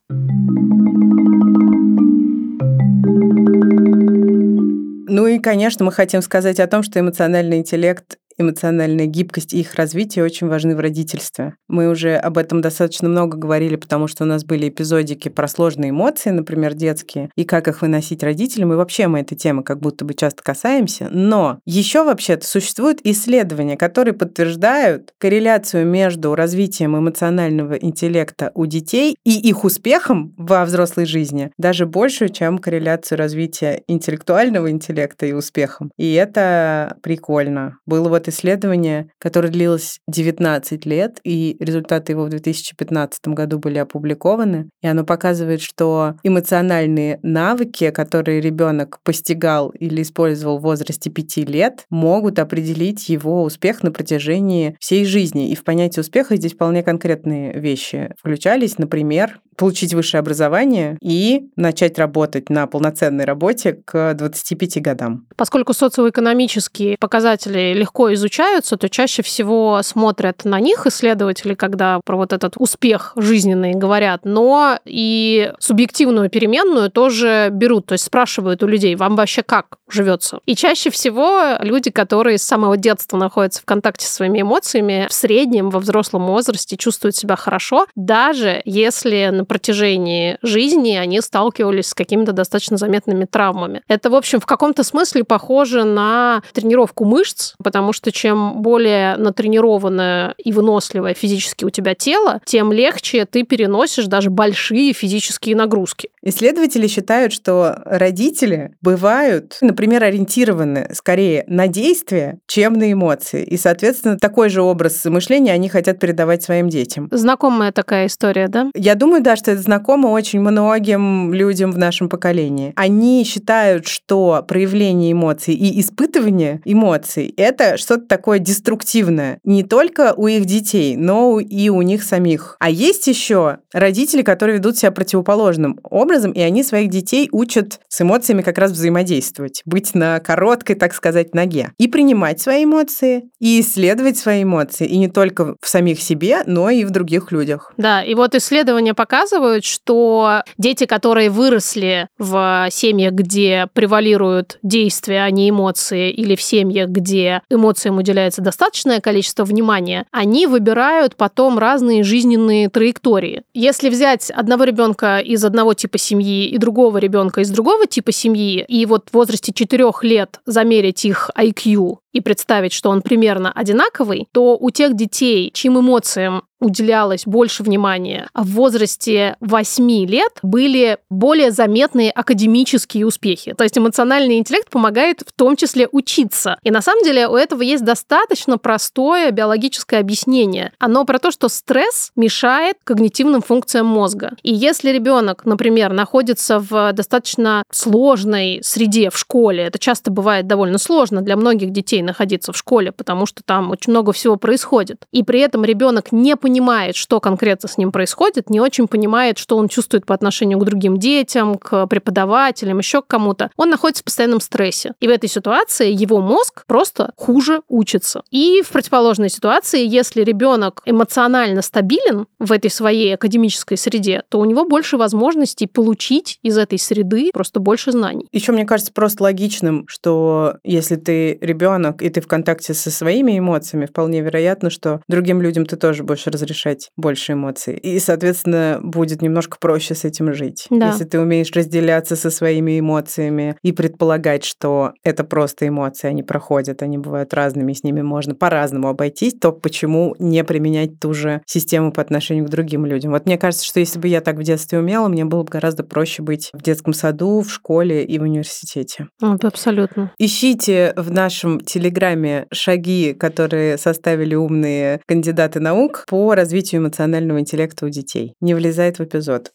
Ну 5.08 5.26
и, 5.26 5.40
конечно, 5.40 5.84
мы 5.84 5.92
хотим 5.92 6.22
сказать 6.22 6.60
о 6.60 6.68
том, 6.68 6.84
что 6.84 7.00
эмоциональный 7.00 7.58
интеллект 7.58 8.20
эмоциональная 8.38 9.06
гибкость 9.06 9.54
и 9.54 9.60
их 9.60 9.76
развитие 9.76 10.24
очень 10.24 10.48
важны 10.48 10.76
в 10.76 10.80
родительстве. 10.80 11.56
Мы 11.68 11.90
уже 11.90 12.16
об 12.16 12.38
этом 12.38 12.62
достаточно 12.62 13.10
много 13.10 13.38
говорили, 13.38 13.76
потому 13.76 14.08
что 14.08 14.24
у 14.24 14.28
нас 14.28 14.44
были 14.44 14.70
эпизодики 14.70 15.30
про 15.30 15.48
сложные 15.48 15.92
эмоции, 15.92 16.30
например, 16.30 16.74
детские, 16.74 17.30
и 17.36 17.44
как 17.44 17.68
их 17.68 17.82
выносить 17.82 18.24
родителям, 18.24 18.74
и 18.74 18.76
вообще 18.76 19.08
мы 19.08 19.20
этой 19.20 19.36
темы 19.36 19.64
как 19.64 19.80
будто 19.80 20.06
бы 20.06 20.14
часто 20.14 20.44
касаемся. 20.44 21.08
Но 21.12 21.60
еще 21.66 22.04
вообще-то 22.04 22.46
существуют 22.48 23.00
исследования, 23.04 23.78
которые 23.78 24.14
подтверждают 24.14 25.14
корреляцию 25.18 25.86
между 25.86 26.36
развитием 26.36 26.98
эмоционального 26.98 27.74
интеллекта 27.74 28.52
у 28.54 28.66
детей 28.66 29.18
и 29.24 29.32
их 29.32 29.64
успехом 29.64 30.34
во 30.38 30.66
взрослой 30.66 31.06
жизни 31.06 31.52
даже 31.58 31.86
большую, 31.86 32.30
чем 32.30 32.58
корреляцию 32.58 33.18
развития 33.18 33.84
интеллектуального 33.88 34.70
интеллекта 34.70 35.26
и 35.26 35.34
успехом. 35.34 35.92
И 35.98 36.14
это 36.14 36.98
прикольно. 37.02 37.80
Было 37.86 38.10
вот 38.10 38.25
исследование, 38.30 39.10
которое 39.20 39.50
длилось 39.50 40.00
19 40.08 40.86
лет, 40.86 41.20
и 41.24 41.58
результаты 41.60 42.14
его 42.14 42.26
в 42.26 42.30
2015 42.30 43.28
году 43.28 43.60
были 43.60 43.78
опубликованы. 43.78 44.70
И 44.82 44.88
оно 44.88 45.04
показывает, 45.04 45.62
что 45.62 46.16
эмоциональные 46.24 47.20
навыки, 47.24 47.92
которые 47.92 48.42
ребенок 48.42 49.00
постигал 49.04 49.70
или 49.70 50.02
использовал 50.02 50.60
в 50.60 50.64
возрасте 50.64 51.10
5 51.10 51.38
лет, 51.50 51.86
могут 51.90 52.40
определить 52.40 53.10
его 53.10 53.44
успех 53.44 53.84
на 53.84 53.92
протяжении 53.92 54.76
всей 54.80 55.06
жизни. 55.06 55.50
И 55.50 55.56
в 55.56 55.64
понятие 55.64 56.02
успеха 56.02 56.36
здесь 56.36 56.54
вполне 56.54 56.84
конкретные 56.84 57.54
вещи 57.60 58.14
включались. 58.20 58.78
Например, 58.78 59.40
получить 59.56 59.94
высшее 59.94 60.20
образование 60.20 60.98
и 61.02 61.50
начать 61.56 61.98
работать 61.98 62.50
на 62.50 62.68
полноценной 62.68 63.26
работе 63.26 63.80
к 63.86 64.14
25 64.14 64.82
годам. 64.82 65.26
Поскольку 65.36 65.74
социоэкономические 65.74 66.98
показатели 67.00 67.74
легко 67.74 68.14
изучаются, 68.14 68.78
то 68.78 68.90
чаще 68.90 69.22
всего 69.22 69.82
смотрят 69.84 70.46
на 70.46 70.60
них 70.60 70.86
исследователи, 70.86 71.54
когда 71.54 72.00
про 72.06 72.18
вот 72.18 72.34
этот 72.34 72.56
успех 72.58 73.14
жизненный 73.16 73.74
говорят, 73.74 74.22
но 74.24 74.80
и 74.86 75.52
субъективную 75.60 76.30
переменную 76.30 76.90
тоже 76.92 77.50
берут, 77.52 77.88
то 77.88 77.94
есть 77.94 78.06
спрашивают 78.06 78.64
у 78.64 78.68
людей, 78.68 78.96
вам 78.96 79.16
вообще 79.16 79.44
как 79.44 79.78
живется? 79.90 80.40
И 80.46 80.56
чаще 80.56 80.90
всего 80.90 81.58
люди, 81.60 81.92
которые 81.92 82.38
с 82.38 82.44
самого 82.44 82.78
детства 82.78 83.18
находятся 83.18 83.62
в 83.62 83.66
контакте 83.66 84.06
со 84.06 84.14
своими 84.14 84.42
эмоциями, 84.42 85.08
в 85.10 85.14
среднем 85.14 85.70
во 85.70 85.80
взрослом 85.80 86.26
возрасте 86.26 86.78
чувствуют 86.78 87.16
себя 87.16 87.36
хорошо, 87.36 87.86
даже 87.96 88.62
если 88.66 89.45
на 89.46 89.48
протяжении 89.48 90.38
жизни 90.42 90.96
они 90.96 91.22
сталкивались 91.22 91.90
с 91.90 91.94
какими-то 91.94 92.32
достаточно 92.32 92.78
заметными 92.78 93.26
травмами. 93.26 93.84
Это, 93.88 94.10
в 94.10 94.16
общем, 94.16 94.40
в 94.40 94.48
каком-то 94.48 94.84
смысле 94.84 95.24
похоже 95.24 95.84
на 95.84 96.42
тренировку 96.54 97.06
мышц, 97.06 97.54
потому 97.64 97.94
что 97.94 98.12
чем 98.12 98.64
более 98.64 99.16
натренированное 99.18 100.34
и 100.44 100.52
выносливое 100.52 101.14
физически 101.14 101.64
у 101.64 101.70
тебя 101.70 101.94
тело, 101.94 102.42
тем 102.46 102.74
легче 102.74 103.26
ты 103.26 103.44
переносишь 103.44 104.06
даже 104.06 104.32
большие 104.32 104.94
физические 104.94 105.56
нагрузки. 105.56 106.10
Исследователи 106.24 106.88
считают, 106.88 107.32
что 107.32 107.84
родители 107.86 108.72
бывают, 108.82 109.60
например, 109.62 110.04
ориентированы 110.04 110.90
скорее 110.94 111.44
на 111.48 111.68
действия, 111.68 112.40
чем 112.48 112.74
на 112.74 112.92
эмоции. 112.92 113.44
И, 113.44 113.58
соответственно, 113.58 114.18
такой 114.18 114.50
же 114.50 114.64
образ 114.64 115.06
мышления 115.06 115.54
они 115.54 115.70
хотят 115.70 116.00
передавать 116.00 116.42
своим 116.42 116.68
детям. 116.68 117.10
Знакомая 117.12 117.72
такая 117.72 118.08
история, 118.08 118.48
да? 118.48 118.72
Я 118.74 118.96
думаю, 118.96 119.22
да, 119.22 119.35
что 119.36 119.52
это 119.52 119.62
знакомо 119.62 120.08
очень 120.08 120.40
многим 120.40 121.34
людям 121.34 121.72
в 121.72 121.78
нашем 121.78 122.10
поколении. 122.10 122.74
Они 122.76 123.24
считают, 123.24 123.88
что 123.88 124.44
проявление 124.48 125.12
эмоций 125.12 125.54
и 125.54 125.80
испытывание 125.80 126.62
эмоций— 126.66 127.34
это 127.38 127.78
что-то 127.78 128.06
такое 128.08 128.40
деструктивное. 128.40 129.40
Не 129.44 129.64
только 129.64 130.14
у 130.16 130.28
их 130.28 130.46
детей, 130.46 130.96
но 130.96 131.40
и 131.40 131.70
у 131.70 131.82
них 131.82 132.04
самих. 132.04 132.58
А 132.60 132.70
есть 132.70 133.08
еще 133.08 133.60
родители, 133.74 134.22
которые 134.22 134.58
ведут 134.58 134.78
себя 134.78 134.92
противоположным 134.92 135.80
образом, 135.84 136.32
и 136.32 136.42
они 136.42 136.64
своих 136.64 136.90
детей 136.90 137.30
учат 137.32 137.80
с 137.88 138.02
эмоциями 138.02 138.42
как 138.42 138.58
раз 138.58 138.72
взаимодействовать, 138.72 139.62
быть 139.66 139.94
на 139.96 140.20
короткой, 140.20 140.76
так 140.76 140.94
сказать, 140.94 141.34
ноге. 141.34 141.72
И 141.78 141.88
принимать 141.88 142.42
свои 142.42 142.64
эмоции, 142.64 143.30
и 143.40 143.62
исследовать 143.62 144.18
свои 144.18 144.44
эмоции, 144.44 144.88
и 144.88 144.98
не 144.98 145.08
только 145.08 145.56
в 145.62 145.68
самих 145.68 146.02
себе, 146.02 146.44
но 146.46 146.70
и 146.70 146.86
в 146.86 146.92
других 146.92 147.32
людях. 147.32 147.74
Да, 147.78 148.04
и 148.04 148.16
вот 148.16 148.36
исследования 148.36 148.94
показывают, 148.94 149.25
что 149.66 150.44
дети, 150.58 150.86
которые 150.86 151.30
выросли 151.30 152.08
в 152.18 152.68
семьях, 152.72 153.14
где 153.14 153.68
превалируют 153.74 154.60
действия, 154.64 155.24
а 155.24 155.32
не 155.32 155.50
эмоции, 155.50 156.12
или 156.12 156.36
в 156.36 156.42
семьях, 156.42 156.90
где 156.90 157.42
эмоциям 157.50 157.98
уделяется 157.98 158.42
достаточное 158.42 159.02
количество 159.02 159.44
внимания, 159.44 160.06
они 160.12 160.48
выбирают 160.48 161.16
потом 161.16 161.58
разные 161.58 162.04
жизненные 162.04 162.70
траектории. 162.70 163.44
Если 163.54 163.90
взять 163.90 164.30
одного 164.30 164.64
ребенка 164.64 165.20
из 165.20 165.44
одного 165.44 165.74
типа 165.74 165.98
семьи 165.98 166.48
и 166.48 166.58
другого 166.58 166.98
ребенка 166.98 167.42
из 167.42 167.50
другого 167.50 167.88
типа 167.88 168.12
семьи, 168.12 168.64
и 168.68 168.86
вот 168.86 169.10
в 169.10 169.14
возрасте 169.14 169.54
4 169.54 169.86
лет 170.02 170.40
замерить 170.46 171.06
их 171.06 171.30
IQ 171.38 171.98
и 172.16 172.22
представить, 172.22 172.72
что 172.72 172.90
он 172.90 173.02
примерно 173.02 173.52
одинаковый, 173.52 174.30
то 174.32 174.58
у 174.58 174.70
тех 174.72 174.96
детей, 174.96 175.52
чьим 175.54 175.78
эмоциям 175.78 176.44
уделялось 176.62 177.26
больше 177.26 177.64
внимания, 177.64 178.30
в 178.34 178.54
возрасте 178.54 179.36
8 179.42 180.06
лет 180.06 180.32
были 180.42 180.98
более 181.10 181.52
заметные 181.52 182.12
академические 182.12 183.06
успехи. 183.06 183.54
То 183.54 183.64
есть 183.64 183.78
эмоциональный 183.78 184.38
интеллект 184.38 184.70
помогает 184.70 185.22
в 185.28 185.34
том 185.34 185.56
числе 185.56 185.88
учиться. 185.92 186.58
И 186.64 186.72
на 186.72 186.82
самом 186.82 187.04
деле 187.04 187.28
у 187.28 187.36
этого 187.36 187.62
есть 187.62 187.84
достаточно 187.84 188.58
простое 188.58 189.32
биологическое 189.32 190.00
объяснение. 190.00 190.72
Оно 190.80 191.04
про 191.06 191.20
то, 191.20 191.32
что 191.32 191.50
стресс 191.50 192.12
мешает 192.16 192.78
когнитивным 192.84 193.42
функциям 193.42 193.86
мозга. 193.86 194.32
И 194.42 194.54
если 194.54 194.92
ребенок, 194.92 195.46
например, 195.46 195.92
находится 195.92 196.60
в 196.60 196.94
достаточно 196.94 197.64
сложной 197.72 198.62
среде 198.64 199.10
в 199.10 199.18
школе, 199.18 199.64
это 199.64 199.78
часто 199.78 200.10
бывает 200.10 200.48
довольно 200.48 200.78
сложно 200.78 201.22
для 201.22 201.36
многих 201.36 201.72
детей 201.72 202.02
находиться 202.06 202.54
в 202.54 202.58
школе, 202.58 202.92
потому 202.92 203.26
что 203.26 203.44
там 203.44 203.72
очень 203.72 203.92
много 203.92 204.14
всего 204.14 204.38
происходит, 204.38 205.06
и 205.12 205.24
при 205.24 205.40
этом 205.40 205.66
ребенок 205.66 206.12
не 206.12 206.36
понимает, 206.36 206.96
что 206.96 207.20
конкретно 207.20 207.68
с 207.68 207.78
ним 207.78 207.92
происходит, 207.92 208.50
не 208.50 208.60
очень 208.60 208.88
понимает, 208.88 209.38
что 209.38 209.58
он 209.58 209.68
чувствует 209.68 210.06
по 210.06 210.14
отношению 210.14 210.60
к 210.60 210.66
другим 210.66 210.98
детям, 210.98 211.56
к 211.56 211.88
преподавателям, 211.88 212.78
еще 212.78 213.02
к 213.02 213.08
кому-то, 213.08 213.52
он 213.58 213.70
находится 213.70 214.02
в 214.02 214.06
постоянном 214.06 214.40
стрессе. 214.40 214.94
И 215.00 215.08
в 215.08 215.12
этой 215.12 215.30
ситуации 215.30 215.92
его 215.92 216.22
мозг 216.22 216.64
просто 216.68 217.12
хуже 217.16 217.62
учится. 217.68 218.24
И 218.32 218.62
в 218.66 218.70
противоположной 218.70 219.30
ситуации, 219.30 219.86
если 219.86 220.22
ребенок 220.22 220.82
эмоционально 220.86 221.62
стабилен 221.62 222.28
в 222.40 222.52
этой 222.52 222.70
своей 222.70 223.16
академической 223.16 223.78
среде, 223.78 224.24
то 224.30 224.40
у 224.40 224.46
него 224.46 224.66
больше 224.66 224.98
возможностей 224.98 225.68
получить 225.68 226.40
из 226.44 226.58
этой 226.58 226.80
среды 226.80 227.32
просто 227.34 227.60
больше 227.60 227.92
знаний. 227.92 228.28
Еще 228.32 228.52
мне 228.52 228.66
кажется 228.66 228.94
просто 228.94 229.24
логичным, 229.24 229.86
что 229.88 230.56
если 230.64 230.96
ты 230.96 231.38
ребенок 231.42 231.95
и 232.02 232.10
ты 232.10 232.22
в 232.22 232.28
контакте 232.28 232.74
со 232.74 232.92
своими 232.92 233.38
эмоциями, 233.38 233.86
вполне 233.86 234.22
вероятно, 234.22 234.70
что 234.70 235.02
другим 235.08 235.42
людям 235.42 235.66
ты 235.66 235.76
тоже 235.76 236.04
будешь 236.04 236.28
разрешать 236.28 236.90
больше 236.98 237.34
эмоций. 237.34 237.78
И, 237.78 238.00
соответственно, 238.00 238.80
будет 238.82 239.22
немножко 239.22 239.58
проще 239.60 239.96
с 239.96 240.06
этим 240.06 240.34
жить. 240.34 240.68
Да. 240.70 240.90
Если 240.90 241.06
ты 241.06 241.20
умеешь 241.20 241.52
разделяться 241.52 242.16
со 242.16 242.30
своими 242.30 242.80
эмоциями 242.80 243.58
и 243.64 243.72
предполагать, 243.72 244.44
что 244.44 244.94
это 245.04 245.24
просто 245.24 245.68
эмоции, 245.68 246.08
они 246.08 246.24
проходят, 246.24 246.82
они 246.82 246.98
бывают 246.98 247.34
разными, 247.34 247.74
с 247.74 247.84
ними 247.84 248.02
можно 248.02 248.36
по-разному 248.36 248.90
обойтись, 248.90 249.36
то 249.40 249.52
почему 249.52 250.16
не 250.20 250.44
применять 250.44 251.00
ту 251.00 251.14
же 251.14 251.42
систему 251.46 251.92
по 251.92 252.02
отношению 252.02 252.46
к 252.46 252.50
другим 252.50 252.86
людям? 252.86 253.12
Вот 253.12 253.26
мне 253.26 253.38
кажется, 253.38 253.66
что 253.66 253.80
если 253.80 254.00
бы 254.00 254.08
я 254.08 254.22
так 254.22 254.38
в 254.38 254.44
детстве 254.44 254.80
умела, 254.80 255.08
мне 255.08 255.26
было 255.26 255.44
бы 255.44 255.50
гораздо 255.50 255.84
проще 255.84 256.22
быть 256.22 256.50
в 256.54 256.62
детском 256.62 256.94
саду, 256.94 257.42
в 257.42 257.52
школе 257.52 258.04
и 258.04 258.20
в 258.20 258.24
университете. 258.24 259.08
Вот, 259.22 259.44
абсолютно. 259.46 260.12
Ищите 260.20 260.94
в 260.96 261.12
нашем 261.12 261.62
телеграме 261.76 262.48
шаги, 262.54 263.14
которые 263.14 263.78
составили 263.78 264.34
умные 264.34 265.02
кандидаты 265.06 265.60
наук 265.60 266.06
по 266.08 266.34
развитию 266.34 266.80
эмоционального 266.80 267.42
интеллекта 267.42 267.86
у 267.86 267.90
детей. 267.90 268.34
Не 268.40 268.54
влезает 268.54 269.00
в 269.00 269.04
эпизод. 269.04 269.52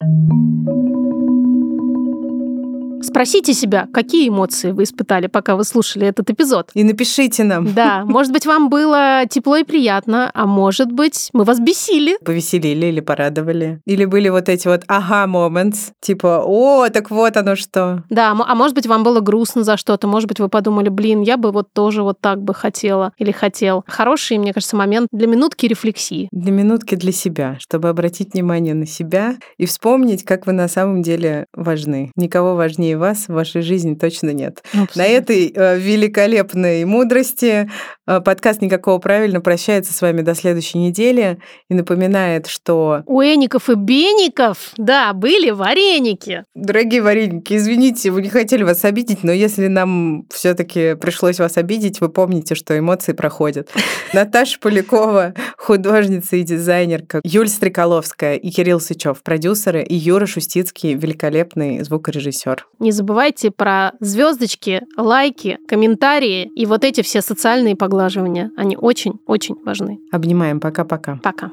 Спросите 3.03 3.55
себя, 3.55 3.89
какие 3.93 4.29
эмоции 4.29 4.73
вы 4.73 4.85
испытали, 4.85 5.27
пока 5.27 5.57
вы 5.57 5.65
слушали 5.65 6.07
этот 6.07 6.31
эпизод. 6.31 6.71
И 6.75 6.85
напишите 6.85 7.45
нам. 7.45 7.73
Да, 7.73 8.05
может 8.07 8.33
быть, 8.33 8.47
вам 8.47 8.69
было 8.69 9.23
тепло 9.29 9.57
и 9.57 9.65
приятно, 9.65 10.31
а 10.35 10.47
может 10.47 10.93
быть, 10.93 11.31
мы 11.33 11.45
вас 11.45 11.59
бесили. 11.61 12.19
Повеселили 12.25 12.87
или 12.87 13.01
порадовали. 13.01 13.81
Или 13.87 14.05
были 14.05 14.29
вот 14.29 14.49
эти 14.49 14.69
вот 14.69 14.83
ага 14.87 15.25
moments, 15.31 15.93
типа, 16.01 16.43
о, 16.45 16.89
так 16.91 17.11
вот 17.11 17.37
оно 17.37 17.57
что. 17.57 18.05
Да, 18.11 18.31
а 18.31 18.55
может 18.55 18.75
быть, 18.75 18.87
вам 18.87 19.03
было 19.03 19.21
грустно 19.21 19.65
за 19.65 19.77
что-то, 19.77 20.07
может 20.07 20.29
быть, 20.29 20.41
вы 20.41 20.49
подумали, 20.49 20.89
блин, 20.89 21.23
я 21.23 21.37
бы 21.37 21.53
вот 21.53 21.73
тоже 21.73 22.03
вот 22.03 22.21
так 22.21 22.43
бы 22.43 22.55
хотела 22.55 23.13
или 23.19 23.31
хотел. 23.31 23.85
Хороший, 23.87 24.39
мне 24.39 24.53
кажется, 24.53 24.77
момент 24.77 25.09
для 25.13 25.27
минутки 25.27 25.67
рефлексии. 25.67 26.29
Для 26.33 26.53
минутки 26.53 26.95
для 26.95 27.13
себя, 27.13 27.57
чтобы 27.59 27.89
обратить 27.89 28.35
внимание 28.35 28.75
на 28.75 28.87
себя 28.87 29.37
и 29.59 29.67
вспомнить, 29.67 30.25
как 30.25 30.47
вы 30.47 30.53
на 30.53 30.69
самом 30.69 31.03
деле 31.03 31.47
важны. 31.55 32.13
Никого 32.17 32.55
важнее 32.55 32.90
важнее 32.91 32.97
вас 32.97 33.29
в 33.29 33.33
вашей 33.33 33.63
жизни 33.63 33.95
точно 33.95 34.31
нет. 34.31 34.63
Абсолютно. 34.69 35.03
На 35.03 35.07
этой 35.07 35.53
э, 35.55 35.79
великолепной 35.79 36.85
мудрости 36.85 37.71
э, 38.07 38.21
подкаст 38.21 38.63
«Никакого 38.63 38.99
правильно» 38.99 39.41
прощается 39.41 39.93
с 39.93 40.01
вами 40.01 40.23
до 40.23 40.35
следующей 40.35 40.79
недели 40.79 41.39
и 41.69 41.75
напоминает, 41.75 42.47
что... 42.47 43.03
У 43.07 43.21
Эников 43.21 43.69
и 43.69 43.75
Беников, 43.75 44.73
да, 44.77 45.13
были 45.13 45.51
вареники. 45.51 46.45
Дорогие 46.55 47.03
вареники, 47.03 47.57
извините, 47.57 48.11
вы 48.11 48.23
не 48.23 48.29
хотели 48.29 48.63
вас 48.63 48.85
обидеть, 48.85 49.25
но 49.25 49.33
если 49.33 49.69
нам 49.69 50.27
все 50.31 50.55
таки 50.55 50.95
пришлось 50.95 51.39
вас 51.39 51.57
обидеть, 51.57 52.01
вы 52.01 52.09
помните, 52.09 52.55
что 52.55 52.79
эмоции 52.79 53.13
проходят. 53.13 53.71
Наташа 54.13 54.59
Полякова, 54.61 55.35
художница 55.57 56.37
и 56.37 56.43
дизайнерка, 56.43 57.21
Юль 57.25 57.49
Стреколовская 57.49 58.37
и 58.37 58.51
Кирилл 58.51 58.81
Сычев, 58.81 59.23
продюсеры, 59.23 59.83
и 59.83 59.95
Юра 59.95 60.27
Шустицкий, 60.27 60.95
великолепный 60.95 61.83
звукорежиссер. 61.83 62.67
Не 62.81 62.93
забывайте 62.93 63.51
про 63.51 63.93
звездочки, 64.01 64.87
лайки, 64.97 65.59
комментарии 65.69 66.51
и 66.55 66.65
вот 66.65 66.83
эти 66.83 67.03
все 67.03 67.21
социальные 67.21 67.77
поглаживания. 67.77 68.53
Они 68.57 68.75
очень-очень 68.75 69.57
важны. 69.67 70.01
Обнимаем. 70.11 70.61
Пока-пока. 70.61 71.21
Пока. 71.23 71.53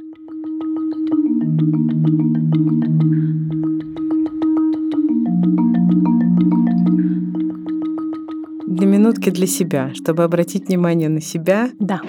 Для 8.65 8.87
минутки 8.87 9.29
для 9.29 9.47
себя, 9.47 9.91
чтобы 9.95 10.23
обратить 10.23 10.69
внимание 10.69 11.09
на 11.09 11.19
себя. 11.19 11.71
Да. 11.77 11.99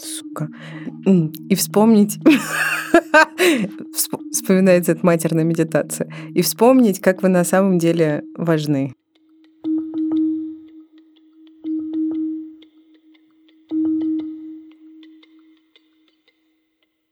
Сука. 0.00 0.48
И 1.48 1.54
вспомнить 1.54 2.18
вспоминается 4.32 4.92
эта 4.92 5.04
матерная 5.04 5.44
медитация. 5.44 6.12
И 6.34 6.42
вспомнить, 6.42 7.00
как 7.00 7.22
вы 7.22 7.28
на 7.28 7.44
самом 7.44 7.78
деле 7.78 8.22
важны. 8.36 8.94